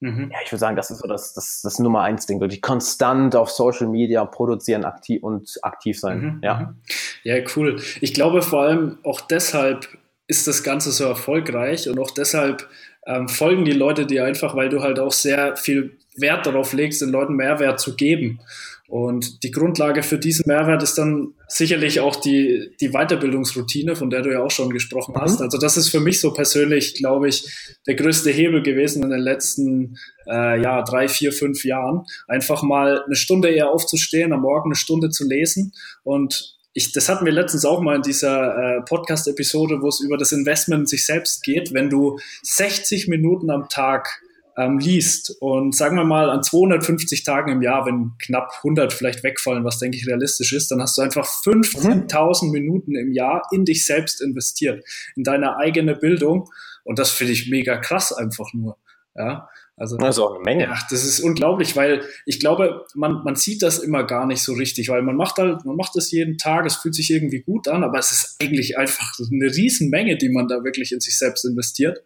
Mhm. 0.00 0.30
Ja, 0.30 0.38
ich 0.44 0.52
würde 0.52 0.60
sagen, 0.60 0.76
das 0.76 0.90
ist 0.90 0.98
so 0.98 1.08
das, 1.08 1.32
das, 1.32 1.62
das 1.62 1.78
Nummer 1.78 2.02
eins 2.02 2.26
Ding, 2.26 2.40
wirklich 2.40 2.60
konstant 2.60 3.34
auf 3.34 3.50
Social 3.50 3.88
Media 3.88 4.24
produzieren 4.24 4.84
aktiv 4.84 5.22
und 5.22 5.58
aktiv 5.62 5.98
sein. 5.98 6.20
Mhm. 6.20 6.40
Ja. 6.42 6.54
Mhm. 6.60 6.76
ja, 7.22 7.36
cool. 7.56 7.80
Ich 8.00 8.12
glaube 8.12 8.42
vor 8.42 8.62
allem 8.62 8.98
auch 9.04 9.20
deshalb 9.20 9.88
ist 10.26 10.46
das 10.46 10.62
Ganze 10.62 10.90
so 10.92 11.04
erfolgreich 11.04 11.88
und 11.88 11.98
auch 11.98 12.10
deshalb 12.10 12.68
ähm, 13.06 13.28
folgen 13.28 13.64
die 13.64 13.72
Leute 13.72 14.06
dir 14.06 14.24
einfach, 14.24 14.54
weil 14.56 14.68
du 14.68 14.82
halt 14.82 14.98
auch 14.98 15.12
sehr 15.12 15.56
viel 15.56 15.96
Wert 16.16 16.46
darauf 16.46 16.72
legst, 16.72 17.00
den 17.00 17.10
Leuten 17.10 17.34
Mehrwert 17.34 17.78
zu 17.80 17.94
geben. 17.94 18.40
Und 18.88 19.42
die 19.42 19.50
Grundlage 19.50 20.02
für 20.02 20.18
diesen 20.18 20.44
Mehrwert 20.46 20.82
ist 20.82 20.96
dann 20.96 21.34
sicherlich 21.48 22.00
auch 22.00 22.16
die, 22.16 22.70
die 22.80 22.90
Weiterbildungsroutine, 22.90 23.96
von 23.96 24.10
der 24.10 24.22
du 24.22 24.32
ja 24.32 24.42
auch 24.42 24.50
schon 24.50 24.70
gesprochen 24.70 25.14
mhm. 25.16 25.20
hast. 25.22 25.42
Also 25.42 25.58
das 25.58 25.76
ist 25.76 25.88
für 25.88 26.00
mich 26.00 26.20
so 26.20 26.32
persönlich, 26.32 26.94
glaube 26.94 27.28
ich, 27.28 27.48
der 27.86 27.96
größte 27.96 28.30
Hebel 28.30 28.62
gewesen 28.62 29.02
in 29.02 29.10
den 29.10 29.20
letzten 29.20 29.96
äh, 30.28 30.60
ja, 30.60 30.82
drei, 30.82 31.08
vier, 31.08 31.32
fünf 31.32 31.64
Jahren. 31.64 32.04
Einfach 32.28 32.62
mal 32.62 33.02
eine 33.04 33.16
Stunde 33.16 33.48
eher 33.48 33.70
aufzustehen, 33.70 34.32
am 34.32 34.42
Morgen 34.42 34.70
eine 34.70 34.76
Stunde 34.76 35.10
zu 35.10 35.26
lesen. 35.26 35.72
Und 36.04 36.56
ich, 36.72 36.92
das 36.92 37.08
hatten 37.08 37.24
wir 37.24 37.32
letztens 37.32 37.64
auch 37.64 37.80
mal 37.80 37.96
in 37.96 38.02
dieser 38.02 38.54
äh, 38.56 38.82
Podcast-Episode, 38.82 39.80
wo 39.80 39.88
es 39.88 40.00
über 40.00 40.18
das 40.18 40.30
Investment 40.30 40.82
in 40.82 40.86
sich 40.86 41.06
selbst 41.06 41.42
geht. 41.42 41.72
Wenn 41.72 41.90
du 41.90 42.18
60 42.42 43.08
Minuten 43.08 43.50
am 43.50 43.68
Tag 43.68 44.20
ähm, 44.56 44.78
liest. 44.78 45.36
Und 45.40 45.74
sagen 45.74 45.96
wir 45.96 46.04
mal 46.04 46.30
an 46.30 46.42
250 46.42 47.24
Tagen 47.24 47.52
im 47.52 47.62
Jahr, 47.62 47.86
wenn 47.86 48.12
knapp 48.18 48.50
100 48.58 48.92
vielleicht 48.92 49.22
wegfallen, 49.22 49.64
was 49.64 49.78
denke 49.78 49.96
ich 49.96 50.06
realistisch 50.06 50.52
ist, 50.52 50.70
dann 50.70 50.80
hast 50.80 50.96
du 50.96 51.02
einfach 51.02 51.26
15.000 51.26 52.50
Minuten 52.50 52.96
im 52.96 53.12
Jahr 53.12 53.42
in 53.52 53.64
dich 53.64 53.86
selbst 53.86 54.22
investiert, 54.22 54.84
in 55.14 55.24
deine 55.24 55.56
eigene 55.56 55.94
Bildung. 55.94 56.48
Und 56.84 56.98
das 56.98 57.10
finde 57.10 57.32
ich 57.32 57.50
mega 57.50 57.76
krass 57.76 58.12
einfach 58.12 58.52
nur. 58.54 58.78
Ja, 59.14 59.48
also, 59.78 59.98
das 59.98 60.16
ist 60.16 60.22
auch 60.22 60.36
eine 60.36 60.42
Menge. 60.42 60.64
Ja, 60.64 60.78
das 60.88 61.04
ist 61.04 61.20
unglaublich, 61.20 61.76
weil 61.76 62.02
ich 62.24 62.40
glaube, 62.40 62.86
man, 62.94 63.22
man 63.24 63.36
sieht 63.36 63.62
das 63.62 63.78
immer 63.78 64.04
gar 64.04 64.26
nicht 64.26 64.42
so 64.42 64.54
richtig, 64.54 64.88
weil 64.88 65.02
man 65.02 65.16
macht 65.16 65.36
halt, 65.36 65.66
man 65.66 65.76
macht 65.76 65.94
das 65.96 66.10
jeden 66.10 66.38
Tag, 66.38 66.64
es 66.64 66.76
fühlt 66.76 66.94
sich 66.94 67.10
irgendwie 67.10 67.40
gut 67.40 67.68
an, 67.68 67.84
aber 67.84 67.98
es 67.98 68.10
ist 68.10 68.36
eigentlich 68.40 68.78
einfach 68.78 69.12
eine 69.30 69.54
Riesenmenge, 69.54 70.16
die 70.16 70.30
man 70.30 70.48
da 70.48 70.64
wirklich 70.64 70.92
in 70.92 71.00
sich 71.00 71.18
selbst 71.18 71.44
investiert. 71.44 72.02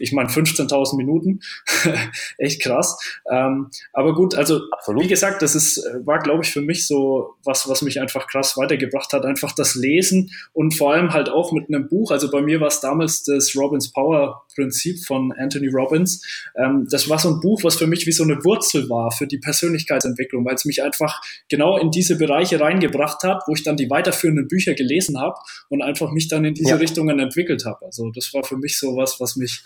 Ich 0.00 0.12
meine, 0.12 0.30
15.000 0.30 0.96
Minuten, 0.96 1.40
echt 2.38 2.60
krass. 2.60 2.98
Ähm, 3.30 3.70
aber 3.92 4.14
gut, 4.14 4.34
also 4.34 4.62
Absolut. 4.72 5.04
wie 5.04 5.08
gesagt, 5.08 5.42
das 5.42 5.54
ist, 5.54 5.84
war, 6.04 6.18
glaube 6.18 6.42
ich, 6.42 6.50
für 6.50 6.62
mich 6.62 6.88
so 6.88 7.36
was, 7.44 7.68
was 7.68 7.82
mich 7.82 8.00
einfach 8.00 8.26
krass 8.26 8.56
weitergebracht 8.56 9.12
hat, 9.12 9.24
einfach 9.24 9.52
das 9.52 9.76
Lesen 9.76 10.32
und 10.52 10.74
vor 10.74 10.92
allem 10.92 11.12
halt 11.12 11.28
auch 11.28 11.52
mit 11.52 11.68
einem 11.68 11.88
Buch. 11.88 12.10
Also 12.10 12.32
bei 12.32 12.42
mir 12.42 12.58
war 12.60 12.68
es 12.68 12.80
damals 12.80 13.22
das 13.22 13.54
Robbins 13.54 13.92
Power 13.92 14.42
Prinzip 14.56 15.04
von 15.04 15.32
Anthony 15.32 15.68
Robbins. 15.68 16.24
Ähm, 16.56 16.86
das 16.96 17.10
war 17.10 17.18
so 17.18 17.28
ein 17.28 17.40
Buch, 17.40 17.62
was 17.62 17.76
für 17.76 17.86
mich 17.86 18.06
wie 18.06 18.12
so 18.12 18.22
eine 18.22 18.42
Wurzel 18.42 18.88
war 18.88 19.10
für 19.12 19.26
die 19.26 19.36
Persönlichkeitsentwicklung, 19.36 20.46
weil 20.46 20.54
es 20.54 20.64
mich 20.64 20.82
einfach 20.82 21.20
genau 21.46 21.76
in 21.76 21.90
diese 21.90 22.16
Bereiche 22.16 22.58
reingebracht 22.58 23.22
hat, 23.22 23.42
wo 23.46 23.52
ich 23.52 23.62
dann 23.62 23.76
die 23.76 23.90
weiterführenden 23.90 24.48
Bücher 24.48 24.72
gelesen 24.72 25.20
habe 25.20 25.36
und 25.68 25.82
einfach 25.82 26.10
mich 26.10 26.28
dann 26.28 26.46
in 26.46 26.54
diese 26.54 26.70
ja. 26.70 26.76
Richtungen 26.76 27.18
entwickelt 27.18 27.66
habe. 27.66 27.84
Also 27.84 28.10
das 28.12 28.32
war 28.32 28.44
für 28.44 28.56
mich 28.56 28.78
so 28.78 28.96
was, 28.96 29.20
was 29.20 29.36
mich 29.36 29.62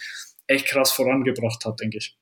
echt 0.49 0.67
krass 0.67 0.91
vorangebracht 0.91 1.65
hat, 1.65 1.79
denke 1.79 1.99
ich. 1.99 2.17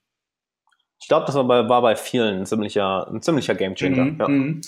Ich 1.00 1.06
glaube, 1.06 1.26
das 1.26 1.36
war 1.36 1.44
bei, 1.44 1.68
war 1.68 1.80
bei 1.80 1.94
vielen 1.94 2.40
ein 2.40 2.46
ziemlicher, 2.46 3.08
ein 3.08 3.22
ziemlicher 3.22 3.54
Gamechanger. 3.54 4.04
Mhm, 4.04 4.16
ja. 4.18 4.28
Mhm. 4.28 4.60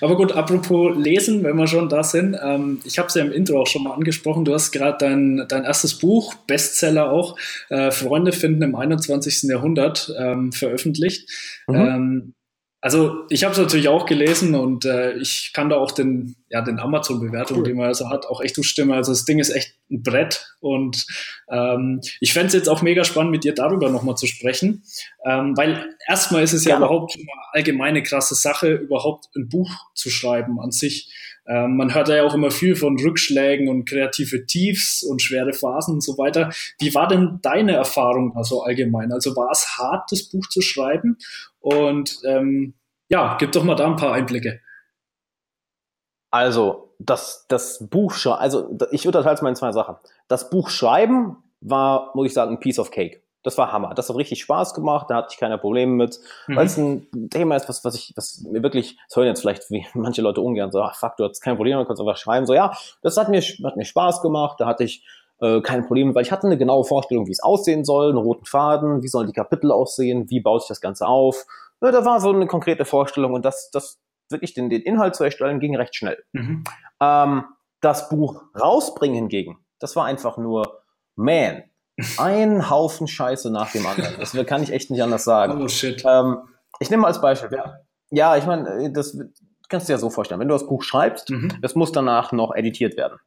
Aber 0.00 0.16
gut, 0.16 0.32
apropos 0.32 0.96
Lesen, 0.96 1.44
wenn 1.44 1.56
wir 1.56 1.66
schon 1.66 1.88
da 1.88 2.02
sind. 2.02 2.36
Ähm, 2.42 2.80
ich 2.84 2.98
habe 2.98 3.08
es 3.08 3.14
ja 3.14 3.22
im 3.22 3.32
Intro 3.32 3.60
auch 3.60 3.66
schon 3.66 3.84
mal 3.84 3.92
angesprochen. 3.92 4.44
Du 4.44 4.52
hast 4.52 4.72
gerade 4.72 4.98
dein, 4.98 5.46
dein 5.48 5.64
erstes 5.64 5.98
Buch, 5.98 6.34
Bestseller 6.46 7.10
auch, 7.12 7.38
äh, 7.70 7.90
Freunde 7.92 8.32
finden 8.32 8.62
im 8.62 8.74
21. 8.74 9.48
Jahrhundert, 9.48 10.12
ähm, 10.18 10.52
veröffentlicht. 10.52 11.30
Mhm. 11.68 11.74
Ähm, 11.76 12.34
also 12.86 13.24
ich 13.30 13.42
habe 13.42 13.50
es 13.50 13.58
natürlich 13.58 13.88
auch 13.88 14.06
gelesen 14.06 14.54
und 14.54 14.84
äh, 14.84 15.14
ich 15.14 15.50
kann 15.52 15.68
da 15.68 15.76
auch 15.76 15.90
den, 15.90 16.36
ja, 16.50 16.60
den 16.62 16.78
Amazon-Bewertungen, 16.78 17.62
cool. 17.62 17.66
die 17.66 17.74
man 17.74 17.86
also 17.86 18.10
hat, 18.10 18.26
auch 18.26 18.40
echt 18.40 18.54
zustimmen. 18.54 18.92
Also 18.92 19.10
das 19.10 19.24
Ding 19.24 19.40
ist 19.40 19.50
echt 19.50 19.74
ein 19.90 20.04
Brett 20.04 20.54
und 20.60 21.04
ähm, 21.50 22.00
ich 22.20 22.32
fände 22.32 22.46
es 22.46 22.52
jetzt 22.52 22.68
auch 22.68 22.82
mega 22.82 23.02
spannend, 23.02 23.32
mit 23.32 23.42
dir 23.42 23.54
darüber 23.54 23.90
nochmal 23.90 24.14
zu 24.14 24.28
sprechen, 24.28 24.84
ähm, 25.24 25.56
weil 25.56 25.96
erstmal 26.06 26.44
ist 26.44 26.52
es 26.52 26.62
ja, 26.62 26.74
ja 26.74 26.76
überhaupt 26.76 27.10
schon 27.10 27.24
mal 27.24 27.32
allgemeine 27.54 28.04
krasse 28.04 28.36
Sache, 28.36 28.74
überhaupt 28.74 29.34
ein 29.34 29.48
Buch 29.48 29.68
zu 29.94 30.08
schreiben 30.08 30.60
an 30.60 30.70
sich. 30.70 31.12
Ähm, 31.48 31.76
man 31.76 31.94
hört 31.94 32.08
ja 32.08 32.24
auch 32.24 32.34
immer 32.34 32.50
viel 32.50 32.74
von 32.74 32.98
Rückschlägen 32.98 33.68
und 33.68 33.88
kreative 33.88 34.46
Tiefs 34.46 35.02
und 35.02 35.22
schwere 35.22 35.52
Phasen 35.52 35.94
und 35.94 36.04
so 36.04 36.18
weiter. 36.18 36.50
Wie 36.78 36.94
war 36.94 37.06
denn 37.08 37.38
deine 37.42 37.72
Erfahrung 37.72 38.32
da 38.34 38.42
so 38.42 38.62
allgemein? 38.62 39.12
Also 39.12 39.36
war 39.36 39.50
es 39.52 39.76
hart, 39.78 40.10
das 40.10 40.24
Buch 40.24 40.48
zu 40.48 40.60
schreiben? 40.60 41.18
Und 41.66 42.20
ähm, 42.24 42.74
ja, 43.08 43.36
gib 43.40 43.50
doch 43.50 43.64
mal 43.64 43.74
da 43.74 43.86
ein 43.86 43.96
paar 43.96 44.12
Einblicke. 44.12 44.60
Also, 46.30 46.94
das, 47.00 47.46
das 47.48 47.88
Buch, 47.90 48.14
also 48.26 48.78
ich 48.92 49.04
unterteile 49.04 49.34
es 49.34 49.42
mal 49.42 49.48
in 49.48 49.56
zwei 49.56 49.72
Sachen. 49.72 49.96
Das 50.28 50.48
Buch 50.48 50.70
schreiben 50.70 51.42
war, 51.60 52.12
muss 52.14 52.28
ich 52.28 52.34
sagen, 52.34 52.52
ein 52.52 52.60
Piece 52.60 52.78
of 52.78 52.92
Cake. 52.92 53.20
Das 53.42 53.58
war 53.58 53.72
Hammer. 53.72 53.94
Das 53.94 54.08
hat 54.08 54.16
richtig 54.16 54.40
Spaß 54.42 54.74
gemacht, 54.74 55.06
da 55.08 55.16
hatte 55.16 55.28
ich 55.32 55.38
keine 55.38 55.58
Probleme 55.58 55.92
mit, 55.92 56.20
mhm. 56.46 56.56
weil 56.56 56.66
es 56.66 56.76
ein 56.76 57.08
Thema 57.30 57.56
ist, 57.56 57.68
was, 57.68 57.84
was 57.84 57.96
ich, 57.96 58.12
was 58.14 58.44
mir 58.48 58.62
wirklich, 58.62 58.96
das 59.08 59.16
hören 59.16 59.26
jetzt 59.26 59.40
vielleicht 59.40 59.68
wie 59.70 59.84
manche 59.94 60.22
Leute 60.22 60.42
ungern, 60.42 60.70
so, 60.70 60.80
ach 60.82 60.94
fuck, 60.94 61.16
du 61.16 61.24
hast 61.24 61.40
kein 61.40 61.56
Problem, 61.56 61.78
du 61.78 61.84
kannst 61.84 62.00
einfach 62.00 62.16
schreiben. 62.16 62.46
So, 62.46 62.54
ja, 62.54 62.76
das 63.02 63.16
hat 63.16 63.28
mir, 63.28 63.40
hat 63.40 63.76
mir 63.76 63.84
Spaß 63.84 64.22
gemacht, 64.22 64.60
da 64.60 64.66
hatte 64.66 64.84
ich 64.84 65.04
äh, 65.40 65.60
kein 65.60 65.86
Problem, 65.86 66.14
weil 66.14 66.22
ich 66.22 66.32
hatte 66.32 66.46
eine 66.46 66.58
genaue 66.58 66.84
Vorstellung, 66.84 67.26
wie 67.26 67.32
es 67.32 67.42
aussehen 67.42 67.84
soll, 67.84 68.08
einen 68.08 68.18
roten 68.18 68.46
Faden, 68.46 69.02
wie 69.02 69.08
sollen 69.08 69.26
die 69.26 69.32
Kapitel 69.32 69.70
aussehen, 69.70 70.30
wie 70.30 70.40
baut 70.40 70.62
sich 70.62 70.68
das 70.68 70.80
Ganze 70.80 71.06
auf. 71.06 71.44
Ja, 71.82 71.90
da 71.90 72.04
war 72.04 72.20
so 72.20 72.30
eine 72.30 72.46
konkrete 72.46 72.84
Vorstellung 72.84 73.34
und 73.34 73.44
das, 73.44 73.70
das 73.70 73.98
wirklich 74.30 74.54
den, 74.54 74.70
den 74.70 74.82
Inhalt 74.82 75.14
zu 75.14 75.24
erstellen, 75.24 75.60
ging 75.60 75.76
recht 75.76 75.94
schnell. 75.94 76.22
Mhm. 76.32 76.64
Ähm, 77.00 77.44
das 77.80 78.08
Buch 78.08 78.42
rausbringen 78.58 79.16
hingegen, 79.16 79.58
das 79.78 79.94
war 79.94 80.06
einfach 80.06 80.38
nur, 80.38 80.80
man, 81.14 81.64
ein 82.18 82.70
Haufen 82.70 83.06
Scheiße 83.06 83.50
nach 83.50 83.72
dem 83.72 83.86
anderen. 83.86 84.14
Das 84.18 84.32
kann 84.46 84.62
ich 84.62 84.72
echt 84.72 84.90
nicht 84.90 85.02
anders 85.02 85.24
sagen. 85.24 85.62
Oh 85.62 85.68
shit. 85.68 86.02
Ähm, 86.06 86.38
ich 86.80 86.90
nehme 86.90 87.02
mal 87.02 87.08
als 87.08 87.20
Beispiel. 87.20 87.50
Ja, 87.52 87.78
ja 88.10 88.36
ich 88.36 88.46
meine, 88.46 88.90
das 88.92 89.16
kannst 89.68 89.86
du 89.86 89.90
dir 89.90 89.94
ja 89.94 89.98
so 89.98 90.10
vorstellen. 90.10 90.40
Wenn 90.40 90.48
du 90.48 90.54
das 90.54 90.66
Buch 90.66 90.82
schreibst, 90.82 91.30
mhm. 91.30 91.52
das 91.62 91.74
muss 91.74 91.92
danach 91.92 92.32
noch 92.32 92.54
editiert 92.54 92.96
werden. 92.96 93.18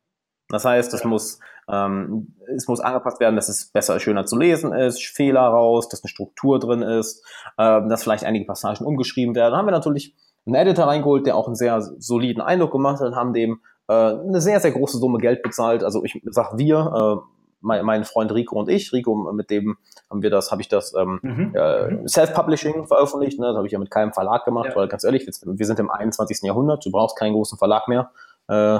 Das 0.49 0.65
heißt, 0.65 0.93
es 0.93 1.03
muss 1.03 1.39
ähm, 1.71 2.33
es 2.55 2.67
muss 2.67 2.79
angepasst 2.79 3.19
werden, 3.19 3.35
dass 3.35 3.47
es 3.47 3.71
besser, 3.71 3.99
schöner 3.99 4.25
zu 4.25 4.35
lesen 4.37 4.73
ist, 4.73 5.03
Fehler 5.03 5.41
raus, 5.41 5.87
dass 5.87 6.03
eine 6.03 6.09
Struktur 6.09 6.57
drin 6.59 6.81
ist, 6.81 7.23
ähm, 7.59 7.89
dass 7.89 8.01
vielleicht 8.03 8.23
einige 8.23 8.45
Passagen 8.45 8.85
umgeschrieben 8.85 9.35
werden. 9.35 9.51
Da 9.51 9.57
haben 9.57 9.67
wir 9.67 9.71
natürlich 9.71 10.15
einen 10.47 10.55
Editor 10.55 10.85
reingeholt, 10.87 11.27
der 11.27 11.35
auch 11.35 11.45
einen 11.45 11.55
sehr 11.55 11.79
soliden 11.99 12.41
Eindruck 12.41 12.71
gemacht 12.71 12.99
hat, 13.01 13.13
haben 13.13 13.33
dem 13.33 13.59
äh, 13.87 13.93
eine 13.93 14.41
sehr, 14.41 14.59
sehr 14.59 14.71
große 14.71 14.97
Summe 14.97 15.19
Geld 15.19 15.43
bezahlt. 15.43 15.83
Also 15.83 16.03
ich 16.03 16.19
sag 16.25 16.57
wir, 16.57 17.21
äh, 17.21 17.29
mein, 17.61 17.85
mein 17.85 18.03
Freund 18.03 18.31
Rico 18.33 18.57
und 18.57 18.67
ich, 18.69 18.91
Rico, 18.93 19.13
mit 19.33 19.51
dem 19.51 19.77
haben 20.09 20.23
wir 20.23 20.29
das, 20.31 20.49
habe 20.51 20.61
ich 20.61 20.69
das 20.69 20.95
ähm, 20.95 21.19
Mhm. 21.21 21.55
äh, 21.55 22.07
Self-Publishing 22.07 22.87
veröffentlicht, 22.87 23.39
ne? 23.39 23.47
das 23.47 23.57
habe 23.57 23.67
ich 23.67 23.73
ja 23.73 23.79
mit 23.79 23.91
keinem 23.91 24.13
Verlag 24.13 24.43
gemacht, 24.45 24.69
Ja. 24.69 24.75
weil 24.75 24.87
ganz 24.87 25.03
ehrlich, 25.03 25.27
wir, 25.27 25.33
wir 25.59 25.65
sind 25.67 25.77
im 25.79 25.91
21. 25.91 26.39
Jahrhundert, 26.43 26.83
du 26.85 26.91
brauchst 26.91 27.15
keinen 27.17 27.33
großen 27.33 27.57
Verlag 27.59 27.87
mehr, 27.87 28.09
äh, 28.47 28.79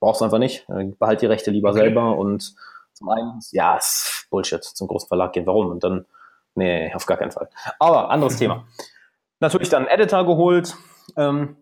brauchst 0.00 0.20
du 0.20 0.24
einfach 0.24 0.38
nicht, 0.38 0.68
äh, 0.68 0.84
behalt 0.98 1.22
die 1.22 1.26
Rechte 1.26 1.50
lieber 1.50 1.70
Okay. 1.70 1.80
selber 1.80 2.16
und 2.16 2.54
zum 2.92 3.08
einen, 3.10 3.40
ja, 3.52 3.76
ist 3.76 4.26
Bullshit, 4.30 4.62
zum 4.62 4.88
großen 4.88 5.08
Verlag 5.08 5.32
gehen, 5.32 5.46
warum? 5.46 5.68
Und 5.68 5.84
dann, 5.84 6.06
nee, 6.54 6.92
auf 6.94 7.06
gar 7.06 7.16
keinen 7.16 7.30
Fall. 7.30 7.48
Aber 7.78 8.10
anderes 8.10 8.36
Thema. 8.38 8.66
Natürlich 9.40 9.68
dann 9.68 9.86
einen 9.86 10.00
Editor 10.00 10.26
geholt, 10.26 10.76
ähm, 11.16 11.56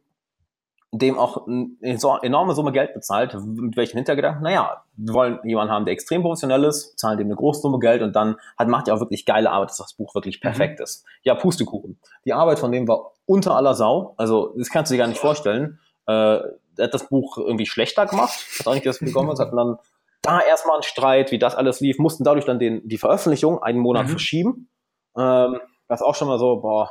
dem 0.93 1.19
auch 1.19 1.47
eine 1.47 1.77
enorme 2.23 2.55
Summe 2.55 2.73
Geld 2.73 2.95
bezahlt. 2.95 3.35
Mit 3.45 3.77
welchem 3.77 3.97
Hintergedanken? 3.97 4.43
Naja, 4.43 4.83
wir 4.97 5.15
wollen 5.15 5.41
jemanden 5.45 5.73
haben, 5.73 5.85
der 5.85 5.93
extrem 5.93 6.23
professionell 6.23 6.65
ist, 6.65 6.99
zahlen 6.99 7.19
dem 7.19 7.27
eine 7.27 7.37
große 7.37 7.61
Summe 7.61 7.79
Geld 7.81 8.03
und 8.03 8.17
dann 8.17 8.37
hat, 8.57 8.69
macht 8.69 8.89
er 8.89 8.95
auch 8.95 9.01
wirklich 9.01 9.27
geile 9.27 9.51
Arbeit, 9.51 9.71
dass 9.71 9.79
das 9.79 9.95
Buch 9.95 10.15
wirklich 10.15 10.41
perfekt 10.41 10.81
ist. 10.81 11.05
Ja, 11.23 11.35
Pustekuchen. 11.35 11.99
Die 12.25 12.33
Arbeit 12.33 12.59
von 12.59 12.73
dem 12.73 12.89
war 12.89 13.13
unter 13.27 13.57
aller 13.57 13.75
Sau. 13.75 14.15
Also, 14.17 14.55
das 14.57 14.71
kannst 14.71 14.91
du 14.91 14.95
dir 14.95 14.99
gar 14.99 15.09
nicht 15.09 15.21
vorstellen. 15.21 15.81
Äh, 16.07 16.39
hat 16.79 16.95
das 16.95 17.09
Buch 17.09 17.39
irgendwie 17.39 17.67
schlechter 17.67 18.07
gemacht. 18.07 18.39
Hat 18.59 18.67
auch 18.67 18.75
nicht 18.75 18.87
das 18.87 18.99
bekommen. 18.99 19.31
Es 19.31 19.41
hatten 19.41 19.57
dann 19.57 19.79
da 20.23 20.41
erstmal 20.41 20.77
einen 20.77 20.83
Streit, 20.83 21.31
wie 21.31 21.39
das 21.39 21.55
alles 21.55 21.81
lief, 21.81 21.99
mussten 21.99 22.25
dadurch 22.25 22.45
dann 22.45 22.59
den, 22.59 22.87
die 22.89 22.99
Veröffentlichung 22.99 23.63
einen 23.63 23.79
Monat 23.79 24.07
Mhm. 24.07 24.11
verschieben. 24.11 24.69
Ähm, 25.17 25.61
das 25.89 26.01
ist 26.01 26.07
auch 26.07 26.15
schon 26.15 26.29
mal 26.29 26.39
so, 26.39 26.57
boah, 26.57 26.91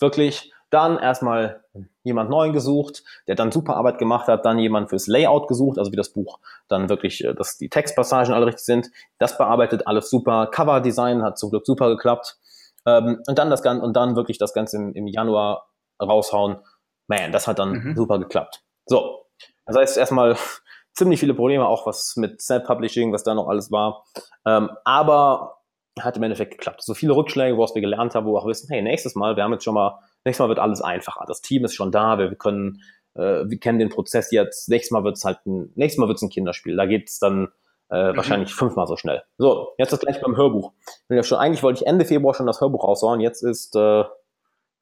wirklich. 0.00 0.52
Dann 0.70 0.98
erstmal 0.98 1.64
jemand 2.02 2.28
neuen 2.28 2.52
gesucht, 2.52 3.02
der 3.26 3.36
dann 3.36 3.50
super 3.50 3.76
Arbeit 3.76 3.96
gemacht 3.96 4.28
hat, 4.28 4.44
dann 4.44 4.58
jemand 4.58 4.90
fürs 4.90 5.06
Layout 5.06 5.48
gesucht, 5.48 5.78
also 5.78 5.92
wie 5.92 5.96
das 5.96 6.10
Buch 6.12 6.40
dann 6.68 6.90
wirklich, 6.90 7.24
äh, 7.24 7.34
dass 7.34 7.56
die 7.56 7.70
Textpassagen 7.70 8.34
alle 8.34 8.44
richtig 8.46 8.66
sind. 8.66 8.90
Das 9.18 9.38
bearbeitet 9.38 9.86
alles 9.86 10.10
super. 10.10 10.46
Coverdesign 10.52 11.22
hat 11.22 11.38
zum 11.38 11.48
Glück 11.50 11.64
super 11.64 11.88
geklappt. 11.88 12.36
Ähm, 12.84 13.22
und 13.26 13.38
dann 13.38 13.48
das 13.48 13.62
Ganze, 13.62 13.82
und 13.82 13.94
dann 13.96 14.14
wirklich 14.14 14.36
das 14.36 14.52
Ganze 14.52 14.76
im, 14.76 14.92
im 14.92 15.06
Januar 15.06 15.68
raushauen. 16.02 16.58
Man, 17.06 17.32
das 17.32 17.46
hat 17.48 17.58
dann 17.58 17.72
Mhm. 17.72 17.96
super 17.96 18.18
geklappt. 18.18 18.62
So. 18.88 19.26
Das 19.66 19.76
heißt 19.76 19.96
erstmal 19.98 20.36
ziemlich 20.94 21.20
viele 21.20 21.34
Probleme, 21.34 21.66
auch 21.66 21.86
was 21.86 22.16
mit 22.16 22.40
Self-Publishing, 22.42 23.12
was 23.12 23.22
da 23.22 23.34
noch 23.34 23.48
alles 23.48 23.70
war. 23.70 24.04
Ähm, 24.46 24.70
aber 24.84 25.54
hat 26.00 26.16
im 26.16 26.22
Endeffekt 26.22 26.52
geklappt. 26.52 26.82
So 26.82 26.94
viele 26.94 27.14
Rückschläge, 27.14 27.56
woraus 27.56 27.74
wir 27.74 27.82
gelernt 27.82 28.14
haben, 28.14 28.26
wo 28.26 28.34
wir 28.34 28.40
auch 28.40 28.46
wissen, 28.46 28.68
hey, 28.70 28.82
nächstes 28.82 29.14
Mal, 29.14 29.36
wir 29.36 29.42
haben 29.42 29.52
jetzt 29.52 29.64
schon 29.64 29.74
mal, 29.74 29.98
nächstes 30.24 30.42
Mal 30.44 30.48
wird 30.48 30.58
alles 30.58 30.80
einfacher. 30.80 31.24
Das 31.26 31.40
Team 31.42 31.64
ist 31.64 31.74
schon 31.74 31.90
da, 31.90 32.18
wir, 32.18 32.30
wir 32.30 32.36
können, 32.36 32.82
äh, 33.14 33.44
wir 33.46 33.58
kennen 33.58 33.78
den 33.78 33.88
Prozess 33.88 34.30
jetzt, 34.30 34.68
nächstes 34.68 34.92
Mal 34.92 35.04
wird 35.04 35.16
es 35.16 35.24
halt 35.24 35.44
ein, 35.46 35.72
nächstes 35.74 35.98
Mal 35.98 36.08
wird 36.08 36.18
es 36.18 36.22
ein 36.22 36.30
Kinderspiel. 36.30 36.76
Da 36.76 36.86
geht 36.86 37.08
es 37.08 37.18
dann 37.18 37.48
äh, 37.90 38.12
Mhm. 38.12 38.16
wahrscheinlich 38.16 38.54
fünfmal 38.54 38.86
so 38.86 38.96
schnell. 38.96 39.22
So, 39.38 39.72
jetzt 39.78 39.92
das 39.92 40.00
gleich 40.00 40.20
beim 40.20 40.36
Hörbuch. 40.36 40.72
Ja 41.08 41.22
schon, 41.22 41.38
eigentlich 41.38 41.62
wollte 41.62 41.82
ich 41.82 41.86
Ende 41.86 42.04
Februar 42.04 42.34
schon 42.34 42.46
das 42.46 42.60
Hörbuch 42.60 42.84
raushauen, 42.84 43.20
jetzt 43.20 43.42
ist 43.42 43.74
äh, 43.76 44.04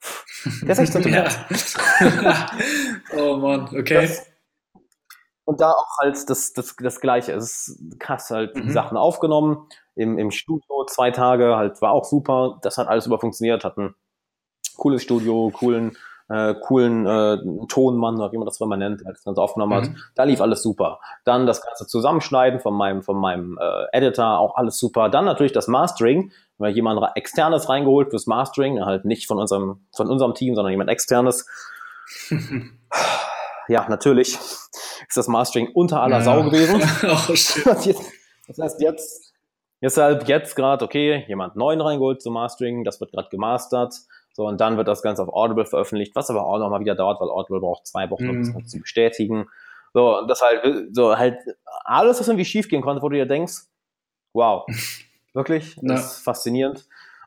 der 0.62 0.75
16. 0.75 1.11
März. 1.11 1.38
oh 3.14 3.37
Mann, 3.37 3.69
okay. 3.79 4.03
Das, 4.03 4.27
und 5.45 5.61
da 5.61 5.71
auch 5.71 5.99
halt 6.01 6.16
das, 6.29 6.53
das, 6.53 6.75
das 6.77 7.01
Gleiche. 7.01 7.33
Es 7.33 7.69
ist 7.69 8.01
krass, 8.01 8.31
halt 8.31 8.57
Mhm. 8.57 8.71
Sachen 8.71 8.97
aufgenommen, 8.97 9.69
im, 9.95 10.19
im 10.19 10.31
Studio 10.31 10.85
zwei 10.88 11.11
Tage, 11.12 11.57
halt 11.57 11.81
war 11.81 11.92
auch 11.92 12.05
super. 12.05 12.59
Das 12.62 12.79
hat 12.79 12.88
alles 12.88 13.05
super 13.05 13.19
funktioniert, 13.19 13.64
hat 13.64 13.79
ein 13.79 13.95
cooles 14.77 15.03
Studio, 15.03 15.51
coolen, 15.55 15.97
äh, 16.29 16.55
coolen 16.55 17.07
äh, 17.07 17.38
Tonmann, 17.69 18.16
oder 18.16 18.33
wie 18.33 18.38
man 18.38 18.47
das 18.47 18.61
immer 18.61 18.77
nennt, 18.77 19.03
der 19.03 19.12
das 19.12 19.23
Ganze 19.23 19.40
aufgenommen 19.40 19.75
hat. 19.75 19.88
Mhm. 19.88 19.97
Da 20.16 20.25
lief 20.25 20.40
alles 20.40 20.62
super. 20.62 20.99
Dann 21.25 21.47
das 21.47 21.62
ganze 21.62 21.87
Zusammenschneiden 21.87 22.59
von 22.59 22.75
meinem, 22.75 23.03
von 23.03 23.16
meinem 23.16 23.57
äh, 23.61 23.97
Editor, 23.97 24.40
auch 24.40 24.57
alles 24.57 24.79
super. 24.79 25.09
Dann 25.09 25.25
natürlich 25.25 25.53
das 25.53 25.69
Mastering, 25.69 26.33
weil 26.59 26.75
jemand 26.75 27.01
externes 27.14 27.69
reingeholt 27.69 28.11
fürs 28.11 28.27
Mastering, 28.27 28.85
halt 28.85 29.05
nicht 29.05 29.29
von 29.29 29.38
unserem, 29.38 29.87
von 29.95 30.09
unserem 30.11 30.35
Team, 30.35 30.57
sondern 30.57 30.73
jemand 30.73 30.90
externes. 30.90 31.47
Ja, 33.69 33.88
natürlich 33.88 34.35
ist 34.35 35.16
das 35.16 35.27
Mastering 35.27 35.69
unter 35.75 36.01
aller 36.01 36.19
Ja. 36.19 36.23
Sau 36.25 36.45
gewesen. 36.45 36.77
oh, 37.03 37.33
das 38.47 38.59
heißt 38.59 38.81
jetzt, 38.81 39.33
deshalb 39.83 40.29
jetzt 40.29 40.55
gerade, 40.55 40.85
okay, 40.85 41.25
jemand 41.27 41.57
neuen 41.57 41.81
reingeholt 41.81 42.23
zum 42.23 42.35
Mastering, 42.35 42.85
das 42.85 43.01
wird 43.01 43.11
gerade 43.11 43.29
gemastert. 43.29 43.95
So, 44.35 44.47
und 44.47 44.61
dann 44.61 44.77
wird 44.77 44.87
das 44.87 45.03
Ganze 45.03 45.23
auf 45.23 45.31
Audible 45.31 45.66
veröffentlicht, 45.66 46.14
was 46.14 46.31
aber 46.31 46.47
auch 46.47 46.59
nochmal 46.59 46.79
wieder 46.81 46.95
dauert, 46.95 47.21
weil 47.21 47.29
Audible 47.29 47.59
braucht 47.59 47.87
zwei 47.88 48.09
Wochen, 48.11 48.29
um 48.31 48.38
das 48.38 48.49
Mhm. 48.51 48.53
Ganze 48.53 48.69
zu 48.69 48.81
bestätigen. 48.81 49.49
So, 49.95 50.19
und 50.19 50.29
das 50.29 50.42
halt, 50.42 50.95
so 50.95 51.16
halt, 51.19 51.38
alles, 51.85 52.21
was 52.21 52.29
irgendwie 52.29 52.45
schief 52.45 52.69
gehen 52.69 52.83
konnte, 52.83 53.03
wo 53.03 53.09
du 53.09 53.16
dir 53.16 53.27
denkst, 53.27 53.62
wow, 54.33 54.64
wirklich, 55.35 55.75
Ja. 55.77 55.95
das 55.95 56.19
ist 56.19 56.23
faszinierend. 56.23 56.87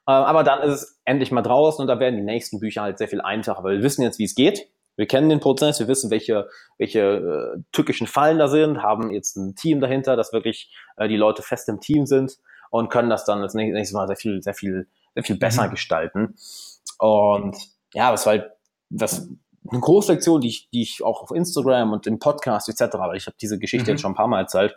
Äh, 0.10 0.14
Aber 0.14 0.44
dann 0.44 0.62
ist 0.62 0.74
es 0.74 1.02
endlich 1.06 1.32
mal 1.32 1.42
draußen 1.44 1.82
und 1.82 1.88
da 1.88 2.00
werden 2.00 2.16
die 2.18 2.24
nächsten 2.24 2.60
Bücher 2.60 2.82
halt 2.82 2.98
sehr 2.98 3.08
viel 3.08 3.22
einfacher, 3.22 3.64
weil 3.64 3.78
wir 3.78 3.84
wissen 3.84 4.02
jetzt, 4.02 4.18
wie 4.18 4.24
es 4.24 4.34
geht. 4.34 4.68
Wir 4.96 5.06
kennen 5.08 5.30
den 5.30 5.40
Prozess, 5.40 5.80
wir 5.80 5.88
wissen, 5.88 6.10
welche, 6.10 6.50
welche 6.78 7.00
äh, 7.00 7.62
tückischen 7.72 8.08
Fallen 8.08 8.38
da 8.40 8.48
sind, 8.48 8.82
haben 8.82 9.12
jetzt 9.12 9.38
ein 9.38 9.56
Team 9.56 9.80
dahinter, 9.80 10.16
dass 10.18 10.34
wirklich 10.34 10.74
äh, 10.98 11.08
die 11.08 11.16
Leute 11.16 11.42
fest 11.42 11.70
im 11.70 11.80
Team 11.80 12.06
sind 12.06 12.38
und 12.72 12.90
können 12.90 13.10
das 13.10 13.24
dann 13.24 13.42
das 13.42 13.54
nächste 13.54 13.76
nächste 13.76 13.96
Mal 13.96 14.08
sehr 14.08 14.18
viel, 14.18 14.42
sehr 14.42 14.54
viel, 14.56 14.88
sehr 15.14 15.24
viel 15.24 15.38
besser 15.38 15.68
Mhm. 15.68 15.72
gestalten. 15.72 16.36
Und 16.98 17.56
ja, 17.94 18.12
das 18.12 18.26
war 18.26 18.34
halt 18.34 18.52
das 18.90 19.30
eine 19.70 19.80
große 19.80 20.12
Lektion, 20.14 20.42
die 20.42 20.50
ich, 20.50 20.70
die 20.72 20.82
ich 20.82 21.04
auch 21.04 21.22
auf 21.22 21.32
Instagram 21.32 21.94
und 21.94 22.08
im 22.08 22.18
Podcast 22.20 22.68
etc., 22.68 22.98
weil 22.98 23.16
ich 23.18 23.28
habe 23.28 23.38
diese 23.40 23.60
Geschichte 23.60 23.86
Mhm. 23.92 23.94
jetzt 23.94 24.02
schon 24.02 24.12
ein 24.12 24.16
paar 24.16 24.28
Mal 24.28 24.40
erzählt, 24.42 24.76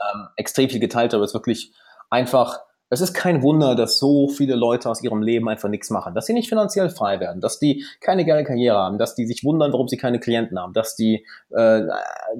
ähm, 0.00 0.28
extrem 0.36 0.68
viel 0.68 0.80
geteilt, 0.80 1.14
aber 1.14 1.24
es 1.24 1.30
ist 1.30 1.34
wirklich 1.34 1.72
einfach, 2.10 2.60
es 2.90 3.00
ist 3.00 3.12
kein 3.14 3.42
Wunder, 3.42 3.74
dass 3.74 3.98
so 3.98 4.28
viele 4.28 4.54
Leute 4.56 4.88
aus 4.88 5.02
ihrem 5.02 5.22
Leben 5.22 5.48
einfach 5.48 5.68
nichts 5.68 5.90
machen, 5.90 6.14
dass 6.14 6.26
sie 6.26 6.32
nicht 6.32 6.48
finanziell 6.48 6.88
frei 6.90 7.20
werden, 7.20 7.40
dass 7.40 7.58
die 7.58 7.84
keine 8.00 8.24
geile 8.24 8.44
Karriere 8.44 8.78
haben, 8.78 8.98
dass 8.98 9.14
die 9.14 9.26
sich 9.26 9.44
wundern, 9.44 9.72
warum 9.72 9.88
sie 9.88 9.96
keine 9.96 10.18
Klienten 10.20 10.58
haben, 10.58 10.72
dass 10.72 10.96
die 10.96 11.26
äh, 11.50 11.82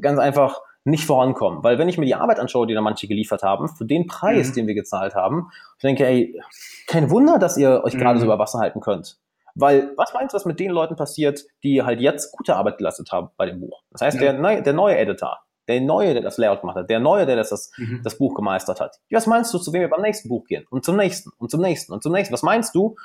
ganz 0.00 0.18
einfach 0.18 0.60
nicht 0.84 1.04
vorankommen. 1.04 1.62
Weil 1.62 1.78
wenn 1.78 1.88
ich 1.90 1.98
mir 1.98 2.06
die 2.06 2.14
Arbeit 2.14 2.40
anschaue, 2.40 2.66
die 2.66 2.72
da 2.72 2.80
manche 2.80 3.06
geliefert 3.08 3.42
haben, 3.42 3.68
für 3.68 3.84
den 3.84 4.06
Preis, 4.06 4.50
Mhm. 4.50 4.54
den 4.54 4.66
wir 4.68 4.74
gezahlt 4.74 5.14
haben, 5.14 5.50
ich 5.76 5.82
denke, 5.82 6.06
ey, 6.06 6.40
kein 6.86 7.10
Wunder, 7.10 7.38
dass 7.38 7.58
ihr 7.58 7.82
euch 7.84 7.98
gerade 7.98 8.14
Mhm. 8.14 8.20
so 8.20 8.24
über 8.26 8.38
Wasser 8.38 8.58
halten 8.60 8.80
könnt. 8.80 9.18
Weil, 9.54 9.92
was 9.96 10.14
meinst 10.14 10.32
du, 10.32 10.36
was 10.36 10.44
mit 10.46 10.60
den 10.60 10.70
Leuten 10.70 10.94
passiert, 10.96 11.44
die 11.64 11.82
halt 11.82 12.00
jetzt 12.00 12.32
gute 12.32 12.54
Arbeit 12.56 12.78
geleistet 12.78 13.10
haben 13.12 13.28
bei 13.36 13.44
dem 13.46 13.60
Buch? 13.60 13.82
Das 13.90 14.00
heißt, 14.02 14.20
Ja. 14.20 14.32
der, 14.32 14.60
der 14.62 14.72
neue 14.72 14.96
Editor, 14.96 15.40
der 15.68 15.80
neue, 15.80 16.14
der 16.14 16.22
das 16.22 16.38
Layout 16.38 16.60
gemacht 16.62 16.76
hat, 16.76 16.90
der 16.90 16.98
neue, 17.00 17.26
der 17.26 17.36
das, 17.36 17.50
das, 17.50 17.70
Mhm. 17.76 18.00
das 18.02 18.16
Buch 18.18 18.34
gemeistert 18.34 18.80
hat. 18.80 18.96
Was 19.10 19.26
meinst 19.26 19.52
du, 19.54 19.58
zu 19.58 19.72
wem 19.72 19.82
wir 19.82 19.90
beim 19.90 20.00
nächsten 20.02 20.28
Buch 20.28 20.44
gehen? 20.46 20.64
Und 20.70 20.84
zum 20.84 20.96
nächsten, 20.96 21.30
und 21.38 21.50
zum 21.50 21.60
nächsten, 21.60 21.92
und 21.92 22.02
zum 22.02 22.12
nächsten. 22.12 22.32
Was 22.32 22.42
meinst 22.42 22.74
du, 22.74 22.96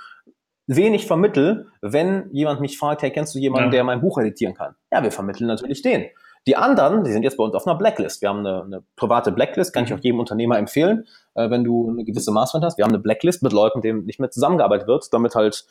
wen 0.67 0.93
ich 0.93 1.05
vermittel, 1.07 1.67
wenn 1.81 2.29
jemand 2.31 2.61
mich 2.61 2.77
fragt, 2.77 3.01
hey, 3.01 3.11
kennst 3.11 3.35
du 3.35 3.39
jemanden, 3.39 3.65
Ja. 3.67 3.71
der 3.71 3.83
mein 3.83 4.01
Buch 4.01 4.17
editieren 4.17 4.53
kann? 4.55 4.75
Ja, 4.91 5.03
wir 5.03 5.11
vermitteln 5.11 5.47
natürlich 5.47 5.81
den. 5.81 6.05
Die 6.45 6.57
anderen, 6.57 7.05
die 7.05 7.11
sind 7.11 7.23
jetzt 7.23 7.37
bei 7.37 7.43
uns 7.45 7.55
auf 7.55 7.65
einer 7.65 7.77
Blacklist. 7.77 8.21
Wir 8.21 8.27
haben 8.29 8.39
eine, 8.45 8.63
eine 8.63 8.83
private 8.97 9.31
Blacklist, 9.31 9.73
kann 9.73 9.85
ich 9.85 9.91
Mhm. 9.91 9.97
auch 9.97 10.03
jedem 10.03 10.19
Unternehmer 10.19 10.57
empfehlen, 10.57 11.05
äh, 11.35 11.49
wenn 11.49 11.63
du 11.63 11.89
eine 11.89 12.03
gewisse 12.03 12.31
Maßwand 12.31 12.65
hast. 12.65 12.77
Wir 12.77 12.83
haben 12.83 12.91
eine 12.91 12.99
Blacklist 12.99 13.43
mit 13.43 13.53
Leuten, 13.53 13.77
mit 13.79 13.85
denen 13.85 14.05
nicht 14.05 14.19
mehr 14.19 14.29
zusammengearbeitet 14.29 14.87
wird, 14.87 15.07
damit 15.13 15.35
halt 15.35 15.65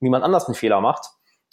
niemand 0.00 0.24
anders 0.24 0.46
einen 0.46 0.54
Fehler 0.54 0.80
macht, 0.80 1.08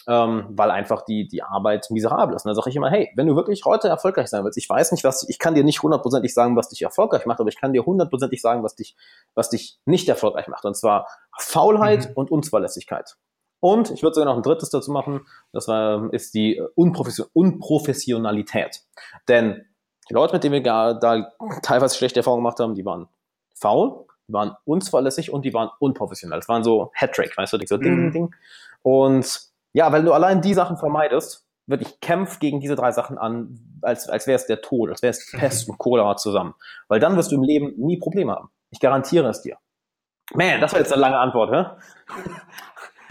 ähm, 0.07 0.45
weil 0.49 0.71
einfach 0.71 1.03
die, 1.05 1.27
die 1.27 1.43
Arbeit 1.43 1.87
miserabel 1.91 2.35
ist. 2.35 2.45
Und 2.45 2.49
dann 2.49 2.55
sage 2.55 2.69
ich 2.69 2.75
immer, 2.75 2.89
hey, 2.89 3.11
wenn 3.15 3.27
du 3.27 3.35
wirklich 3.35 3.65
heute 3.65 3.87
erfolgreich 3.87 4.27
sein 4.27 4.43
willst, 4.43 4.57
ich 4.57 4.69
weiß 4.69 4.91
nicht, 4.91 5.03
was, 5.03 5.27
ich 5.29 5.39
kann 5.39 5.55
dir 5.55 5.63
nicht 5.63 5.83
hundertprozentig 5.83 6.33
sagen, 6.33 6.55
was 6.55 6.69
dich 6.69 6.81
erfolgreich 6.81 7.25
macht, 7.25 7.39
aber 7.39 7.49
ich 7.49 7.59
kann 7.59 7.73
dir 7.73 7.85
hundertprozentig 7.85 8.41
sagen, 8.41 8.63
was 8.63 8.75
dich, 8.75 8.95
was 9.35 9.49
dich 9.49 9.79
nicht 9.85 10.07
erfolgreich 10.09 10.47
macht. 10.47 10.65
Und 10.65 10.75
zwar 10.75 11.07
Faulheit 11.37 12.09
Mhm. 12.09 12.13
und 12.15 12.31
Unzuverlässigkeit. 12.31 13.15
Und 13.59 13.91
ich 13.91 14.01
würde 14.01 14.15
sogar 14.15 14.31
noch 14.33 14.37
ein 14.37 14.43
drittes 14.43 14.71
dazu 14.71 14.91
machen, 14.91 15.21
das 15.53 15.67
war, 15.67 16.11
ist 16.13 16.33
die 16.33 16.57
äh, 16.57 16.67
Unprofession 16.75 17.27
Unprofessionalität. 17.33 18.81
Denn 19.27 19.65
die 20.09 20.13
Leute, 20.13 20.33
mit 20.33 20.43
denen 20.43 20.53
wir 20.53 20.61
gar, 20.61 20.99
da 20.99 21.31
teilweise 21.61 21.95
schlechte 21.95 22.19
Erfahrungen 22.19 22.43
gemacht 22.43 22.59
haben, 22.59 22.75
die 22.75 22.85
waren 22.85 23.07
faul, 23.55 24.05
die 24.27 24.33
waren 24.33 24.55
unzuverlässig 24.65 25.31
und 25.31 25.45
die 25.45 25.53
waren 25.53 25.69
unprofessionell. 25.79 26.39
Das 26.39 26.49
waren 26.49 26.63
so 26.63 26.91
Hattrick, 26.95 27.37
weißt 27.37 27.53
du, 27.53 27.57
so 27.65 27.77
ding, 27.77 27.83
ding, 27.95 28.05
Mhm. 28.07 28.11
ding. 28.11 28.35
Und 28.81 29.50
ja, 29.73 29.91
wenn 29.91 30.05
du 30.05 30.13
allein 30.13 30.41
die 30.41 30.53
Sachen 30.53 30.77
vermeidest, 30.77 31.45
wirklich 31.67 31.99
kämpf 32.01 32.39
gegen 32.39 32.59
diese 32.59 32.75
drei 32.75 32.91
Sachen 32.91 33.17
an, 33.17 33.59
als, 33.81 34.09
als 34.09 34.27
wäre 34.27 34.35
es 34.35 34.45
der 34.45 34.61
Tod, 34.61 34.89
als 34.89 35.01
wäre 35.01 35.11
es 35.11 35.31
Pest 35.37 35.69
und 35.69 35.77
Cholera 35.77 36.15
zusammen. 36.17 36.53
Weil 36.87 36.99
dann 36.99 37.15
wirst 37.15 37.31
du 37.31 37.35
im 37.35 37.43
Leben 37.43 37.73
nie 37.77 37.97
Probleme 37.97 38.33
haben. 38.33 38.49
Ich 38.69 38.79
garantiere 38.79 39.29
es 39.29 39.41
dir. 39.41 39.57
Man, 40.33 40.61
das 40.61 40.71
war 40.71 40.79
jetzt 40.79 40.93
eine 40.93 41.01
lange 41.01 41.17
Antwort, 41.17 41.51
hä? 41.51 41.65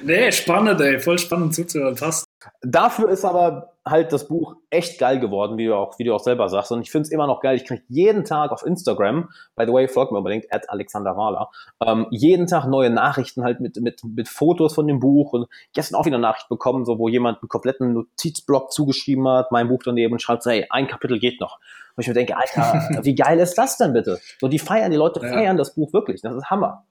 Nee, 0.02 0.32
spannend, 0.32 0.80
ey. 0.80 0.98
Voll 0.98 1.18
spannend 1.18 1.54
zuzuhören. 1.54 1.94
Passt. 1.94 2.24
Dafür 2.62 3.08
ist 3.08 3.24
aber 3.24 3.74
halt 3.84 4.12
das 4.12 4.28
Buch 4.28 4.56
echt 4.70 4.98
geil 4.98 5.18
geworden, 5.20 5.56
wie 5.58 5.66
du 5.66 5.74
auch, 5.74 5.98
wie 5.98 6.04
du 6.04 6.14
auch 6.14 6.20
selber 6.20 6.48
sagst. 6.48 6.70
Und 6.72 6.82
ich 6.82 6.90
finde 6.90 7.02
es 7.06 7.10
immer 7.10 7.26
noch 7.26 7.40
geil. 7.40 7.56
Ich 7.56 7.64
kriege 7.64 7.82
jeden 7.88 8.24
Tag 8.24 8.52
auf 8.52 8.64
Instagram, 8.64 9.30
by 9.56 9.64
the 9.66 9.72
way, 9.72 9.88
folgt 9.88 10.12
mir 10.12 10.18
unbedingt, 10.18 10.52
at 10.52 10.68
Alexander 10.70 11.16
Wahler, 11.16 11.50
ähm, 11.84 12.06
jeden 12.10 12.46
Tag 12.46 12.66
neue 12.66 12.90
Nachrichten 12.90 13.42
halt 13.42 13.60
mit, 13.60 13.76
mit, 13.76 14.02
mit 14.04 14.28
Fotos 14.28 14.74
von 14.74 14.86
dem 14.86 15.00
Buch. 15.00 15.32
Und 15.32 15.48
gestern 15.74 15.96
auch 15.98 16.06
wieder 16.06 16.16
eine 16.16 16.22
Nachricht 16.22 16.48
bekommen, 16.48 16.84
so 16.84 16.98
wo 16.98 17.08
jemand 17.08 17.42
einen 17.42 17.48
kompletten 17.48 17.92
Notizblock 17.94 18.72
zugeschrieben 18.72 19.26
hat, 19.28 19.50
mein 19.50 19.68
Buch 19.68 19.80
daneben 19.84 20.12
und 20.12 20.22
schreibt 20.22 20.44
hey, 20.44 20.66
ein 20.70 20.86
Kapitel 20.86 21.18
geht 21.18 21.40
noch. 21.40 21.58
Wo 21.96 22.00
ich 22.00 22.08
mir 22.08 22.14
denke, 22.14 22.36
Alter, 22.36 23.00
wie 23.02 23.14
geil 23.14 23.38
ist 23.40 23.56
das 23.56 23.76
denn 23.76 23.92
bitte? 23.92 24.20
So, 24.40 24.48
die 24.48 24.58
feiern, 24.58 24.90
die 24.90 24.96
Leute 24.96 25.20
Ja. 25.20 25.32
feiern 25.32 25.56
das 25.56 25.74
Buch 25.74 25.92
wirklich. 25.92 26.22
Das 26.22 26.34
ist 26.34 26.48
Hammer. 26.50 26.84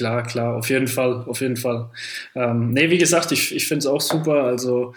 Klar, 0.00 0.22
klar, 0.22 0.56
auf 0.56 0.70
jeden 0.70 0.88
Fall, 0.88 1.24
auf 1.26 1.42
jeden 1.42 1.58
Fall. 1.58 1.90
Ähm, 2.34 2.72
nee, 2.72 2.88
wie 2.88 2.96
gesagt, 2.96 3.32
ich, 3.32 3.54
ich 3.54 3.68
finde 3.68 3.80
es 3.80 3.86
auch 3.86 4.00
super. 4.00 4.44
Also 4.44 4.94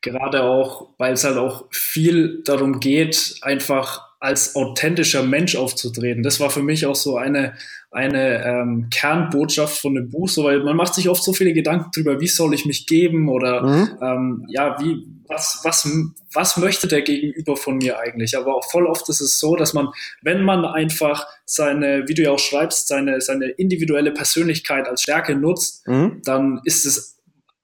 gerade 0.00 0.42
auch, 0.42 0.88
weil 0.96 1.12
es 1.12 1.24
halt 1.24 1.36
auch 1.36 1.66
viel 1.70 2.42
darum 2.44 2.80
geht, 2.80 3.36
einfach 3.42 4.08
als 4.20 4.56
authentischer 4.56 5.22
Mensch 5.22 5.54
aufzutreten. 5.54 6.22
Das 6.22 6.40
war 6.40 6.48
für 6.48 6.62
mich 6.62 6.86
auch 6.86 6.94
so 6.94 7.18
eine, 7.18 7.56
eine 7.90 8.44
ähm, 8.44 8.88
Kernbotschaft 8.92 9.78
von 9.78 9.94
dem 9.94 10.10
Buch, 10.10 10.28
so, 10.28 10.44
weil 10.44 10.62
man 10.62 10.76
macht 10.76 10.94
sich 10.94 11.08
oft 11.08 11.22
so 11.24 11.32
viele 11.32 11.54
Gedanken 11.54 11.90
drüber, 11.94 12.20
wie 12.20 12.26
soll 12.28 12.52
ich 12.52 12.66
mich 12.66 12.86
geben 12.86 13.28
oder 13.30 13.62
Mhm. 13.62 13.98
ähm, 14.02 14.46
ja, 14.48 14.76
wie, 14.78 15.06
was, 15.26 15.60
was, 15.62 15.88
was 16.32 16.56
möchte 16.58 16.86
der 16.86 17.00
Gegenüber 17.02 17.56
von 17.56 17.78
mir 17.78 17.98
eigentlich? 17.98 18.36
Aber 18.36 18.54
auch 18.56 18.70
voll 18.70 18.86
oft 18.86 19.08
ist 19.08 19.20
es 19.22 19.38
so, 19.38 19.56
dass 19.56 19.72
man, 19.72 19.88
wenn 20.22 20.42
man 20.42 20.64
einfach 20.66 21.26
seine, 21.46 22.06
wie 22.08 22.14
du 22.14 22.22
ja 22.22 22.30
auch 22.32 22.38
schreibst, 22.38 22.88
seine, 22.88 23.20
seine 23.22 23.46
individuelle 23.48 24.12
Persönlichkeit 24.12 24.86
als 24.86 25.02
Stärke 25.02 25.34
nutzt, 25.34 25.86
Mhm. 25.88 26.20
dann 26.24 26.60
ist 26.64 26.84
es 26.84 27.18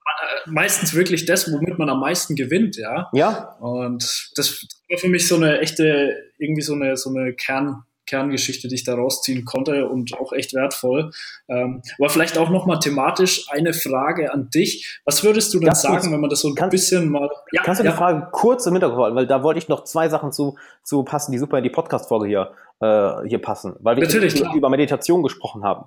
äh, 0.05 0.49
meistens 0.49 0.93
wirklich 0.95 1.25
das, 1.25 1.51
womit 1.51 1.77
man 1.77 1.89
am 1.89 1.99
meisten 1.99 2.35
gewinnt, 2.35 2.77
ja. 2.77 3.09
Ja, 3.13 3.55
Und 3.59 4.31
das 4.35 4.65
war 4.89 4.97
für 4.97 5.09
mich 5.09 5.27
so 5.27 5.35
eine 5.35 5.59
echte, 5.59 6.15
irgendwie 6.39 6.61
so 6.61 6.73
eine, 6.73 6.97
so 6.97 7.09
eine 7.11 7.33
Kern, 7.33 7.83
Kerngeschichte, 8.05 8.67
die 8.67 8.75
ich 8.75 8.83
da 8.83 8.95
rausziehen 8.95 9.45
konnte 9.45 9.87
und 9.89 10.13
auch 10.19 10.31
echt 10.33 10.53
wertvoll. 10.53 11.11
Ähm, 11.47 11.81
aber 11.99 12.09
vielleicht 12.09 12.37
auch 12.37 12.49
nochmal 12.49 12.79
thematisch 12.79 13.47
eine 13.49 13.73
Frage 13.73 14.31
an 14.33 14.49
dich. 14.49 14.99
Was 15.05 15.23
würdest 15.23 15.53
du 15.53 15.59
denn 15.59 15.69
kurz. 15.69 15.81
sagen, 15.81 16.11
wenn 16.11 16.19
man 16.21 16.29
das 16.29 16.39
so 16.41 16.49
ein 16.49 16.55
Kannst- 16.55 16.71
bisschen 16.71 17.09
mal. 17.09 17.29
Ja, 17.51 17.63
Kannst 17.63 17.81
du 17.81 17.85
ja. 17.85 17.91
die 17.91 17.97
Frage 17.97 18.27
kurz 18.31 18.65
im 18.65 18.73
Hintergrund 18.73 19.01
halten, 19.03 19.15
weil 19.15 19.27
da 19.27 19.43
wollte 19.43 19.57
ich 19.57 19.67
noch 19.69 19.83
zwei 19.83 20.09
Sachen 20.09 20.31
zu, 20.31 20.57
zu 20.83 21.03
passen, 21.03 21.31
die 21.31 21.37
super 21.37 21.57
in 21.57 21.63
die 21.63 21.69
Podcast-Folge 21.69 22.27
hier, 22.27 22.51
äh, 22.81 23.27
hier 23.27 23.39
passen, 23.41 23.75
weil 23.79 23.95
wir 23.95 24.03
Natürlich, 24.03 24.39
über, 24.39 24.53
über 24.53 24.69
Meditation 24.69 25.23
gesprochen 25.23 25.63
haben. 25.63 25.85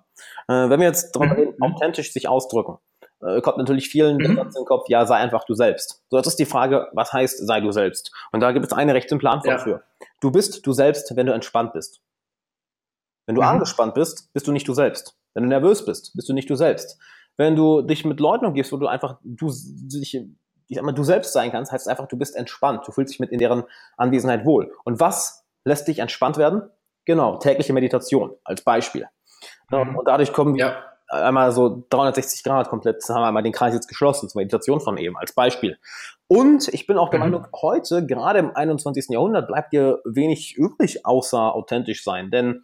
Äh, 0.48 0.70
wenn 0.70 0.80
wir 0.80 0.86
jetzt 0.86 1.14
darüber 1.14 1.34
Mhm, 1.34 1.40
reden, 1.40 1.62
authentisch 1.62 2.12
sich 2.12 2.28
ausdrücken, 2.28 2.78
äh, 3.20 3.40
kommt 3.40 3.58
natürlich 3.58 3.88
vielen 3.88 4.16
Mhm. 4.18 4.36
Satz 4.36 4.54
in 4.56 4.62
den 4.62 4.64
Kopf, 4.66 4.88
ja, 4.88 5.04
sei 5.06 5.16
einfach 5.16 5.44
du 5.44 5.54
selbst. 5.54 6.02
So, 6.10 6.16
jetzt 6.16 6.26
ist 6.28 6.38
die 6.38 6.46
Frage, 6.46 6.88
was 6.92 7.12
heißt 7.12 7.46
sei 7.46 7.60
du 7.60 7.70
selbst? 7.72 8.12
Und 8.32 8.40
da 8.40 8.52
gibt 8.52 8.64
es 8.66 8.72
eine 8.72 8.94
recht 8.94 9.08
simple 9.08 9.28
Antwort 9.28 9.58
Ja. 9.58 9.62
für. 9.64 9.82
Du 10.20 10.30
bist 10.30 10.66
du 10.66 10.72
selbst, 10.72 11.14
wenn 11.16 11.26
du 11.26 11.32
entspannt 11.32 11.72
bist. 11.72 12.00
Wenn 13.28 13.34
du 13.34 13.42
Mhm. 13.42 13.48
angespannt 13.48 13.94
bist, 13.94 14.32
bist 14.32 14.46
du 14.46 14.52
nicht 14.52 14.66
du 14.66 14.72
selbst. 14.74 15.14
Wenn 15.34 15.42
du 15.42 15.48
nervös 15.50 15.84
bist, 15.84 16.12
bist 16.14 16.28
du 16.28 16.32
nicht 16.32 16.48
du 16.48 16.56
selbst. 16.56 16.98
Wenn 17.36 17.54
du 17.54 17.82
dich 17.82 18.04
mit 18.04 18.18
Leuten 18.20 18.46
umgibst, 18.46 18.72
wo 18.72 18.78
du 18.78 18.86
einfach 18.88 19.18
du 19.22 19.46
dich, 19.48 20.14
ich 20.14 20.76
sag 20.76 20.82
mal, 20.82 20.92
du 20.92 21.04
selbst 21.04 21.32
sein 21.34 21.52
kannst, 21.52 21.70
heißt 21.70 21.86
es 21.86 21.88
einfach, 21.88 22.08
du 22.08 22.16
bist 22.16 22.34
entspannt. 22.34 22.86
Du 22.86 22.90
fühlst 22.92 23.12
dich 23.12 23.20
mit 23.20 23.30
in 23.30 23.38
deren 23.38 23.64
Anwesenheit 23.98 24.44
wohl. 24.46 24.72
Und 24.84 24.98
was 24.98 25.44
lässt 25.64 25.86
dich 25.86 25.98
entspannt 25.98 26.38
werden? 26.38 26.62
Genau, 27.04 27.36
tägliche 27.36 27.72
Meditation 27.74 28.32
als 28.44 28.62
Beispiel. 28.62 29.06
Mhm. 29.70 29.96
Und 29.96 30.08
dadurch 30.08 30.32
kommen 30.32 30.54
wir 30.54 30.64
Ja, 30.66 30.82
einmal 31.08 31.52
so 31.52 31.84
360 31.90 32.42
Grad 32.42 32.68
komplett, 32.70 33.02
haben 33.08 33.20
wir 33.22 33.26
einmal 33.28 33.42
den 33.42 33.52
Kreis 33.52 33.74
jetzt 33.74 33.88
geschlossen 33.88 34.28
zur 34.28 34.40
Meditation 34.40 34.80
von 34.80 34.96
eben 34.98 35.16
als 35.16 35.32
Beispiel. 35.34 35.78
Und 36.26 36.68
ich 36.68 36.86
bin 36.86 36.98
auch 36.98 37.08
der 37.10 37.18
Mhm. 37.20 37.24
Meinung, 37.26 37.46
heute, 37.62 38.04
gerade 38.06 38.38
im 38.40 38.54
21. 38.56 39.06
Jahrhundert, 39.14 39.46
bleibt 39.48 39.72
dir 39.72 40.00
wenig 40.04 40.56
übrig, 40.56 41.06
außer 41.06 41.54
authentisch 41.54 42.02
sein. 42.04 42.30
Denn 42.30 42.62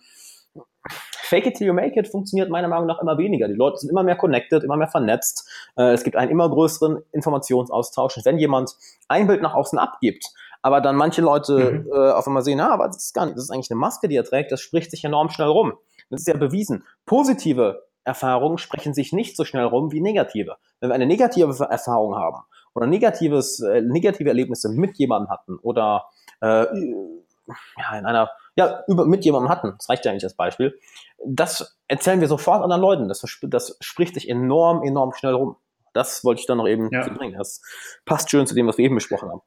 Fake 0.90 1.46
it 1.46 1.56
till 1.56 1.66
you 1.66 1.72
make 1.72 1.98
it 1.98 2.08
funktioniert 2.08 2.50
meiner 2.50 2.68
Meinung 2.68 2.86
nach 2.86 3.00
immer 3.00 3.16
weniger. 3.16 3.48
Die 3.48 3.54
Leute 3.54 3.78
sind 3.78 3.90
immer 3.90 4.02
mehr 4.02 4.16
connected, 4.16 4.62
immer 4.62 4.76
mehr 4.76 4.88
vernetzt. 4.88 5.48
Äh, 5.76 5.92
es 5.92 6.04
gibt 6.04 6.16
einen 6.16 6.30
immer 6.30 6.48
größeren 6.48 7.02
Informationsaustausch. 7.12 8.16
Und 8.18 8.24
wenn 8.26 8.38
jemand 8.38 8.76
ein 9.08 9.26
Bild 9.26 9.42
nach 9.42 9.54
außen 9.54 9.78
abgibt, 9.78 10.26
aber 10.62 10.80
dann 10.80 10.96
manche 10.96 11.22
Leute 11.22 11.84
Mhm. 11.84 11.90
äh, 11.92 12.10
auf 12.10 12.26
einmal 12.26 12.42
sehen, 12.42 12.60
ah, 12.60 12.70
aber 12.70 12.86
das 12.86 12.96
ist 12.96 13.14
gar 13.14 13.26
nicht, 13.26 13.36
das 13.36 13.44
ist 13.44 13.50
eigentlich 13.50 13.70
eine 13.70 13.80
Maske, 13.80 14.08
die 14.08 14.16
er 14.16 14.24
trägt, 14.24 14.52
das 14.52 14.60
spricht 14.60 14.90
sich 14.90 15.04
enorm 15.04 15.30
schnell 15.30 15.48
rum. 15.48 15.74
Das 16.10 16.20
ist 16.20 16.28
ja 16.28 16.36
bewiesen. 16.36 16.84
Positive 17.06 17.82
Erfahrungen 18.04 18.58
sprechen 18.58 18.92
sich 18.94 19.12
nicht 19.12 19.36
so 19.36 19.44
schnell 19.44 19.64
rum 19.64 19.90
wie 19.92 20.00
negative. 20.00 20.56
Wenn 20.80 20.90
wir 20.90 20.94
eine 20.94 21.06
negative 21.06 21.64
Erfahrung 21.64 22.14
haben 22.16 22.42
oder 22.74 22.86
negatives, 22.86 23.60
äh, 23.60 23.80
negative 23.80 24.28
Erlebnisse 24.28 24.68
mit 24.68 24.96
jemandem 24.98 25.30
hatten 25.30 25.58
oder 25.62 26.04
äh, 26.40 26.66
ja, 27.76 27.98
in 27.98 28.06
einer, 28.06 28.30
ja, 28.56 28.82
über, 28.88 29.06
mit 29.06 29.24
jemandem 29.24 29.48
hatten, 29.50 29.74
das 29.78 29.88
reicht 29.88 30.04
ja 30.04 30.10
eigentlich 30.12 30.24
als 30.24 30.34
Beispiel, 30.34 30.78
das 31.26 31.76
erzählen 31.88 32.20
wir 32.20 32.28
sofort 32.28 32.62
anderen 32.62 32.82
Leuten. 32.82 33.08
Das, 33.08 33.24
das 33.42 33.76
spricht 33.80 34.14
sich 34.14 34.28
enorm, 34.28 34.82
enorm 34.86 35.12
schnell 35.14 35.34
rum. 35.34 35.56
Das 35.92 36.24
wollte 36.24 36.40
ich 36.40 36.46
dann 36.46 36.58
noch 36.58 36.66
eben 36.68 36.88
Ja. 36.92 37.02
zu 37.02 37.10
bringen. 37.10 37.36
Das 37.38 37.62
passt 38.04 38.30
schön 38.30 38.46
zu 38.46 38.54
dem, 38.54 38.66
was 38.66 38.78
wir 38.78 38.84
eben 38.84 38.94
besprochen 38.96 39.30
haben. 39.30 39.40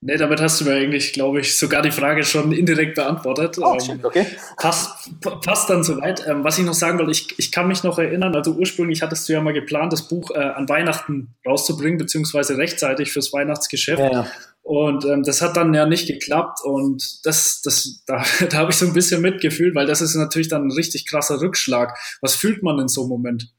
nee, 0.00 0.16
damit 0.18 0.40
hast 0.42 0.60
du 0.60 0.64
mir 0.66 0.74
eigentlich, 0.74 1.12
glaube 1.14 1.40
ich, 1.40 1.58
sogar 1.58 1.80
die 1.80 1.90
Frage 1.90 2.24
schon 2.24 2.52
indirekt 2.52 2.94
beantwortet. 2.96 3.56
Oh, 3.58 3.72
Ähm, 3.74 3.80
shit, 3.80 4.04
okay. 4.04 4.26
passt, 4.58 5.10
passt 5.42 5.70
dann 5.70 5.82
soweit. 5.82 6.26
Ähm, 6.26 6.44
was 6.44 6.58
ich 6.58 6.64
noch 6.66 6.74
sagen 6.74 6.98
wollte, 6.98 7.12
ich, 7.12 7.38
ich 7.38 7.50
kann 7.52 7.68
mich 7.68 7.84
noch 7.84 7.98
erinnern, 7.98 8.34
also 8.34 8.52
ursprünglich 8.52 9.00
hattest 9.00 9.26
du 9.28 9.32
ja 9.32 9.40
mal 9.40 9.54
geplant, 9.54 9.92
das 9.94 10.06
Buch 10.08 10.30
äh, 10.32 10.38
an 10.40 10.68
Weihnachten 10.68 11.34
rauszubringen, 11.46 11.96
beziehungsweise 11.98 12.58
rechtzeitig 12.58 13.12
fürs 13.12 13.32
Weihnachtsgeschäft. 13.32 13.98
Ja, 14.00 14.10
ja. 14.12 14.26
Und 14.64 15.04
ähm, 15.04 15.22
das 15.22 15.42
hat 15.42 15.58
dann 15.58 15.74
ja 15.74 15.84
nicht 15.84 16.06
geklappt 16.08 16.60
und 16.64 17.20
das, 17.26 17.60
das, 17.62 18.02
da, 18.06 18.24
da 18.50 18.56
habe 18.56 18.70
ich 18.70 18.76
so 18.78 18.86
ein 18.86 18.94
bisschen 18.94 19.20
mitgefühlt, 19.20 19.74
weil 19.74 19.86
das 19.86 20.00
ist 20.00 20.14
natürlich 20.16 20.48
dann 20.48 20.66
ein 20.66 20.72
richtig 20.72 21.06
krasser 21.06 21.40
Rückschlag. 21.40 21.96
Was 22.22 22.34
fühlt 22.34 22.62
man 22.62 22.78
in 22.78 22.88
so 22.88 23.02
einem 23.02 23.10
Moment? 23.10 23.52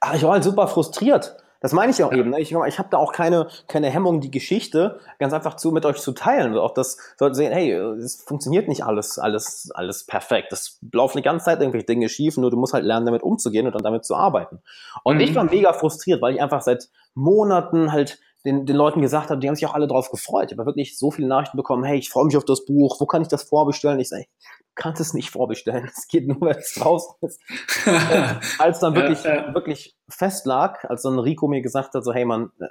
Ach, 0.00 0.14
ich 0.14 0.22
war 0.22 0.32
halt 0.32 0.44
super 0.44 0.68
frustriert. 0.68 1.36
Das 1.62 1.72
meine 1.72 1.92
ich 1.92 2.02
auch 2.02 2.12
Ja. 2.12 2.18
eben. 2.18 2.30
Ne? 2.30 2.40
Ich, 2.40 2.52
ich 2.52 2.78
habe 2.78 2.88
da 2.90 2.96
auch 2.98 3.12
keine, 3.12 3.48
keine 3.68 3.88
Hemmung, 3.90 4.20
die 4.20 4.30
Geschichte 4.30 4.98
ganz 5.18 5.32
einfach 5.34 5.56
zu 5.56 5.72
mit 5.72 5.84
euch 5.86 5.96
zu 5.98 6.12
teilen. 6.12 6.48
Also 6.48 6.60
auch 6.62 6.72
das 6.74 6.96
sollte 7.18 7.34
sehen, 7.36 7.52
hey, 7.52 7.72
es 7.72 8.22
funktioniert 8.22 8.66
nicht 8.68 8.84
alles, 8.84 9.18
alles, 9.18 9.70
alles 9.74 10.04
perfekt. 10.06 10.52
Es 10.52 10.78
laufen 10.92 11.18
die 11.18 11.22
ganze 11.22 11.46
Zeit 11.46 11.60
irgendwelche 11.60 11.86
Dinge 11.86 12.08
schief, 12.10 12.36
nur 12.38 12.50
du 12.50 12.56
musst 12.58 12.72
halt 12.74 12.84
lernen, 12.84 13.04
damit 13.06 13.22
umzugehen 13.22 13.66
und 13.66 13.74
dann 13.74 13.82
damit 13.82 14.04
zu 14.06 14.14
arbeiten. 14.14 14.60
Und 15.04 15.16
Mhm. 15.16 15.20
ich 15.22 15.34
war 15.34 15.44
mega 15.44 15.72
frustriert, 15.74 16.20
weil 16.22 16.34
ich 16.34 16.42
einfach 16.42 16.62
seit 16.62 16.88
Monaten 17.14 17.92
halt 17.92 18.18
den, 18.44 18.66
den 18.66 18.76
Leuten 18.76 19.02
gesagt 19.02 19.30
habe, 19.30 19.40
die 19.40 19.48
haben 19.48 19.54
sich 19.54 19.66
auch 19.66 19.74
alle 19.74 19.86
drauf 19.86 20.10
gefreut. 20.10 20.50
Ich 20.50 20.58
habe 20.58 20.66
wirklich 20.66 20.98
so 20.98 21.10
viele 21.10 21.28
Nachrichten 21.28 21.56
bekommen, 21.56 21.84
hey, 21.84 21.98
ich 21.98 22.10
freue 22.10 22.24
mich 22.24 22.36
auf 22.36 22.44
das 22.44 22.64
Buch, 22.64 23.00
wo 23.00 23.06
kann 23.06 23.22
ich 23.22 23.28
das 23.28 23.42
vorbestellen? 23.42 24.00
Ich 24.00 24.08
sage, 24.08 24.24
du 24.24 24.64
kannst 24.74 25.00
es 25.00 25.14
nicht 25.14 25.30
vorbestellen. 25.30 25.90
Es 25.96 26.08
geht 26.08 26.26
nur, 26.26 26.40
wenn 26.40 26.56
es 26.56 26.74
draußen 26.74 27.14
ist 27.20 27.40
als 28.58 28.80
dann 28.80 28.94
wirklich, 28.94 29.24
wirklich 29.24 29.96
fest 30.08 30.46
lag, 30.46 30.84
als 30.84 31.02
dann 31.02 31.18
Rico 31.18 31.48
mir 31.48 31.60
gesagt 31.60 31.94
hat, 31.94 32.04
so, 32.04 32.12
hey 32.12 32.24
Mann, 32.24 32.50
äh, 32.60 32.66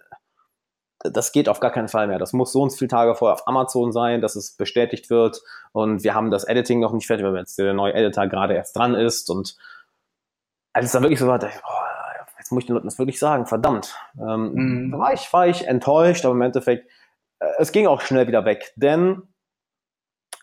das 1.12 1.32
geht 1.32 1.48
auf 1.48 1.60
gar 1.60 1.72
keinen 1.72 1.88
Fall 1.88 2.08
mehr. 2.08 2.20
Das 2.20 2.34
muss 2.34 2.52
so 2.52 2.62
und 2.62 2.72
so 2.72 2.78
viele 2.78 2.90
Tage 2.90 3.16
vorher 3.16 3.36
auf 3.36 3.48
Amazon 3.48 3.92
sein, 3.92 4.22
dass 4.22 4.36
es 4.36 4.58
bestätigt 4.58 5.10
wird. 5.10 5.42
Und 5.72 6.04
wir 6.04 6.14
haben 6.14 6.30
das 6.30 6.44
Editing 6.44 6.80
noch 6.80 6.92
nicht 6.92 7.08
fertig, 7.08 7.26
weil 7.26 7.38
jetzt 7.38 7.58
der 7.58 7.74
neue 7.74 7.94
Editor 7.94 8.28
gerade 8.28 8.56
erst 8.56 8.76
dran 8.76 8.96
ist. 8.96 9.30
Und 9.30 9.56
als 10.74 10.88
es 10.88 10.92
dann 10.92 11.04
wirklich 11.04 11.20
so 11.20 11.28
war, 11.28 11.40
dachte 11.40 11.56
ich, 11.56 11.62
boah, 11.62 11.89
jetzt 12.50 12.54
muss 12.54 12.64
ich 12.64 12.68
den 12.68 12.74
Leuten 12.74 12.88
das 12.88 12.98
wirklich 12.98 13.20
sagen, 13.20 13.46
verdammt. 13.46 13.96
Ähm, 14.20 14.54
Mhm. 14.54 14.92
war, 14.92 15.14
ich, 15.14 15.32
war 15.32 15.48
ich 15.48 15.68
enttäuscht, 15.68 16.26
aber 16.26 16.34
im 16.34 16.42
Endeffekt, 16.42 16.90
äh, 17.40 17.46
es 17.60 17.72
ging 17.72 17.86
auch 17.86 18.02
schnell 18.02 18.28
wieder 18.28 18.44
weg. 18.44 18.74
Denn 18.76 19.22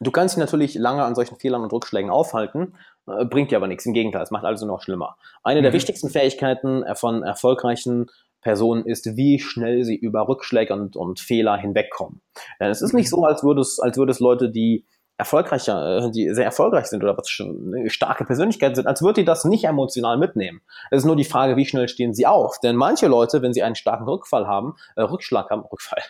du 0.01 0.13
kannst 0.13 0.37
dich 0.37 0.41
natürlich 0.41 0.75
lange 0.77 1.03
an 1.03 1.17
solchen 1.17 1.37
Fehlern 1.37 1.63
und 1.63 1.73
Rückschlägen 1.73 2.09
aufhalten, 2.11 2.77
äh, 3.09 3.25
bringt 3.25 3.51
dir 3.51 3.57
aber 3.57 3.67
nichts. 3.67 3.87
Im 3.87 3.93
Gegenteil, 3.93 4.23
es 4.23 4.31
macht 4.31 4.45
alles 4.45 4.61
nur 4.61 4.69
noch 4.71 4.83
schlimmer. 4.83 5.17
Eine 5.43 5.63
der 5.63 5.73
Mhm. 5.73 5.77
wichtigsten 5.77 6.09
Fähigkeiten 6.09 6.85
äh, 6.85 6.95
von 6.95 7.25
erfolgreichen 7.25 8.07
Personen 8.41 8.85
ist, 8.87 9.17
wie 9.17 9.41
schnell 9.41 9.83
sie 9.83 9.97
über 9.97 10.29
Rückschläge 10.29 10.73
und, 10.75 10.95
und 10.95 11.19
Fehler 11.19 11.57
hinwegkommen. 11.57 12.23
Denn 12.61 12.71
es 12.71 12.83
ist 12.83 12.93
nicht 12.93 13.11
so, 13.11 13.25
als 13.25 13.43
würde 13.43 13.63
es, 13.63 13.81
als 13.81 13.97
würde 13.97 14.13
es 14.13 14.21
Leute, 14.21 14.49
die 14.49 14.87
erfolgreicher, 15.19 16.07
äh, 16.07 16.11
die 16.11 16.33
sehr 16.35 16.45
erfolgreich 16.45 16.87
sind 16.87 17.03
oder 17.03 17.17
was 17.17 17.29
schon 17.29 17.73
eine 17.75 17.91
starke 17.91 18.25
Persönlichkeiten 18.25 18.75
sind, 18.75 18.87
als 18.87 19.03
würde 19.03 19.21
die 19.21 19.25
das 19.25 19.45
nicht 19.45 19.65
emotional 19.65 20.19
mitnehmen. 20.19 20.61
Es 20.91 20.99
ist 20.99 21.05
nur 21.07 21.17
die 21.17 21.25
Frage, 21.25 21.57
wie 21.57 21.65
schnell 21.67 21.89
stehen 21.89 22.13
sie 22.15 22.27
auf. 22.27 22.61
Denn 22.61 22.77
manche 22.77 23.07
Leute, 23.09 23.43
wenn 23.43 23.53
sie 23.55 23.63
einen 23.63 23.75
starken 23.77 24.05
Rückfall 24.09 24.47
haben, 24.47 24.77
äh, 24.97 25.03
Rückschlag 25.03 25.51
haben, 25.51 25.63
Rückfall, 25.63 26.03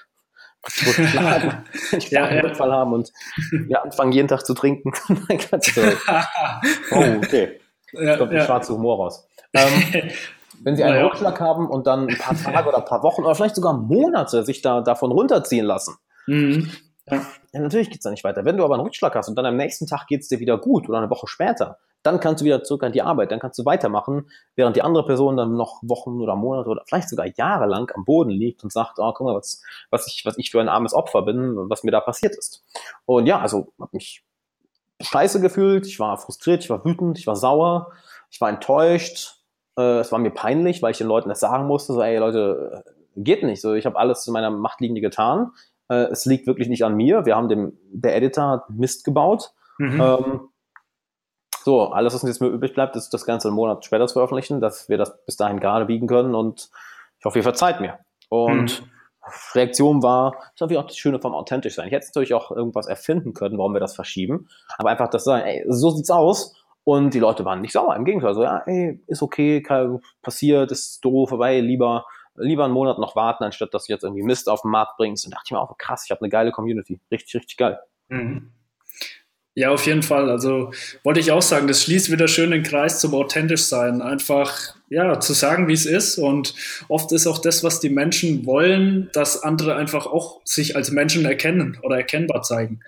Rückschlag, 0.86 1.64
einen 1.92 2.00
starken 2.00 2.10
Ja, 2.10 2.34
ja. 2.34 2.40
Rückfall 2.42 2.72
haben 2.72 2.92
und 2.92 3.12
ja, 3.68 3.82
anfangen 3.82 4.12
jeden 4.12 4.28
Tag 4.28 4.44
zu 4.44 4.54
trinken. 4.54 4.92
Oh, 6.90 7.04
okay. 7.18 7.60
ja, 7.92 8.16
Kommt 8.16 8.32
ja. 8.32 8.44
schwarze 8.44 8.72
Humor 8.74 8.96
raus. 8.96 9.28
Ähm, 9.54 10.10
wenn 10.62 10.74
sie 10.76 10.82
einen 10.84 10.94
Naja. 10.94 11.06
Rückschlag 11.06 11.38
haben 11.40 11.68
und 11.68 11.86
dann 11.86 12.08
ein 12.08 12.18
paar 12.18 12.36
Tage 12.36 12.68
oder 12.68 12.78
ein 12.78 12.84
paar 12.84 13.02
Wochen 13.02 13.22
oder 13.24 13.34
vielleicht 13.34 13.54
sogar 13.56 13.74
Monate 13.74 14.42
sich 14.44 14.62
da 14.62 14.80
davon 14.80 15.12
runterziehen 15.12 15.64
lassen, 15.66 15.96
Mhm. 16.28 16.70
Ja. 17.08 17.24
ja, 17.52 17.60
natürlich 17.60 17.90
geht's 17.90 18.02
da 18.02 18.10
nicht 18.10 18.24
weiter. 18.24 18.44
Wenn 18.44 18.56
du 18.56 18.64
aber 18.64 18.74
einen 18.74 18.82
Rückschlag 18.82 19.14
hast 19.14 19.28
und 19.28 19.36
dann 19.36 19.46
am 19.46 19.56
nächsten 19.56 19.86
Tag 19.86 20.06
geht's 20.08 20.28
dir 20.28 20.40
wieder 20.40 20.58
gut 20.58 20.88
oder 20.88 20.98
eine 20.98 21.10
Woche 21.10 21.28
später, 21.28 21.78
dann 22.02 22.20
kannst 22.20 22.40
du 22.40 22.44
wieder 22.44 22.62
zurück 22.62 22.84
an 22.84 22.92
die 22.92 23.02
Arbeit, 23.02 23.32
dann 23.32 23.40
kannst 23.40 23.58
du 23.58 23.64
weitermachen, 23.64 24.30
während 24.54 24.76
die 24.76 24.82
andere 24.82 25.04
Person 25.04 25.36
dann 25.36 25.56
noch 25.56 25.80
Wochen 25.82 26.20
oder 26.20 26.36
Monate 26.36 26.68
oder 26.68 26.82
vielleicht 26.86 27.08
sogar 27.08 27.26
Jahre 27.36 27.66
lang 27.66 27.90
am 27.94 28.04
Boden 28.04 28.30
liegt 28.30 28.62
und 28.62 28.72
sagt, 28.72 28.98
oh, 28.98 29.12
guck 29.12 29.26
mal, 29.26 29.34
was, 29.34 29.62
was, 29.90 30.06
ich, 30.06 30.24
was 30.24 30.38
ich 30.38 30.50
für 30.50 30.60
ein 30.60 30.68
armes 30.68 30.94
Opfer 30.94 31.22
bin, 31.22 31.56
was 31.68 31.82
mir 31.82 31.90
da 31.90 32.00
passiert 32.00 32.36
ist. 32.36 32.64
Und 33.06 33.26
ja, 33.26 33.40
also 33.40 33.72
habe 33.80 33.90
mich 33.92 34.24
scheiße 35.00 35.40
gefühlt, 35.40 35.86
ich 35.86 35.98
war 35.98 36.16
frustriert, 36.16 36.62
ich 36.62 36.70
war 36.70 36.84
wütend, 36.84 37.18
ich 37.18 37.26
war 37.26 37.36
sauer, 37.36 37.92
ich 38.30 38.40
war 38.40 38.50
enttäuscht, 38.50 39.40
äh, 39.76 39.98
es 39.98 40.12
war 40.12 40.18
mir 40.18 40.30
peinlich, 40.30 40.82
weil 40.82 40.92
ich 40.92 40.98
den 40.98 41.08
Leuten 41.08 41.28
das 41.28 41.40
sagen 41.40 41.66
musste, 41.66 41.92
so, 41.92 42.02
ey 42.02 42.18
Leute, 42.18 42.84
äh, 42.86 42.90
geht 43.16 43.42
nicht, 43.42 43.60
so, 43.60 43.74
ich 43.74 43.84
habe 43.84 43.98
alles 43.98 44.26
in 44.26 44.32
meiner 44.32 44.50
Macht 44.50 44.80
liegende 44.80 45.00
getan, 45.00 45.52
äh, 45.88 46.06
es 46.10 46.24
liegt 46.24 46.46
wirklich 46.46 46.68
nicht 46.68 46.84
an 46.84 46.94
mir. 46.94 47.26
Wir 47.26 47.36
haben 47.36 47.48
dem, 47.48 47.78
der 47.90 48.16
Editor 48.16 48.48
hat 48.48 48.70
Mist 48.70 49.04
gebaut. 49.04 49.52
Mhm. 49.78 50.00
Ähm, 50.00 50.40
so, 51.62 51.90
alles, 51.90 52.14
was 52.14 52.22
uns 52.22 52.30
jetzt 52.30 52.40
mehr 52.40 52.50
übrig 52.50 52.74
bleibt, 52.74 52.94
ist 52.96 53.10
das 53.10 53.26
Ganze 53.26 53.48
einen 53.48 53.56
Monat 53.56 53.84
später 53.84 54.06
zu 54.06 54.14
veröffentlichen, 54.14 54.60
dass 54.60 54.88
wir 54.88 54.98
das 54.98 55.24
bis 55.24 55.36
dahin 55.36 55.58
gerade 55.58 55.86
biegen 55.86 56.06
können 56.06 56.34
und 56.34 56.70
ich 57.18 57.24
hoffe, 57.24 57.38
ihr 57.38 57.42
verzeiht 57.42 57.80
mir. 57.80 57.98
Und 58.28 58.82
Mhm. 58.82 58.90
Reaktion 59.54 60.02
war, 60.02 60.32
das 60.32 60.54
ist 60.54 60.60
natürlich 60.60 60.82
auch 60.82 60.86
das 60.86 60.96
Schöne 60.96 61.20
vom 61.20 61.34
authentisch 61.34 61.74
sein. 61.74 61.88
Ich 61.88 61.92
hätte 61.92 62.06
natürlich 62.06 62.34
auch 62.34 62.50
irgendwas 62.50 62.86
erfinden 62.86 63.34
können, 63.34 63.58
warum 63.58 63.72
wir 63.72 63.80
das 63.80 63.94
verschieben, 63.94 64.48
aber 64.78 64.90
einfach 64.90 65.08
das 65.10 65.24
sagen, 65.24 65.44
ey, 65.44 65.64
so 65.68 65.90
sieht's 65.90 66.10
aus. 66.10 66.54
Und 66.84 67.14
die 67.14 67.18
Leute 67.18 67.44
waren 67.44 67.62
nicht 67.62 67.72
sauer, 67.72 67.96
im 67.96 68.04
Gegenteil, 68.04 68.34
so, 68.34 68.44
ja, 68.44 68.62
ey, 68.66 69.02
ist 69.08 69.20
okay, 69.20 69.60
kann, 69.60 70.00
passiert, 70.22 70.70
ist 70.70 71.04
doof, 71.04 71.30
vorbei, 71.30 71.58
lieber, 71.58 72.06
lieber 72.36 72.64
einen 72.64 72.74
Monat 72.74 72.98
noch 72.98 73.16
warten, 73.16 73.44
anstatt 73.44 73.74
dass 73.74 73.86
du 73.86 73.92
jetzt 73.92 74.04
irgendwie 74.04 74.22
Mist 74.22 74.48
auf 74.48 74.62
den 74.62 74.70
Markt 74.70 74.96
bringst. 74.96 75.24
Und 75.24 75.32
dachte 75.32 75.44
ich 75.46 75.52
mir 75.52 75.60
auch, 75.60 75.76
krass, 75.78 76.04
ich 76.04 76.10
habe 76.10 76.20
eine 76.20 76.30
geile 76.30 76.52
Community. 76.52 77.00
Richtig, 77.10 77.34
richtig 77.34 77.56
geil. 77.56 77.80
Mhm. 78.08 78.52
Ja, 79.54 79.70
auf 79.70 79.86
jeden 79.86 80.02
Fall. 80.02 80.30
Also 80.30 80.70
wollte 81.02 81.20
ich 81.20 81.32
auch 81.32 81.42
sagen, 81.42 81.66
das 81.66 81.82
schließt 81.82 82.10
wieder 82.10 82.28
schön 82.28 82.50
den 82.50 82.62
Kreis 82.62 83.00
zum 83.00 83.14
authentisch 83.14 83.64
sein. 83.64 84.02
Einfach, 84.02 84.75
ja, 84.88 85.18
zu 85.18 85.32
sagen, 85.32 85.68
wie 85.68 85.72
es 85.72 85.86
ist. 85.86 86.18
Und 86.18 86.54
oft 86.88 87.10
ist 87.12 87.26
auch 87.26 87.38
das, 87.38 87.64
was 87.64 87.80
die 87.80 87.90
Menschen 87.90 88.46
wollen, 88.46 89.10
dass 89.12 89.42
andere 89.42 89.76
einfach 89.76 90.06
auch 90.06 90.40
sich 90.44 90.76
als 90.76 90.90
Menschen 90.90 91.24
erkennen 91.24 91.78
oder 91.82 91.96
erkennbar 91.96 92.42
zeigen. 92.42 92.80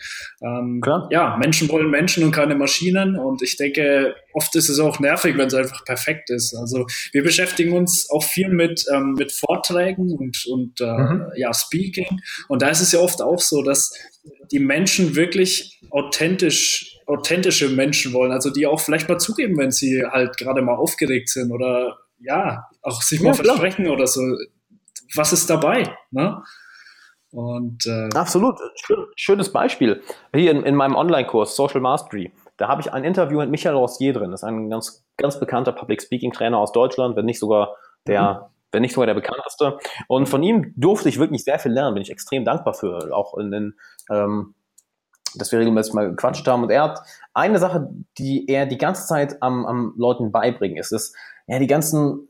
Ähm, 0.42 0.80
Klar. 0.80 1.08
Ja, 1.10 1.36
Menschen 1.38 1.68
wollen 1.68 1.90
Menschen 1.90 2.22
und 2.24 2.32
keine 2.32 2.54
Maschinen. 2.54 3.16
Und 3.16 3.42
ich 3.42 3.56
denke, 3.56 4.14
oft 4.32 4.54
ist 4.54 4.68
es 4.68 4.78
auch 4.78 5.00
nervig, 5.00 5.36
wenn 5.36 5.48
es 5.48 5.54
einfach 5.54 5.84
perfekt 5.84 6.30
ist. 6.30 6.54
Also 6.54 6.86
wir 7.12 7.22
beschäftigen 7.22 7.72
uns 7.72 8.08
auch 8.10 8.22
viel 8.22 8.48
mit, 8.48 8.84
ähm, 8.94 9.14
mit 9.18 9.32
Vorträgen 9.32 10.12
und, 10.12 10.44
und 10.46 10.80
äh, 10.80 10.98
Mhm. 10.98 11.26
ja, 11.36 11.52
Speaking. 11.54 12.20
Und 12.48 12.62
da 12.62 12.68
ist 12.68 12.80
es 12.80 12.92
ja 12.92 13.00
oft 13.00 13.22
auch 13.22 13.40
so, 13.40 13.62
dass 13.62 13.92
die 14.50 14.58
Menschen 14.58 15.14
wirklich 15.14 15.80
authentisch, 15.90 16.97
authentische 17.08 17.70
Menschen 17.70 18.12
wollen, 18.12 18.32
also 18.32 18.50
die 18.50 18.66
auch 18.66 18.80
vielleicht 18.80 19.08
mal 19.08 19.18
zugeben, 19.18 19.56
wenn 19.58 19.70
sie 19.70 20.04
halt 20.04 20.36
gerade 20.36 20.62
mal 20.62 20.76
aufgeregt 20.76 21.30
sind 21.30 21.50
oder 21.50 21.98
ja, 22.20 22.66
auch 22.82 23.02
sich 23.02 23.20
mal 23.20 23.28
Ja, 23.30 23.34
klar. 23.34 23.56
versprechen 23.56 23.88
oder 23.88 24.06
so. 24.06 24.20
Was 25.14 25.32
ist 25.32 25.48
dabei? 25.48 25.96
Ne? 26.10 26.42
Und 27.30 27.86
äh, 27.86 28.08
Absolut. 28.14 28.58
Schön, 28.84 29.06
schönes 29.16 29.52
Beispiel. 29.52 30.02
Hier 30.34 30.50
in, 30.50 30.62
in 30.64 30.74
meinem 30.74 30.96
Online-Kurs 30.96 31.56
Social 31.56 31.80
Mastery, 31.80 32.32
da 32.56 32.68
habe 32.68 32.80
ich 32.82 32.92
ein 32.92 33.04
Interview 33.04 33.38
mit 33.38 33.50
Michael 33.50 33.76
Rossier 33.76 34.12
drin. 34.12 34.30
Das 34.30 34.42
ist 34.42 34.48
ein 34.48 34.68
ganz, 34.68 35.06
ganz 35.16 35.38
bekannter 35.40 35.72
Public 35.72 36.02
Speaking 36.02 36.32
Trainer 36.32 36.58
aus 36.58 36.72
Deutschland, 36.72 37.16
wenn 37.16 37.26
nicht 37.26 37.38
sogar 37.38 37.76
der, 38.06 38.50
wenn 38.72 38.82
nicht 38.82 38.94
sogar 38.94 39.06
der 39.06 39.14
bekannteste. 39.14 39.78
Und 40.08 40.28
von 40.28 40.42
ihm 40.42 40.74
durfte 40.76 41.08
ich 41.08 41.18
wirklich 41.18 41.44
sehr 41.44 41.58
viel 41.58 41.72
lernen, 41.72 41.94
bin 41.94 42.02
ich 42.02 42.10
extrem 42.10 42.44
dankbar 42.44 42.74
für. 42.74 43.14
Auch 43.14 43.36
in 43.38 43.50
den, 43.50 43.74
ähm, 44.10 44.54
dass 45.38 45.52
wir 45.52 45.58
regelmäßig 45.58 45.94
mal 45.94 46.10
gequatscht 46.10 46.46
haben. 46.46 46.62
Und 46.64 46.70
er 46.70 46.82
hat 46.82 47.00
eine 47.34 47.58
Sache, 47.58 47.88
die 48.18 48.48
er 48.48 48.66
die 48.66 48.78
ganze 48.78 49.06
Zeit 49.06 49.42
am, 49.42 49.64
am 49.66 49.94
Leuten 49.96 50.32
beibringen, 50.32 50.76
ist, 50.78 50.92
ist 50.92 51.14
ja 51.46 51.58
die 51.58 51.66
ganzen 51.66 52.28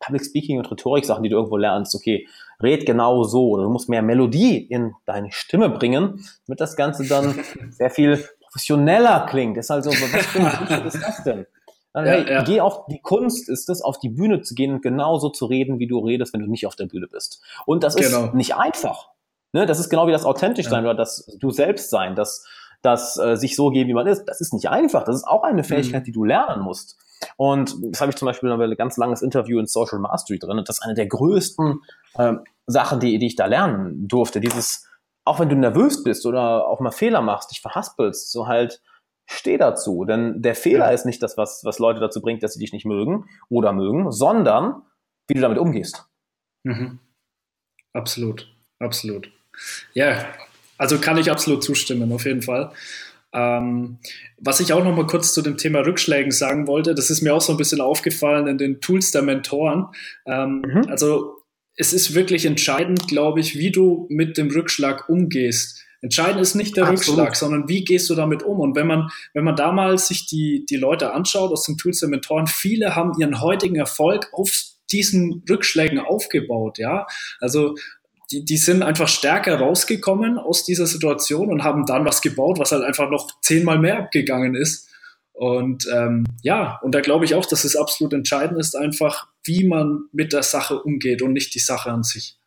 Public 0.00 0.24
Speaking 0.24 0.58
und 0.58 0.70
Rhetorik-Sachen, 0.70 1.22
die 1.22 1.28
du 1.28 1.36
irgendwo 1.36 1.56
lernst. 1.56 1.94
Okay, 1.94 2.26
red 2.62 2.86
genau 2.86 3.24
so 3.24 3.48
oder 3.50 3.64
du 3.64 3.70
musst 3.70 3.88
mehr 3.88 4.02
Melodie 4.02 4.56
in 4.58 4.94
deine 5.06 5.32
Stimme 5.32 5.68
bringen, 5.70 6.24
damit 6.46 6.60
das 6.60 6.76
Ganze 6.76 7.06
dann 7.06 7.34
sehr 7.70 7.90
viel 7.90 8.24
professioneller 8.40 9.26
klingt. 9.28 9.56
Das 9.56 9.66
ist 9.66 9.70
halt 9.70 9.84
so, 9.84 9.90
was 9.90 10.26
für 10.26 10.40
ein 10.40 10.86
ist 10.86 11.02
das 11.02 11.22
denn? 11.24 11.46
Dann, 11.92 12.06
Ja, 12.06 12.12
hey, 12.12 12.32
ja. 12.32 12.42
Geh 12.42 12.60
auf 12.60 12.86
die 12.86 13.00
Kunst 13.00 13.48
ist 13.48 13.68
es, 13.68 13.82
auf 13.82 13.98
die 13.98 14.08
Bühne 14.10 14.42
zu 14.42 14.54
gehen 14.54 14.72
und 14.74 14.82
genauso 14.82 15.30
zu 15.30 15.46
reden, 15.46 15.78
wie 15.78 15.86
du 15.86 15.98
redest, 15.98 16.32
wenn 16.32 16.40
du 16.40 16.46
nicht 16.46 16.66
auf 16.66 16.76
der 16.76 16.86
Bühne 16.86 17.06
bist. 17.08 17.42
Und 17.66 17.82
das 17.82 17.96
ist 17.96 18.12
Genau. 18.12 18.32
nicht 18.34 18.54
einfach. 18.56 19.10
Ne? 19.52 19.66
Das 19.66 19.78
ist 19.80 19.88
genau 19.88 20.06
wie 20.06 20.12
das 20.12 20.24
authentisch 20.24 20.66
Ja. 20.66 20.70
sein 20.70 20.84
oder 20.84 20.94
das 20.94 21.26
du 21.40 21.50
selbst 21.50 21.90
sein, 21.90 22.14
das, 22.14 22.44
das 22.82 23.16
äh, 23.18 23.36
sich 23.36 23.56
so 23.56 23.70
geben, 23.70 23.88
wie 23.88 23.94
man 23.94 24.06
ist. 24.06 24.24
Das 24.26 24.40
ist 24.40 24.52
nicht 24.52 24.68
einfach. 24.68 25.04
Das 25.04 25.16
ist 25.16 25.24
auch 25.26 25.42
eine 25.42 25.64
Fähigkeit, 25.64 26.06
die 26.06 26.12
du 26.12 26.24
lernen 26.24 26.62
musst. 26.62 26.96
Und 27.36 27.74
das 27.90 28.00
habe 28.00 28.10
ich 28.10 28.16
zum 28.16 28.26
Beispiel 28.26 28.48
in 28.50 28.60
ein 28.60 28.76
ganz 28.76 28.96
langes 28.96 29.22
Interview 29.22 29.58
in 29.58 29.66
Social 29.66 29.98
Mastery 29.98 30.38
drin. 30.38 30.58
Und 30.58 30.68
das 30.68 30.78
ist 30.78 30.82
eine 30.84 30.94
der 30.94 31.06
größten 31.06 31.80
ähm, 32.18 32.40
Sachen, 32.66 33.00
die, 33.00 33.18
die 33.18 33.26
ich 33.26 33.36
da 33.36 33.46
lernen 33.46 34.06
durfte. 34.06 34.38
Dieses, 34.40 34.86
auch 35.24 35.40
wenn 35.40 35.48
du 35.48 35.56
nervös 35.56 36.04
bist 36.04 36.26
oder 36.26 36.68
auch 36.68 36.78
mal 36.80 36.92
Fehler 36.92 37.20
machst, 37.22 37.50
dich 37.50 37.60
verhaspelst, 37.60 38.30
so 38.30 38.46
halt, 38.46 38.80
steh 39.26 39.58
dazu. 39.58 40.04
Denn 40.04 40.40
der 40.42 40.54
Fehler 40.54 40.86
Ja. 40.86 40.90
ist 40.92 41.06
nicht 41.06 41.20
das, 41.22 41.36
was, 41.36 41.62
was 41.64 41.78
Leute 41.80 41.98
dazu 42.00 42.20
bringt, 42.22 42.42
dass 42.44 42.52
sie 42.54 42.60
dich 42.60 42.72
nicht 42.72 42.86
mögen 42.86 43.24
oder 43.48 43.72
mögen, 43.72 44.12
sondern 44.12 44.82
wie 45.26 45.34
du 45.34 45.40
damit 45.40 45.58
umgehst. 45.58 46.06
Mhm. 46.62 47.00
Absolut, 47.92 48.46
absolut. 48.78 49.30
Ja, 49.94 50.26
also 50.76 50.98
kann 50.98 51.18
ich 51.18 51.30
absolut 51.30 51.62
zustimmen, 51.64 52.12
auf 52.12 52.24
jeden 52.24 52.42
Fall. 52.42 52.72
Ähm, 53.32 53.98
was 54.38 54.60
ich 54.60 54.72
auch 54.72 54.82
noch 54.82 54.96
mal 54.96 55.06
kurz 55.06 55.34
zu 55.34 55.42
dem 55.42 55.58
Thema 55.58 55.80
Rückschlägen 55.80 56.30
sagen 56.30 56.66
wollte, 56.66 56.94
das 56.94 57.10
ist 57.10 57.20
mir 57.20 57.34
auch 57.34 57.40
so 57.40 57.52
ein 57.52 57.58
bisschen 57.58 57.80
aufgefallen 57.80 58.46
in 58.46 58.56
den 58.56 58.80
Tools 58.80 59.10
der 59.10 59.22
Mentoren. 59.22 59.86
Ähm, 60.26 60.62
Mhm. 60.64 60.88
Also 60.88 61.38
es 61.76 61.92
ist 61.92 62.14
wirklich 62.14 62.44
entscheidend, 62.44 63.06
glaube 63.06 63.40
ich, 63.40 63.56
wie 63.56 63.70
du 63.70 64.06
mit 64.10 64.36
dem 64.36 64.50
Rückschlag 64.50 65.08
umgehst. 65.08 65.84
Entscheidend 66.00 66.40
ist 66.40 66.54
nicht 66.54 66.76
der 66.76 66.86
Absolut. 66.88 67.20
Rückschlag, 67.20 67.36
sondern 67.36 67.68
wie 67.68 67.84
gehst 67.84 68.08
du 68.08 68.14
damit 68.14 68.42
um? 68.42 68.60
Und 68.60 68.76
wenn 68.76 68.86
man, 68.86 69.10
wenn 69.34 69.44
man 69.44 69.56
damals 69.56 70.08
sich 70.08 70.26
die, 70.26 70.64
die 70.68 70.76
Leute 70.76 71.12
anschaut 71.12 71.50
aus 71.52 71.64
den 71.64 71.76
Tools 71.76 72.00
der 72.00 72.08
Mentoren, 72.08 72.46
viele 72.46 72.94
haben 72.96 73.12
ihren 73.18 73.40
heutigen 73.40 73.76
Erfolg 73.76 74.28
auf 74.32 74.50
diesen 74.90 75.44
Rückschlägen 75.48 75.98
aufgebaut, 75.98 76.78
ja. 76.78 77.06
Also 77.40 77.74
die, 78.30 78.44
die 78.44 78.56
sind 78.56 78.82
einfach 78.82 79.08
stärker 79.08 79.58
rausgekommen 79.58 80.38
aus 80.38 80.64
dieser 80.64 80.86
Situation 80.86 81.50
und 81.50 81.64
haben 81.64 81.86
dann 81.86 82.04
was 82.04 82.20
gebaut, 82.20 82.58
was 82.58 82.72
halt 82.72 82.84
einfach 82.84 83.10
noch 83.10 83.40
zehnmal 83.40 83.78
mehr 83.78 83.98
abgegangen 83.98 84.54
ist. 84.54 84.88
Und 85.32 85.86
ähm, 85.94 86.24
ja, 86.42 86.78
und 86.82 86.94
da 86.94 87.00
glaube 87.00 87.24
ich 87.24 87.34
auch, 87.34 87.46
dass 87.46 87.64
es 87.64 87.76
absolut 87.76 88.12
entscheidend 88.12 88.58
ist, 88.58 88.76
einfach, 88.76 89.28
wie 89.44 89.66
man 89.66 90.08
mit 90.12 90.32
der 90.32 90.42
Sache 90.42 90.82
umgeht 90.82 91.22
und 91.22 91.32
nicht 91.32 91.54
die 91.54 91.60
Sache 91.60 91.90
an 91.90 92.02
sich. 92.02 92.38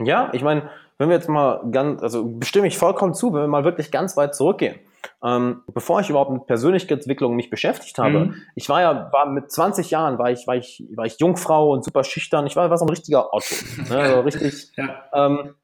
Ja, 0.00 0.30
ich 0.34 0.42
meine, 0.42 0.70
wenn 0.98 1.08
wir 1.08 1.16
jetzt 1.16 1.28
mal 1.28 1.62
ganz, 1.70 2.02
also 2.02 2.38
stimme 2.44 2.66
ich 2.66 2.76
vollkommen 2.76 3.14
zu, 3.14 3.32
wenn 3.32 3.42
wir 3.42 3.48
mal 3.48 3.64
wirklich 3.64 3.90
ganz 3.90 4.16
weit 4.16 4.34
zurückgehen. 4.34 4.78
Ähm, 5.24 5.62
bevor 5.72 6.00
ich 6.00 6.10
überhaupt 6.10 6.30
mit 6.30 6.46
Persönlichkeitsentwicklung 6.46 7.34
mich 7.36 7.50
beschäftigt 7.50 7.98
habe, 7.98 8.26
Mhm. 8.26 8.34
ich 8.54 8.68
war 8.68 8.80
ja, 8.80 9.10
war 9.12 9.26
mit 9.26 9.50
20 9.50 9.90
Jahren, 9.90 10.18
war 10.18 10.30
ich, 10.30 10.46
war 10.46 10.56
ich, 10.56 10.84
war 10.94 11.04
ich 11.06 11.18
Jungfrau 11.18 11.70
und 11.72 11.84
super 11.84 12.04
schüchtern. 12.04 12.46
Ich 12.46 12.56
war, 12.56 12.70
war 12.70 12.78
so 12.78 12.84
ein 12.84 12.90
richtiger 12.90 13.32
Otto. 13.32 13.54
Ne, 13.88 13.96
also 13.98 14.20
richtig, 14.20 14.72
Ja, 14.76 15.04
ähm, 15.12 15.54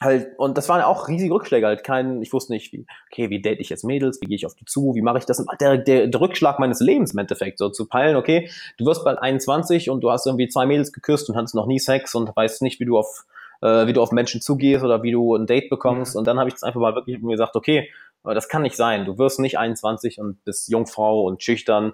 halt, 0.00 0.28
und 0.38 0.58
das 0.58 0.68
waren 0.68 0.82
auch 0.82 1.06
riesige 1.08 1.32
Rückschläge, 1.32 1.66
halt 1.66 1.84
kein, 1.84 2.22
ich 2.22 2.32
wusste 2.32 2.52
nicht, 2.52 2.72
wie, 2.72 2.86
okay, 3.10 3.30
wie 3.30 3.40
date 3.40 3.60
ich 3.60 3.68
jetzt 3.68 3.84
Mädels, 3.84 4.20
wie 4.20 4.26
gehe 4.26 4.36
ich 4.36 4.46
auf 4.46 4.54
die 4.54 4.64
zu, 4.64 4.94
wie 4.94 5.02
mache 5.02 5.18
ich 5.18 5.26
das? 5.26 5.38
Und 5.38 5.48
Der, 5.60 5.78
der, 5.78 6.08
der 6.08 6.20
Rückschlag 6.20 6.58
meines 6.58 6.80
Lebens 6.80 7.12
im 7.12 7.18
Endeffekt, 7.20 7.58
so 7.58 7.68
zu 7.68 7.86
peilen, 7.86 8.16
okay, 8.16 8.50
du 8.78 8.86
wirst 8.86 9.04
bald 9.04 9.18
21 9.18 9.90
und 9.90 10.00
du 10.02 10.10
hast 10.10 10.26
irgendwie 10.26 10.48
zwei 10.48 10.66
Mädels 10.66 10.92
geküsst 10.92 11.28
und 11.30 11.36
hattest 11.36 11.54
noch 11.54 11.66
nie 11.66 11.78
Sex 11.78 12.14
und 12.14 12.34
weißt 12.34 12.62
nicht, 12.62 12.80
wie 12.80 12.84
du 12.84 12.98
auf, 12.98 13.24
äh, 13.60 13.86
wie 13.86 13.92
du 13.92 14.02
auf 14.02 14.10
Menschen 14.10 14.40
zugehst 14.40 14.82
oder 14.82 15.04
wie 15.04 15.12
du 15.12 15.36
ein 15.36 15.46
Date 15.46 15.70
bekommst. 15.70 16.14
Mhm. 16.14 16.18
Und 16.20 16.26
dann 16.26 16.38
habe 16.40 16.48
ich 16.48 16.54
das 16.54 16.64
einfach 16.64 16.80
mal 16.80 16.96
wirklich 16.96 17.20
mir 17.22 17.32
gesagt, 17.32 17.54
okay, 17.54 17.88
aber 18.22 18.34
das 18.34 18.48
kann 18.48 18.62
nicht 18.62 18.76
sein. 18.76 19.04
Du 19.04 19.18
wirst 19.18 19.38
nicht 19.40 19.58
21 19.58 20.18
und 20.20 20.44
bist 20.44 20.68
Jungfrau 20.68 21.22
und 21.24 21.42
schüchtern, 21.42 21.92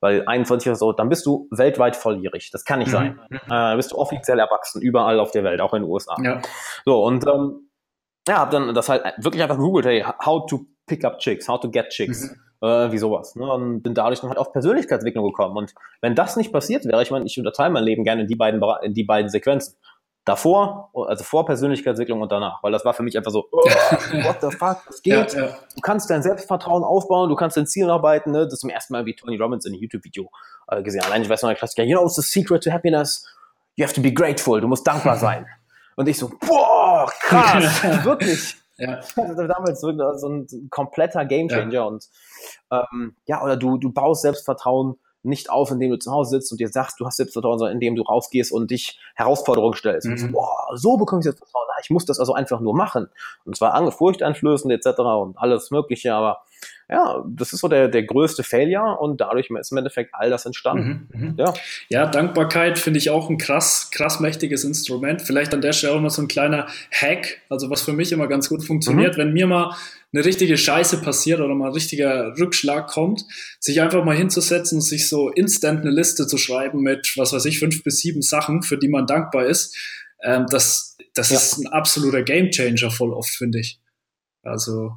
weil 0.00 0.22
21 0.26 0.68
oder 0.68 0.76
so, 0.76 0.92
dann 0.92 1.08
bist 1.08 1.26
du 1.26 1.48
weltweit 1.50 1.96
volljährig. 1.96 2.50
Das 2.52 2.64
kann 2.64 2.78
nicht 2.78 2.88
Mhm. 2.88 2.92
sein. 2.92 3.20
Äh, 3.50 3.76
bist 3.76 3.92
du 3.92 3.96
offiziell 3.96 4.38
erwachsen, 4.38 4.80
überall 4.82 5.18
auf 5.20 5.30
der 5.32 5.44
Welt, 5.44 5.60
auch 5.60 5.74
in 5.74 5.82
den 5.82 5.90
USA. 5.90 6.16
ja, 6.22 6.40
So, 6.84 7.04
und 7.04 7.26
ähm, 7.26 7.68
ja, 8.28 8.38
hab 8.40 8.50
dann 8.50 8.74
das 8.74 8.88
halt 8.88 9.02
wirklich 9.18 9.42
einfach 9.42 9.56
gegoogelt, 9.56 9.86
hey, 9.86 10.04
how 10.24 10.46
to 10.46 10.66
pick 10.86 11.04
up 11.04 11.18
chicks, 11.18 11.48
how 11.48 11.58
to 11.58 11.70
get 11.70 11.88
chicks, 11.88 12.30
äh, 12.62 12.92
wie 12.92 12.98
sowas. 12.98 13.34
Ne? 13.36 13.50
Und 13.50 13.82
bin 13.82 13.94
dadurch 13.94 14.20
dann 14.20 14.30
halt 14.30 14.38
auf 14.38 14.52
Persönlichkeitsentwicklung 14.52 15.24
gekommen. 15.26 15.56
Und 15.56 15.74
wenn 16.00 16.14
das 16.14 16.36
nicht 16.36 16.52
passiert 16.52 16.84
wäre, 16.84 17.02
ich 17.02 17.10
meine, 17.10 17.24
ich 17.24 17.38
unterteile 17.38 17.70
mein 17.70 17.84
Leben 17.84 18.04
gerne 18.04 18.22
in 18.22 18.28
die 18.28 18.36
beiden, 18.36 18.62
in 18.82 18.94
die 18.94 19.04
beiden 19.04 19.30
Sequenzen. 19.30 19.76
Davor, 20.24 20.90
also 21.08 21.24
vor 21.24 21.46
Persönlichkeitsentwicklung 21.46 22.20
und 22.20 22.30
danach, 22.30 22.62
weil 22.62 22.70
das 22.70 22.84
war 22.84 22.92
für 22.92 23.02
mich 23.02 23.16
einfach 23.16 23.30
so, 23.30 23.48
oh, 23.50 23.56
what 24.24 24.36
the 24.42 24.50
fuck, 24.54 24.78
das 24.86 25.00
ja, 25.04 25.22
geht. 25.22 25.32
ja, 25.32 25.46
Du 25.74 25.80
kannst 25.80 26.10
dein 26.10 26.22
Selbstvertrauen 26.22 26.84
aufbauen, 26.84 27.30
du 27.30 27.34
kannst 27.36 27.56
dein 27.56 27.66
Ziel 27.66 27.88
arbeiten, 27.88 28.32
ne? 28.32 28.44
Das 28.44 28.52
ist 28.54 28.60
zum 28.60 28.68
ersten 28.68 28.92
Mal 28.92 29.06
wie 29.06 29.14
Tony 29.16 29.38
Robbins 29.38 29.64
in 29.64 29.72
einem 29.72 29.80
YouTube-Video 29.80 30.30
äh, 30.66 30.82
gesehen. 30.82 31.02
Allein 31.04 31.22
ich 31.22 31.30
weiß 31.30 31.40
noch, 31.42 31.48
der 31.48 31.56
Klassiker, 31.56 31.82
you 31.84 31.96
know, 31.96 32.04
it's 32.04 32.16
the 32.16 32.22
secret 32.22 32.62
to 32.62 32.70
happiness. 32.70 33.26
You 33.76 33.84
have 33.86 33.94
to 33.94 34.02
be 34.02 34.12
grateful, 34.12 34.60
du 34.60 34.68
musst 34.68 34.86
dankbar 34.86 35.16
sein. 35.18 35.46
Und 35.96 36.08
ich 36.08 36.18
so, 36.18 36.28
boah, 36.28 37.10
krass, 37.20 37.82
wirklich. 38.04 38.56
ja, 38.76 38.96
Das 38.96 39.16
war 39.16 39.48
damals 39.48 39.80
so, 39.80 39.88
ein- 39.88 40.18
so 40.18 40.28
ein 40.28 40.68
kompletter 40.70 41.24
Gamechanger 41.24 41.86
und 41.86 42.04
ähm, 42.70 43.16
ja, 43.24 43.42
oder 43.42 43.56
du, 43.56 43.78
du 43.78 43.90
baust 43.92 44.20
Selbstvertrauen 44.22 44.98
nicht 45.22 45.50
auf, 45.50 45.70
indem 45.70 45.90
du 45.90 45.98
zu 45.98 46.10
Hause 46.12 46.30
sitzt 46.30 46.52
und 46.52 46.60
dir 46.60 46.68
sagst, 46.68 47.00
du 47.00 47.06
hast 47.06 47.16
Selbstvertrauen, 47.16 47.58
sondern 47.58 47.74
indem 47.74 47.96
du 47.96 48.02
rausgehst 48.02 48.52
und 48.52 48.70
dich 48.70 48.98
Herausforderungen 49.14 49.74
stellst. 49.74 50.06
Und 50.06 50.18
so, 50.18 50.26
Mhm. 50.26 50.32
boah, 50.32 50.56
so 50.74 50.96
bekomme 50.96 51.20
ich 51.20 51.24
Selbstvertrauen. 51.24 51.66
Ah, 51.70 51.80
Ich 51.82 51.90
muss 51.90 52.04
das 52.04 52.18
also 52.18 52.34
einfach 52.34 52.60
nur 52.60 52.74
machen. 52.74 53.08
Und 53.44 53.56
zwar 53.56 53.72
furchteinflößend 53.92 54.72
etc. 54.72 54.98
und 55.20 55.38
alles 55.38 55.70
Mögliche, 55.70 56.14
aber 56.14 56.42
ja, 56.90 57.22
das 57.28 57.52
ist 57.52 57.60
so 57.60 57.68
der, 57.68 57.88
der 57.88 58.04
größte 58.04 58.42
Failure 58.42 58.98
und 58.98 59.20
dadurch 59.20 59.50
ist 59.50 59.72
im 59.72 59.78
Endeffekt 59.78 60.14
all 60.14 60.30
das 60.30 60.46
entstanden. 60.46 61.08
Mhm, 61.12 61.20
mhm. 61.20 61.34
ja. 61.36 61.54
ja, 61.88 62.06
Dankbarkeit 62.06 62.78
finde 62.78 62.98
ich 62.98 63.10
auch 63.10 63.28
ein 63.28 63.36
krass, 63.36 63.90
krass 63.92 64.20
mächtiges 64.20 64.64
Instrument. 64.64 65.20
Vielleicht 65.20 65.52
an 65.52 65.60
der 65.60 65.72
Stelle 65.72 65.94
auch 65.94 66.00
noch 66.00 66.10
so 66.10 66.22
ein 66.22 66.28
kleiner 66.28 66.66
Hack, 66.90 67.42
also 67.50 67.68
was 67.68 67.82
für 67.82 67.92
mich 67.92 68.12
immer 68.12 68.26
ganz 68.26 68.48
gut 68.48 68.64
funktioniert, 68.64 69.16
mhm. 69.16 69.20
wenn 69.20 69.32
mir 69.32 69.46
mal 69.46 69.76
eine 70.12 70.24
richtige 70.24 70.56
Scheiße 70.56 71.02
passiert 71.02 71.40
oder 71.40 71.54
mal 71.54 71.66
ein 71.66 71.74
richtiger 71.74 72.34
Rückschlag 72.38 72.88
kommt, 72.88 73.24
sich 73.60 73.82
einfach 73.82 74.02
mal 74.04 74.16
hinzusetzen 74.16 74.78
und 74.78 74.82
sich 74.82 75.08
so 75.08 75.28
instant 75.28 75.82
eine 75.82 75.90
Liste 75.90 76.26
zu 76.26 76.38
schreiben 76.38 76.80
mit, 76.80 77.12
was 77.16 77.34
weiß 77.34 77.44
ich, 77.44 77.58
fünf 77.58 77.84
bis 77.84 77.98
sieben 77.98 78.22
Sachen, 78.22 78.62
für 78.62 78.78
die 78.78 78.88
man 78.88 79.06
dankbar 79.06 79.44
ist. 79.44 79.76
Ähm, 80.22 80.46
das 80.50 80.96
das 81.18 81.30
ja. 81.30 81.36
ist 81.36 81.58
ein 81.58 81.66
absoluter 81.66 82.22
Gamechanger 82.22 82.90
voll 82.90 83.12
oft, 83.12 83.30
finde 83.30 83.58
ich. 83.58 83.80
Also 84.42 84.92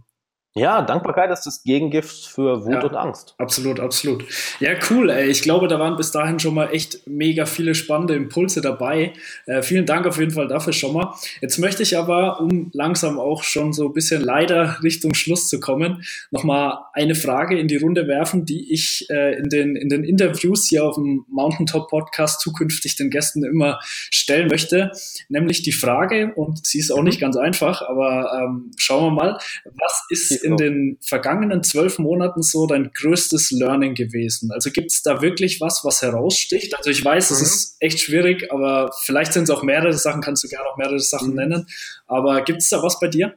ja, 0.54 0.82
Dankbarkeit 0.82 1.32
ist 1.32 1.46
das 1.46 1.64
Gegengift 1.64 2.26
für 2.28 2.66
Wut 2.66 2.74
ja, 2.74 2.84
und 2.84 2.96
Angst. 2.96 3.36
Absolut, 3.38 3.80
absolut. 3.80 4.26
Ja, 4.60 4.72
cool. 4.90 5.10
Ey. 5.10 5.30
Ich 5.30 5.44
glaube, 5.44 5.70
da 5.70 5.80
waren 5.80 5.96
bis 5.96 6.12
dahin 6.12 6.40
schon 6.40 6.54
mal 6.54 6.74
echt 6.74 7.08
mega 7.08 7.46
viele 7.46 7.74
spannende 7.74 8.16
Impulse 8.16 8.60
dabei. 8.60 9.14
Äh, 9.46 9.62
vielen 9.62 9.86
Dank 9.86 10.06
auf 10.06 10.20
jeden 10.20 10.32
Fall 10.32 10.50
dafür 10.50 10.74
schon 10.74 10.94
mal. 10.94 11.14
Jetzt 11.40 11.58
möchte 11.58 11.84
ich 11.84 11.98
aber, 11.98 12.42
um 12.42 12.70
langsam 12.74 13.18
auch 13.18 13.44
schon 13.44 13.72
so 13.72 13.86
ein 13.86 13.94
bisschen 13.94 14.22
leider 14.22 14.84
Richtung 14.84 15.14
Schluss 15.14 15.48
zu 15.48 15.62
kommen, 15.62 16.04
nochmal 16.32 16.80
eine 16.92 17.16
Frage 17.16 17.58
in 17.58 17.70
die 17.70 17.78
Runde 17.78 18.08
werfen, 18.10 18.44
die 18.44 18.74
ich 18.74 19.10
äh, 19.10 19.38
in, 19.38 19.48
den, 19.48 19.78
in 19.78 19.88
den 19.88 20.04
Interviews 20.04 20.68
hier 20.68 20.84
auf 20.84 20.96
dem 20.96 21.26
Mountaintop 21.30 21.88
Podcast 21.88 22.42
zukünftig 22.42 22.98
den 22.98 23.10
Gästen 23.10 23.46
immer 23.46 23.80
stellen 23.84 24.50
möchte. 24.50 24.92
Nämlich 25.30 25.62
die 25.62 25.72
Frage, 25.72 26.34
und 26.36 26.68
sie 26.68 26.80
ist 26.80 26.92
auch 26.92 27.04
nicht 27.04 27.22
ganz 27.22 27.38
einfach, 27.38 27.82
aber 27.84 28.38
ähm, 28.38 28.72
schauen 28.76 29.06
wir 29.06 29.12
mal, 29.12 29.38
was 29.64 30.06
ist 30.10 30.41
in 30.42 30.58
den 30.58 30.98
vergangenen 31.02 31.64
zwölf 31.64 32.00
Monaten 32.00 32.42
so 32.42 32.68
dein 32.68 32.92
größtes 32.94 33.52
Learning 33.52 33.96
gewesen? 33.96 34.52
Also 34.52 34.72
gibt 34.72 34.92
es 34.92 35.04
da 35.04 35.22
wirklich 35.22 35.62
was, 35.62 35.84
was 35.84 36.02
heraussticht? 36.02 36.76
Also 36.78 36.90
ich 36.90 37.04
weiß, 37.04 37.30
mhm. 37.30 37.36
es 37.36 37.42
ist 37.42 37.78
echt 37.80 38.00
schwierig, 38.00 38.52
aber 38.52 38.92
vielleicht 39.04 39.34
sind 39.34 39.44
es 39.44 39.50
auch 39.50 39.64
mehrere 39.64 39.94
Sachen, 39.94 40.22
kannst 40.22 40.44
du 40.44 40.48
gerne 40.48 40.66
auch 40.68 40.78
mehrere 40.78 41.00
Sachen 41.00 41.30
mhm. 41.30 41.36
nennen. 41.36 41.68
Aber 42.08 42.42
gibt 42.42 42.62
es 42.62 42.70
da 42.70 42.82
was 42.82 43.00
bei 43.00 43.08
dir? 43.08 43.36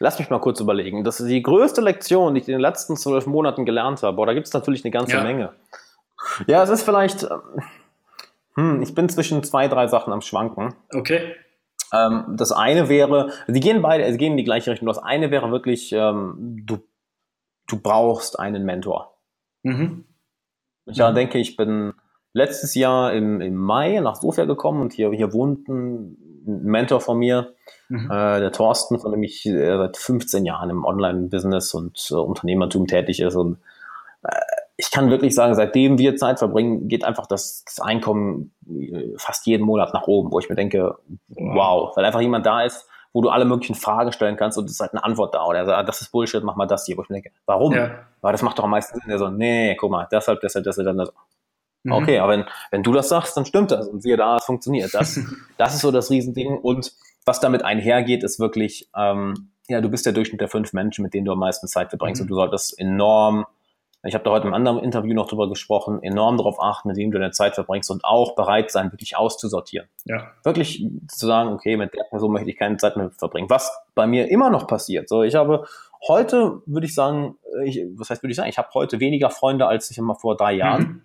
Lass 0.00 0.18
mich 0.18 0.28
mal 0.28 0.40
kurz 0.40 0.60
überlegen. 0.60 1.04
Das 1.04 1.20
ist 1.20 1.28
die 1.28 1.42
größte 1.42 1.80
Lektion, 1.80 2.34
die 2.34 2.40
ich 2.40 2.48
in 2.48 2.52
den 2.52 2.60
letzten 2.60 2.96
zwölf 2.96 3.26
Monaten 3.26 3.64
gelernt 3.64 4.02
habe. 4.02 4.16
Boah, 4.16 4.26
da 4.26 4.34
gibt 4.34 4.46
es 4.46 4.52
natürlich 4.52 4.84
eine 4.84 4.90
ganze 4.90 5.16
ja. 5.16 5.22
Menge. 5.22 5.52
Ja, 6.46 6.62
es 6.62 6.70
ist 6.70 6.82
vielleicht. 6.82 7.22
Ähm, 7.22 7.40
hm, 8.56 8.82
ich 8.82 8.94
bin 8.94 9.08
zwischen 9.08 9.42
zwei, 9.42 9.68
drei 9.68 9.86
Sachen 9.86 10.12
am 10.12 10.20
Schwanken. 10.20 10.74
Okay. 10.92 11.34
Ähm, 11.94 12.36
das 12.36 12.52
eine 12.52 12.88
wäre, 12.88 13.30
sie 13.46 13.60
gehen 13.60 13.82
beide, 13.82 14.10
sie 14.10 14.18
gehen 14.18 14.32
in 14.32 14.38
die 14.38 14.44
gleiche 14.44 14.70
Richtung. 14.70 14.88
Das 14.88 14.98
eine 14.98 15.30
wäre 15.30 15.50
wirklich, 15.50 15.92
ähm, 15.92 16.62
du, 16.64 16.78
du 17.66 17.80
brauchst 17.80 18.38
einen 18.38 18.64
Mentor. 18.64 19.18
Mhm. 19.62 20.04
Ich 20.86 20.98
mhm. 20.98 21.14
denke, 21.14 21.38
ich 21.38 21.56
bin 21.56 21.94
letztes 22.32 22.74
Jahr 22.74 23.12
im, 23.12 23.40
im 23.40 23.54
Mai 23.54 24.00
nach 24.00 24.16
Sofia 24.16 24.44
gekommen 24.44 24.82
und 24.82 24.92
hier, 24.92 25.10
hier 25.12 25.32
wohnt 25.32 25.68
ein 25.68 26.16
Mentor 26.44 27.00
von 27.00 27.18
mir, 27.18 27.54
mhm. 27.88 28.10
äh, 28.10 28.40
der 28.40 28.52
Thorsten, 28.52 28.98
von 28.98 29.12
dem 29.12 29.22
ich 29.22 29.46
äh, 29.46 29.76
seit 29.76 29.96
15 29.96 30.44
Jahren 30.44 30.70
im 30.70 30.84
Online-Business 30.84 31.72
und 31.74 32.08
äh, 32.10 32.14
Unternehmertum 32.14 32.86
tätig 32.86 33.20
ist 33.20 33.36
und 33.36 33.58
ich 34.76 34.90
kann 34.90 35.10
wirklich 35.10 35.34
sagen, 35.34 35.54
seitdem 35.54 35.98
wir 35.98 36.16
Zeit 36.16 36.38
verbringen, 36.38 36.88
geht 36.88 37.04
einfach 37.04 37.26
das, 37.26 37.64
das 37.64 37.80
Einkommen 37.80 38.52
äh, 38.68 39.12
fast 39.18 39.46
jeden 39.46 39.64
Monat 39.64 39.94
nach 39.94 40.06
oben, 40.06 40.32
wo 40.32 40.38
ich 40.40 40.48
mir 40.48 40.56
denke, 40.56 40.96
wow, 41.28 41.96
weil 41.96 42.04
einfach 42.04 42.20
jemand 42.20 42.44
da 42.44 42.62
ist, 42.62 42.88
wo 43.12 43.20
du 43.20 43.28
alle 43.28 43.44
möglichen 43.44 43.76
Fragen 43.76 44.10
stellen 44.10 44.36
kannst 44.36 44.58
und 44.58 44.64
es 44.64 44.72
ist 44.72 44.80
halt 44.80 44.92
eine 44.92 45.04
Antwort 45.04 45.34
da. 45.34 45.44
Oder 45.44 45.60
er 45.60 45.66
sagt, 45.66 45.78
ah, 45.78 45.82
das 45.84 46.00
ist 46.00 46.10
Bullshit, 46.10 46.42
mach 46.42 46.56
mal 46.56 46.66
das 46.66 46.84
hier. 46.84 46.96
Wo 46.96 47.02
ich 47.02 47.08
mir 47.08 47.14
denke, 47.14 47.30
warum? 47.46 47.72
Ja. 47.72 47.90
Weil 48.20 48.32
das 48.32 48.42
macht 48.42 48.58
doch 48.58 48.64
am 48.64 48.70
meisten 48.70 48.98
Sinn. 48.98 49.08
Er 49.08 49.18
so, 49.18 49.28
nee, 49.28 49.76
guck 49.76 49.92
mal, 49.92 50.08
deshalb, 50.10 50.40
deshalb, 50.40 50.64
deshalb, 50.64 50.86
dann 50.86 50.98
das. 50.98 51.12
Mhm. 51.84 51.92
Okay, 51.92 52.18
aber 52.18 52.32
wenn, 52.32 52.44
wenn 52.72 52.82
du 52.82 52.92
das 52.92 53.08
sagst, 53.08 53.36
dann 53.36 53.46
stimmt 53.46 53.70
das. 53.70 53.86
Und 53.86 54.02
siehe 54.02 54.16
da, 54.16 54.36
es 54.36 54.44
funktioniert. 54.44 54.92
Das, 54.92 55.20
das 55.56 55.74
ist 55.74 55.82
so 55.82 55.92
das 55.92 56.10
Riesending. 56.10 56.58
Und 56.58 56.92
was 57.24 57.38
damit 57.38 57.64
einhergeht, 57.64 58.24
ist 58.24 58.40
wirklich, 58.40 58.90
ähm, 58.96 59.50
ja, 59.68 59.80
du 59.80 59.88
bist 59.88 60.04
der 60.06 60.12
Durchschnitt 60.12 60.40
der 60.40 60.48
fünf 60.48 60.72
Menschen, 60.72 61.04
mit 61.04 61.14
denen 61.14 61.24
du 61.24 61.32
am 61.32 61.38
meisten 61.38 61.68
Zeit 61.68 61.90
verbringst. 61.90 62.20
Mhm. 62.20 62.24
Und 62.24 62.28
du 62.30 62.34
solltest 62.34 62.80
enorm 62.80 63.46
ich 64.06 64.14
habe 64.14 64.24
da 64.24 64.30
heute 64.30 64.46
im 64.46 64.54
anderen 64.54 64.78
Interview 64.78 65.14
noch 65.14 65.28
drüber 65.28 65.48
gesprochen, 65.48 66.02
enorm 66.02 66.36
darauf 66.36 66.60
achten, 66.60 66.88
mit 66.88 66.96
wem 66.96 67.10
du 67.10 67.18
deine 67.18 67.32
Zeit 67.32 67.54
verbringst 67.54 67.90
und 67.90 68.04
auch 68.04 68.34
bereit 68.34 68.70
sein, 68.70 68.92
wirklich 68.92 69.16
auszusortieren. 69.16 69.88
Ja. 70.04 70.32
Wirklich 70.42 70.86
zu 71.08 71.26
sagen, 71.26 71.50
okay, 71.50 71.76
mit 71.76 71.94
der 71.94 72.04
Person 72.04 72.32
möchte 72.32 72.50
ich 72.50 72.58
keine 72.58 72.76
Zeit 72.76 72.96
mehr 72.96 73.10
verbringen. 73.10 73.48
Was 73.48 73.72
bei 73.94 74.06
mir 74.06 74.30
immer 74.30 74.50
noch 74.50 74.66
passiert. 74.66 75.08
So, 75.08 75.22
ich 75.22 75.34
habe 75.34 75.66
heute, 76.06 76.60
würde 76.66 76.86
ich 76.86 76.94
sagen, 76.94 77.36
ich, 77.64 77.82
was 77.96 78.10
heißt, 78.10 78.22
würde 78.22 78.32
ich 78.32 78.36
sagen, 78.36 78.48
ich 78.48 78.58
habe 78.58 78.68
heute 78.74 79.00
weniger 79.00 79.30
Freunde 79.30 79.66
als 79.66 79.90
ich 79.90 79.98
immer 79.98 80.14
vor 80.14 80.36
drei 80.36 80.52
Jahren. 80.52 80.82
Mhm. 80.82 81.02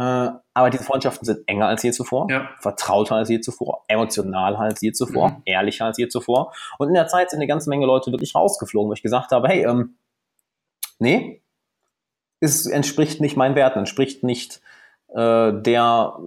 Äh, 0.00 0.30
aber 0.54 0.70
diese 0.70 0.84
Freundschaften 0.84 1.26
sind 1.26 1.46
enger 1.48 1.66
als 1.66 1.82
je 1.82 1.90
zuvor, 1.90 2.28
ja. 2.30 2.48
vertrauter 2.60 3.16
als 3.16 3.28
je 3.30 3.40
zuvor, 3.40 3.84
emotionaler 3.88 4.60
als 4.60 4.80
je 4.80 4.92
zuvor, 4.92 5.30
mhm. 5.30 5.42
ehrlicher 5.44 5.86
als 5.86 5.98
je 5.98 6.08
zuvor. 6.08 6.54
Und 6.78 6.88
in 6.88 6.94
der 6.94 7.08
Zeit 7.08 7.30
sind 7.30 7.40
eine 7.40 7.48
ganze 7.48 7.68
Menge 7.68 7.84
Leute 7.84 8.12
wirklich 8.12 8.34
rausgeflogen, 8.34 8.88
wo 8.88 8.92
ich 8.92 9.02
gesagt 9.02 9.32
habe, 9.32 9.48
hey, 9.48 9.66
ähm, 9.66 9.96
nee, 11.00 11.42
es 12.40 12.66
entspricht 12.66 13.20
nicht 13.20 13.36
meinen 13.36 13.54
Werten, 13.54 13.80
entspricht 13.80 14.22
nicht 14.22 14.60
äh, 15.14 15.52
der, 15.52 16.18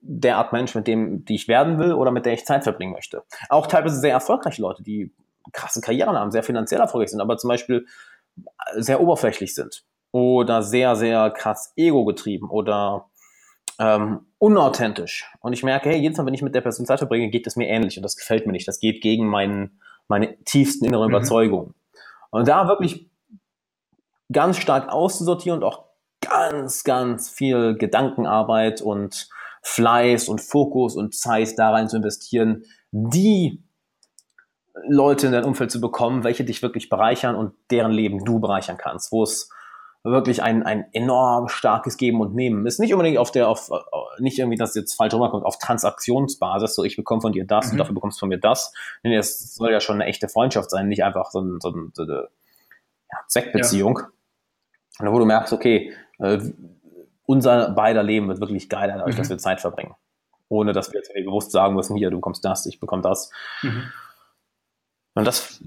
der 0.00 0.36
Art 0.36 0.52
Mensch, 0.52 0.74
mit 0.74 0.86
dem, 0.86 1.24
die 1.24 1.34
ich 1.34 1.48
werden 1.48 1.78
will 1.78 1.92
oder 1.92 2.10
mit 2.10 2.26
der 2.26 2.32
ich 2.32 2.44
Zeit 2.44 2.64
verbringen 2.64 2.92
möchte. 2.92 3.22
Auch 3.48 3.66
teilweise 3.66 3.98
sehr 3.98 4.12
erfolgreiche 4.12 4.62
Leute, 4.62 4.82
die 4.82 5.12
krasse 5.52 5.80
Karrieren 5.80 6.16
haben, 6.16 6.30
sehr 6.30 6.42
finanziell 6.42 6.80
erfolgreich 6.80 7.10
sind, 7.10 7.20
aber 7.20 7.36
zum 7.36 7.48
Beispiel 7.48 7.86
sehr 8.76 9.00
oberflächlich 9.00 9.54
sind 9.54 9.84
oder 10.12 10.62
sehr, 10.62 10.96
sehr 10.96 11.30
krass 11.30 11.72
ego-getrieben 11.76 12.48
oder 12.48 13.06
ähm, 13.78 14.26
unauthentisch. 14.38 15.30
Und 15.40 15.52
ich 15.52 15.62
merke, 15.62 15.88
hey, 15.88 15.98
jedes 15.98 16.18
Mal, 16.18 16.26
wenn 16.26 16.34
ich 16.34 16.42
mit 16.42 16.54
der 16.54 16.60
Person 16.60 16.86
Zeit 16.86 16.98
verbringe, 16.98 17.30
geht 17.30 17.46
es 17.46 17.56
mir 17.56 17.68
ähnlich 17.68 17.96
und 17.96 18.02
das 18.02 18.16
gefällt 18.16 18.46
mir 18.46 18.52
nicht. 18.52 18.68
Das 18.68 18.78
geht 18.78 19.02
gegen 19.02 19.26
meinen, 19.26 19.80
meine 20.08 20.36
tiefsten 20.44 20.84
inneren 20.84 21.08
mhm. 21.08 21.16
Überzeugungen. 21.16 21.74
Und 22.30 22.48
da 22.48 22.68
wirklich 22.68 23.10
ganz 24.30 24.58
stark 24.58 24.88
auszusortieren 24.90 25.58
und 25.58 25.64
auch 25.64 25.84
ganz, 26.20 26.84
ganz 26.84 27.30
viel 27.30 27.76
Gedankenarbeit 27.76 28.80
und 28.80 29.28
Fleiß 29.62 30.28
und 30.28 30.40
Fokus 30.40 30.96
und 30.96 31.14
Zeit 31.14 31.58
da 31.58 31.70
rein 31.70 31.88
zu 31.88 31.96
investieren, 31.96 32.64
die 32.90 33.62
Leute 34.88 35.26
in 35.26 35.32
dein 35.32 35.44
Umfeld 35.44 35.70
zu 35.70 35.80
bekommen, 35.80 36.24
welche 36.24 36.44
dich 36.44 36.62
wirklich 36.62 36.88
bereichern 36.88 37.36
und 37.36 37.54
deren 37.70 37.92
Leben 37.92 38.24
du 38.24 38.40
bereichern 38.40 38.76
kannst, 38.76 39.12
wo 39.12 39.22
es 39.22 39.50
wirklich 40.04 40.42
ein, 40.42 40.64
ein 40.64 40.86
enorm 40.92 41.48
starkes 41.48 41.96
Geben 41.96 42.20
und 42.20 42.34
Nehmen 42.34 42.66
ist. 42.66 42.80
Nicht 42.80 42.92
unbedingt 42.92 43.18
auf 43.18 43.30
der, 43.30 43.48
auf, 43.48 43.70
nicht 44.18 44.38
irgendwie, 44.38 44.58
dass 44.58 44.74
jetzt 44.74 44.94
falsch 44.94 45.14
rüberkommt, 45.14 45.44
auf 45.44 45.58
Transaktionsbasis, 45.58 46.74
so 46.74 46.82
ich 46.82 46.96
bekomme 46.96 47.20
von 47.20 47.32
dir 47.32 47.46
das 47.46 47.66
mhm. 47.66 47.72
und 47.72 47.78
dafür 47.78 47.94
bekommst 47.94 48.18
du 48.18 48.20
von 48.20 48.28
mir 48.28 48.40
das. 48.40 48.72
Nee, 49.04 49.16
es 49.16 49.54
soll 49.54 49.70
ja 49.70 49.80
schon 49.80 49.96
eine 49.96 50.06
echte 50.06 50.28
Freundschaft 50.28 50.70
sein, 50.70 50.88
nicht 50.88 51.04
einfach 51.04 51.30
so, 51.30 51.40
ein, 51.40 51.58
so, 51.60 51.68
ein, 51.68 51.92
so 51.94 52.02
eine 52.02 52.28
ja, 53.12 53.18
Zweckbeziehung. 53.28 53.98
Ja. 53.98 55.06
Und 55.06 55.12
wo 55.12 55.18
du 55.18 55.24
merkst, 55.24 55.52
okay, 55.52 55.92
äh, 56.18 56.38
unser 57.24 57.70
beider 57.70 58.02
Leben 58.02 58.28
wird 58.28 58.40
wirklich 58.40 58.68
geiler, 58.68 58.98
dadurch, 58.98 59.14
mhm. 59.14 59.18
dass 59.20 59.30
wir 59.30 59.38
Zeit 59.38 59.60
verbringen. 59.60 59.94
Ohne 60.48 60.72
dass 60.72 60.92
wir 60.92 60.98
jetzt 60.98 61.12
bewusst 61.14 61.50
sagen 61.52 61.74
müssen, 61.74 61.96
hier, 61.96 62.10
du 62.10 62.16
bekommst 62.16 62.44
das, 62.44 62.66
ich 62.66 62.78
bekomme 62.78 63.02
das. 63.02 63.30
Mhm. 63.62 63.84
Und 65.14 65.26
das, 65.26 65.62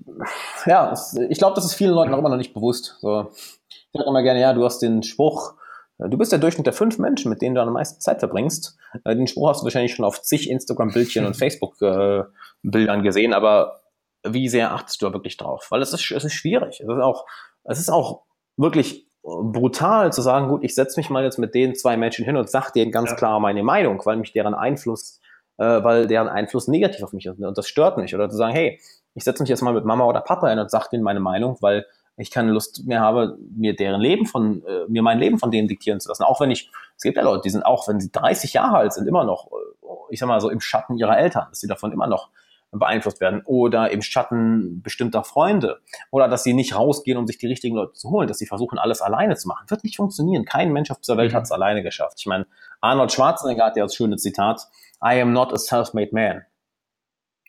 ja, 0.66 0.94
ich 1.30 1.38
glaube, 1.38 1.56
das 1.56 1.66
ist 1.66 1.76
vielen 1.76 1.94
Leuten 1.94 2.14
auch 2.14 2.20
immer 2.20 2.30
noch 2.30 2.38
nicht 2.38 2.54
bewusst. 2.54 2.98
So, 3.00 3.32
ich 3.68 3.88
sage 3.94 4.10
immer 4.10 4.24
gerne, 4.24 4.42
ja, 4.42 4.54
du 4.54 4.66
hast 4.66 4.80
den 4.80 5.04
Spruch, 5.04 5.54
äh, 6.00 6.10
du 6.10 6.18
bist 6.18 6.32
der 6.32 6.40
Durchschnitt 6.40 6.66
der 6.66 6.74
fünf 6.74 6.98
Menschen, 6.98 7.30
mit 7.30 7.42
denen 7.42 7.56
du 7.56 7.62
am 7.62 7.74
meisten 7.74 8.02
Zeit 8.02 8.20
verbringst. 8.20 8.78
Äh, 9.04 9.16
den 9.16 9.28
Spruch 9.28 9.50
hast 9.50 9.62
du 9.62 9.66
wahrscheinlich 9.66 9.94
schon 9.94 10.06
auf 10.06 10.22
zig 10.22 10.50
Instagram-Bildchen 10.50 11.26
und 11.26 11.36
Facebook-Bildern 11.38 13.04
gesehen, 13.04 13.34
aber 13.34 13.82
wie 14.28 14.50
sehr 14.50 14.74
achtest 14.74 15.02
du 15.02 15.08
da 15.08 15.14
wirklich 15.14 15.38
drauf? 15.38 15.68
Weil 15.70 15.82
es 15.82 15.94
ist, 15.94 16.12
es 16.12 16.24
ist 16.24 16.34
schwierig. 16.34 16.80
Es 16.82 16.88
ist 16.88 17.02
auch, 17.02 17.26
es 17.64 17.80
ist 17.80 17.90
auch 17.90 18.24
wirklich 18.58 19.08
brutal 19.24 20.14
zu 20.14 20.22
sagen, 20.22 20.50
gut, 20.50 20.64
ich 20.64 20.76
setze 20.76 21.00
mich 21.00 21.10
mal 21.10 21.24
jetzt 21.24 21.40
mit 21.40 21.56
den 21.56 21.76
zwei 21.76 21.98
Menschen 21.98 22.26
hin 22.26 22.38
und 22.38 22.50
sage 22.50 22.72
denen 22.76 22.92
ganz 22.92 23.10
ja. 23.12 23.16
klar 23.16 23.40
meine 23.40 23.64
Meinung, 23.64 24.02
weil 24.06 24.18
mich 24.18 24.34
deren 24.34 24.54
Einfluss, 24.54 25.20
äh, 25.58 25.84
weil 25.84 26.08
deren 26.08 26.28
Einfluss 26.28 26.68
negativ 26.68 27.04
auf 27.04 27.14
mich 27.14 27.26
ist 27.26 27.40
und 27.40 27.58
das 27.58 27.68
stört 27.68 27.98
mich. 27.98 28.14
Oder 28.14 28.30
zu 28.30 28.38
sagen, 28.38 28.54
hey, 28.54 28.80
ich 29.16 29.24
setze 29.24 29.42
mich 29.42 29.50
jetzt 29.50 29.62
mal 29.62 29.74
mit 29.74 29.86
Mama 29.86 30.06
oder 30.06 30.22
Papa 30.22 30.50
hin 30.50 30.60
und 30.60 30.70
sage 30.70 30.90
denen 30.92 31.04
meine 31.04 31.20
Meinung, 31.20 31.58
weil 31.62 31.86
ich 32.18 32.32
keine 32.32 32.52
Lust 32.52 32.86
mehr 32.86 33.02
habe, 33.02 33.38
mir 33.56 33.76
deren 33.76 34.00
Leben 34.00 34.26
von, 34.26 34.64
äh, 34.66 34.86
mir 34.88 35.02
mein 35.02 35.20
Leben 35.20 35.40
von 35.40 35.52
denen 35.52 35.68
diktieren 35.68 36.00
zu 36.00 36.10
lassen. 36.10 36.24
Auch 36.24 36.40
wenn 36.40 36.52
ich, 36.52 36.70
es 36.96 37.04
gibt 37.04 37.18
ja 37.18 37.24
Leute, 37.24 37.42
die 37.44 37.50
sind 37.50 37.66
auch, 37.66 37.88
wenn 37.88 38.00
sie 38.00 38.12
30 38.12 38.54
Jahre 38.54 38.78
alt 38.78 38.94
sind, 38.94 39.08
immer 39.08 39.24
noch, 39.24 39.48
äh, 39.48 39.86
ich 40.12 40.20
sag 40.20 40.28
mal 40.28 40.40
so 40.40 40.50
im 40.50 40.62
Schatten 40.62 40.98
ihrer 40.98 41.18
Eltern, 41.18 41.48
dass 41.50 41.60
sie 41.60 41.68
davon 41.68 41.92
immer 41.92 42.08
noch 42.08 42.30
beeinflusst 42.72 43.22
werden 43.22 43.42
oder 43.46 43.92
im 43.92 44.02
Schatten 44.02 44.82
bestimmter 44.82 45.24
Freunde 45.24 45.80
oder 46.12 46.28
dass 46.28 46.44
sie 46.44 46.54
nicht 46.54 46.76
rausgehen, 46.76 47.18
um 47.18 47.28
sich 47.28 47.38
die 47.38 47.48
richtigen 47.48 47.76
Leute 47.76 47.94
zu 47.94 48.10
holen, 48.10 48.28
dass 48.28 48.38
sie 48.38 48.48
versuchen, 48.48 48.78
alles 48.78 49.02
alleine 49.02 49.36
zu 49.36 49.48
machen. 49.48 49.70
Wird 49.70 49.84
nicht 49.84 49.96
funktionieren. 49.96 50.46
Kein 50.46 50.74
Mensch 50.74 50.92
auf 50.92 51.00
dieser 51.00 51.18
Welt 51.18 51.32
mhm. 51.32 51.38
hat 51.38 51.44
es 51.44 51.52
alleine 51.52 51.84
geschafft. 51.84 52.18
Ich 52.20 52.26
meine, 52.26 52.46
Arnold 52.82 53.12
Schwarzenegger 53.12 53.66
hat 53.66 53.78
ja 53.78 53.84
das 53.84 53.96
schöne 53.96 54.18
Zitat, 54.18 54.68
I 55.04 55.22
am 55.22 55.32
not 55.32 55.54
a 55.54 55.58
self-made 55.58 56.10
man. 56.12 56.46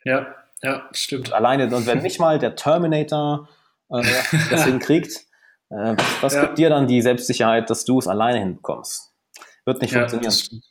Ja, 0.05 0.27
ja, 0.63 0.89
stimmt. 0.93 1.33
Alleine, 1.33 1.65
und 1.75 1.87
wenn 1.87 2.03
nicht 2.03 2.21
mal 2.21 2.39
der 2.39 2.55
Terminator 2.55 3.49
äh, 3.91 4.03
das 4.51 4.65
hinkriegt. 4.65 5.27
Äh, 5.71 5.97
was 5.97 6.23
was 6.23 6.35
ja. 6.35 6.43
gibt 6.43 6.59
dir 6.59 6.71
dann 6.71 6.87
die 6.87 7.03
Selbstsicherheit, 7.03 7.71
dass 7.71 7.85
du 7.85 7.99
es 7.99 8.07
alleine 8.07 8.39
hinbekommst? 8.39 9.13
Wird 9.65 9.83
nicht 9.83 9.93
ja, 9.93 10.09
funktionieren. 10.09 10.63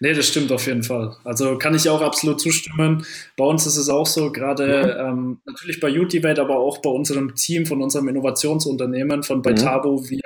Nee, 0.00 0.12
das 0.12 0.28
stimmt 0.28 0.52
auf 0.52 0.66
jeden 0.66 0.82
Fall. 0.82 1.16
Also 1.24 1.58
kann 1.58 1.74
ich 1.74 1.88
auch 1.88 2.00
absolut 2.00 2.40
zustimmen. 2.40 3.04
Bei 3.36 3.44
uns 3.44 3.66
ist 3.66 3.76
es 3.76 3.88
auch 3.88 4.06
so, 4.06 4.32
gerade 4.32 4.96
mhm. 4.98 5.08
ähm, 5.08 5.40
natürlich 5.46 5.80
bei 5.80 5.90
Utivate, 5.98 6.40
aber 6.40 6.58
auch 6.58 6.78
bei 6.78 6.90
unserem 6.90 7.34
Team 7.34 7.66
von 7.66 7.82
unserem 7.82 8.08
Innovationsunternehmen 8.08 9.22
von 9.22 9.42
Beitabo, 9.42 10.00
mhm. 10.00 10.10
wir 10.10 10.20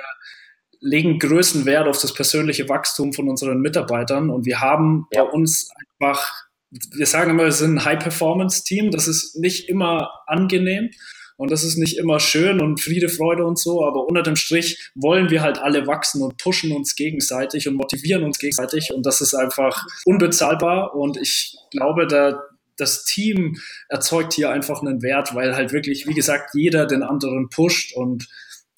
legen 0.79 1.19
größten 1.19 1.65
Wert 1.65 1.87
auf 1.87 1.99
das 1.99 2.13
persönliche 2.13 2.69
Wachstum 2.69 3.13
von 3.13 3.29
unseren 3.29 3.59
Mitarbeitern 3.59 4.29
und 4.29 4.45
wir 4.45 4.61
haben 4.61 5.07
ja. 5.11 5.23
bei 5.23 5.29
uns 5.29 5.71
einfach, 5.99 6.45
wir 6.69 7.05
sagen 7.05 7.31
immer, 7.31 7.45
wir 7.45 7.51
sind 7.51 7.77
ein 7.77 7.85
High-Performance-Team. 7.85 8.91
Das 8.91 9.07
ist 9.07 9.35
nicht 9.37 9.69
immer 9.69 10.11
angenehm. 10.27 10.91
Und 11.37 11.51
das 11.51 11.63
ist 11.63 11.77
nicht 11.77 11.97
immer 11.97 12.19
schön 12.19 12.59
und 12.59 12.81
Friede, 12.81 13.09
Freude 13.09 13.45
und 13.45 13.59
so, 13.59 13.85
aber 13.85 14.05
unter 14.07 14.23
dem 14.23 14.35
Strich 14.35 14.91
wollen 14.95 15.29
wir 15.29 15.41
halt 15.41 15.59
alle 15.59 15.85
wachsen 15.85 16.21
und 16.23 16.37
pushen 16.37 16.71
uns 16.71 16.95
gegenseitig 16.95 17.67
und 17.67 17.75
motivieren 17.75 18.23
uns 18.23 18.39
gegenseitig. 18.39 18.91
Und 18.93 19.05
das 19.05 19.21
ist 19.21 19.35
einfach 19.35 19.85
unbezahlbar. 20.05 20.95
Und 20.95 21.15
ich 21.17 21.55
glaube, 21.71 22.07
da, 22.07 22.41
das 22.75 23.05
Team 23.05 23.57
erzeugt 23.87 24.33
hier 24.33 24.49
einfach 24.49 24.81
einen 24.81 25.03
Wert, 25.03 25.35
weil 25.35 25.55
halt 25.55 25.73
wirklich, 25.73 26.07
wie 26.07 26.15
gesagt, 26.15 26.49
jeder 26.53 26.87
den 26.87 27.03
anderen 27.03 27.49
pusht 27.49 27.95
und 27.95 28.27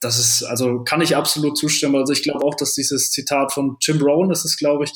das 0.01 0.17
ist, 0.17 0.43
also 0.43 0.83
kann 0.83 1.01
ich 1.01 1.15
absolut 1.15 1.57
zustimmen. 1.57 1.95
Also 1.95 2.13
ich 2.13 2.23
glaube 2.23 2.45
auch, 2.45 2.55
dass 2.55 2.73
dieses 2.73 3.11
Zitat 3.11 3.51
von 3.51 3.77
Jim 3.81 3.99
Brown, 3.99 4.29
das 4.29 4.45
ist, 4.45 4.57
glaube 4.57 4.85
ich, 4.85 4.93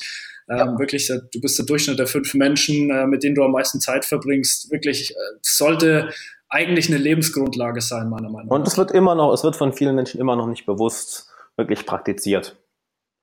ähm, 0.50 0.78
wirklich, 0.78 1.08
du 1.08 1.42
bist 1.42 1.58
der 1.58 1.66
Durchschnitt 1.66 2.00
der 2.00 2.08
fünf 2.08 2.34
Menschen, 2.34 2.90
äh, 2.90 3.08
mit 3.08 3.24
denen 3.24 3.36
du 3.36 3.44
am 3.44 3.52
meisten 3.52 3.80
Zeit 3.80 4.06
verbringst. 4.06 4.72
Wirklich 4.72 5.12
äh, 5.12 5.16
sollte 5.42 6.10
eigentlich 6.54 6.88
eine 6.88 6.98
Lebensgrundlage 6.98 7.82
sein, 7.82 8.10
meiner 8.10 8.30
Meinung 8.30 8.48
nach. 8.48 8.56
Und 8.56 8.68
es 8.68 8.78
wird 8.78 8.92
immer 8.92 9.16
noch, 9.16 9.34
es 9.34 9.44
wird 9.44 9.56
von 9.56 9.74
vielen 9.74 9.96
Menschen 9.96 10.20
immer 10.20 10.36
noch 10.36 10.48
nicht 10.48 10.66
bewusst 10.66 11.28
wirklich 11.58 11.86
praktiziert. 11.86 12.56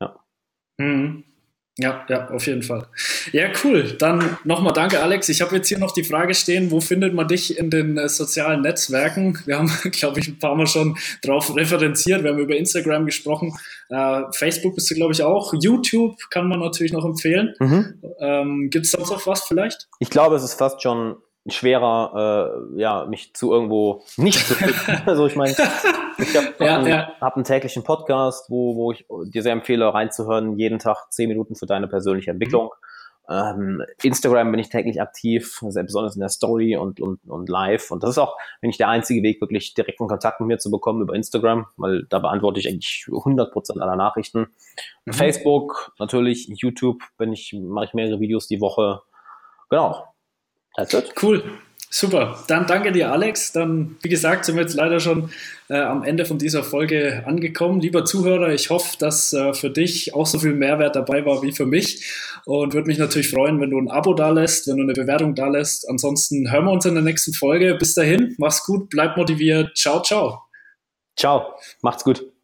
Ja. 0.00 0.16
Mhm. 0.78 1.24
Ja, 1.78 2.04
ja, 2.08 2.28
auf 2.28 2.46
jeden 2.46 2.62
Fall. 2.62 2.88
Ja, 3.32 3.48
cool. 3.64 3.96
Dann 3.98 4.36
nochmal 4.44 4.74
danke, 4.74 5.00
Alex. 5.00 5.28
Ich 5.30 5.40
habe 5.40 5.56
jetzt 5.56 5.68
hier 5.68 5.78
noch 5.78 5.92
die 5.92 6.02
Frage 6.02 6.34
stehen, 6.34 6.70
wo 6.70 6.80
findet 6.80 7.14
man 7.14 7.26
dich 7.26 7.56
in 7.56 7.70
den 7.70 7.96
äh, 7.96 8.08
sozialen 8.08 8.60
Netzwerken? 8.60 9.38
Wir 9.46 9.56
haben, 9.56 9.72
glaube 9.92 10.20
ich, 10.20 10.28
ein 10.28 10.38
paar 10.38 10.56
Mal 10.56 10.66
schon 10.66 10.98
drauf 11.22 11.54
referenziert. 11.56 12.22
Wir 12.22 12.32
haben 12.32 12.38
über 12.38 12.56
Instagram 12.56 13.06
gesprochen. 13.06 13.56
Äh, 13.88 14.24
Facebook 14.32 14.74
bist 14.74 14.90
du, 14.90 14.94
glaube 14.94 15.12
ich, 15.12 15.22
auch. 15.22 15.54
YouTube 15.58 16.18
kann 16.28 16.48
man 16.48 16.58
natürlich 16.58 16.92
noch 16.92 17.04
empfehlen. 17.04 17.54
Mhm. 17.60 18.02
Ähm, 18.18 18.68
Gibt 18.70 18.84
es 18.84 18.92
sonst 18.92 19.10
noch 19.10 19.26
was 19.26 19.44
vielleicht? 19.44 19.88
Ich 20.00 20.10
glaube, 20.10 20.36
es 20.36 20.42
ist 20.42 20.54
fast 20.54 20.82
schon 20.82 21.16
schwerer, 21.46 22.66
äh, 22.76 22.80
ja, 22.80 23.06
mich 23.06 23.34
zu 23.34 23.52
irgendwo 23.52 24.02
nicht 24.16 24.46
zu 24.46 24.54
finden. 24.56 25.02
also 25.06 25.26
ich 25.26 25.36
meine, 25.36 25.52
ich 25.52 26.36
habe 26.36 26.54
ja, 26.64 26.78
einen, 26.78 26.86
ja. 26.86 27.12
hab 27.20 27.36
einen 27.36 27.44
täglichen 27.44 27.82
Podcast, 27.82 28.50
wo, 28.50 28.76
wo 28.76 28.92
ich 28.92 29.06
dir 29.32 29.42
sehr 29.42 29.52
empfehle, 29.52 29.92
reinzuhören, 29.92 30.58
jeden 30.58 30.78
Tag 30.78 31.10
zehn 31.10 31.28
Minuten 31.28 31.54
für 31.54 31.66
deine 31.66 31.88
persönliche 31.88 32.30
Entwicklung. 32.30 32.66
Mhm. 32.66 32.90
Ähm, 33.30 33.82
Instagram 34.02 34.50
bin 34.50 34.58
ich 34.58 34.70
täglich 34.70 35.00
aktiv, 35.00 35.60
sehr 35.68 35.84
besonders 35.84 36.16
in 36.16 36.20
der 36.20 36.30
Story 36.30 36.76
und, 36.76 37.00
und, 37.00 37.20
und 37.28 37.48
live. 37.48 37.92
Und 37.92 38.02
das 38.02 38.10
ist 38.10 38.18
auch, 38.18 38.36
wenn 38.60 38.70
ich 38.70 38.76
der 38.76 38.88
einzige 38.88 39.22
Weg, 39.22 39.40
wirklich 39.40 39.72
direkten 39.74 40.08
Kontakt 40.08 40.40
mit 40.40 40.48
mir 40.48 40.58
zu 40.58 40.70
bekommen 40.70 41.00
über 41.00 41.14
Instagram, 41.14 41.66
weil 41.76 42.06
da 42.08 42.18
beantworte 42.18 42.58
ich 42.58 42.68
eigentlich 42.68 43.04
100% 43.08 43.80
aller 43.80 43.94
Nachrichten. 43.94 44.48
Mhm. 45.04 45.12
Facebook, 45.12 45.94
natürlich, 46.00 46.48
YouTube 46.48 47.02
bin 47.18 47.32
ich, 47.32 47.54
mache 47.56 47.84
ich 47.84 47.94
mehrere 47.94 48.18
Videos 48.18 48.48
die 48.48 48.60
Woche. 48.60 49.00
Genau, 49.68 50.09
It. 50.80 51.14
Cool. 51.20 51.42
Super. 51.92 52.44
Dann 52.46 52.66
danke 52.68 52.92
dir, 52.92 53.10
Alex. 53.10 53.50
Dann, 53.50 53.96
wie 54.02 54.08
gesagt, 54.08 54.44
sind 54.44 54.54
wir 54.54 54.62
jetzt 54.62 54.74
leider 54.74 55.00
schon 55.00 55.30
äh, 55.68 55.80
am 55.80 56.04
Ende 56.04 56.24
von 56.24 56.38
dieser 56.38 56.62
Folge 56.62 57.24
angekommen. 57.26 57.80
Lieber 57.80 58.04
Zuhörer, 58.04 58.50
ich 58.50 58.70
hoffe, 58.70 58.96
dass 58.98 59.32
äh, 59.32 59.52
für 59.54 59.70
dich 59.70 60.14
auch 60.14 60.26
so 60.26 60.38
viel 60.38 60.54
Mehrwert 60.54 60.94
dabei 60.94 61.26
war 61.26 61.42
wie 61.42 61.50
für 61.50 61.66
mich. 61.66 62.08
Und 62.46 62.74
würde 62.74 62.86
mich 62.86 62.98
natürlich 62.98 63.28
freuen, 63.28 63.60
wenn 63.60 63.70
du 63.70 63.78
ein 63.78 63.90
Abo 63.90 64.14
da 64.14 64.30
lässt, 64.30 64.68
wenn 64.68 64.76
du 64.76 64.84
eine 64.84 64.92
Bewertung 64.92 65.34
da 65.34 65.48
lässt. 65.48 65.88
Ansonsten 65.88 66.50
hören 66.52 66.66
wir 66.66 66.72
uns 66.72 66.86
in 66.86 66.94
der 66.94 67.02
nächsten 67.02 67.32
Folge. 67.32 67.74
Bis 67.74 67.94
dahin, 67.94 68.36
mach's 68.38 68.64
gut, 68.64 68.88
bleib 68.88 69.16
motiviert. 69.16 69.76
Ciao, 69.76 70.00
ciao. 70.00 70.42
Ciao, 71.16 71.54
macht's 71.82 72.04
gut. 72.04 72.39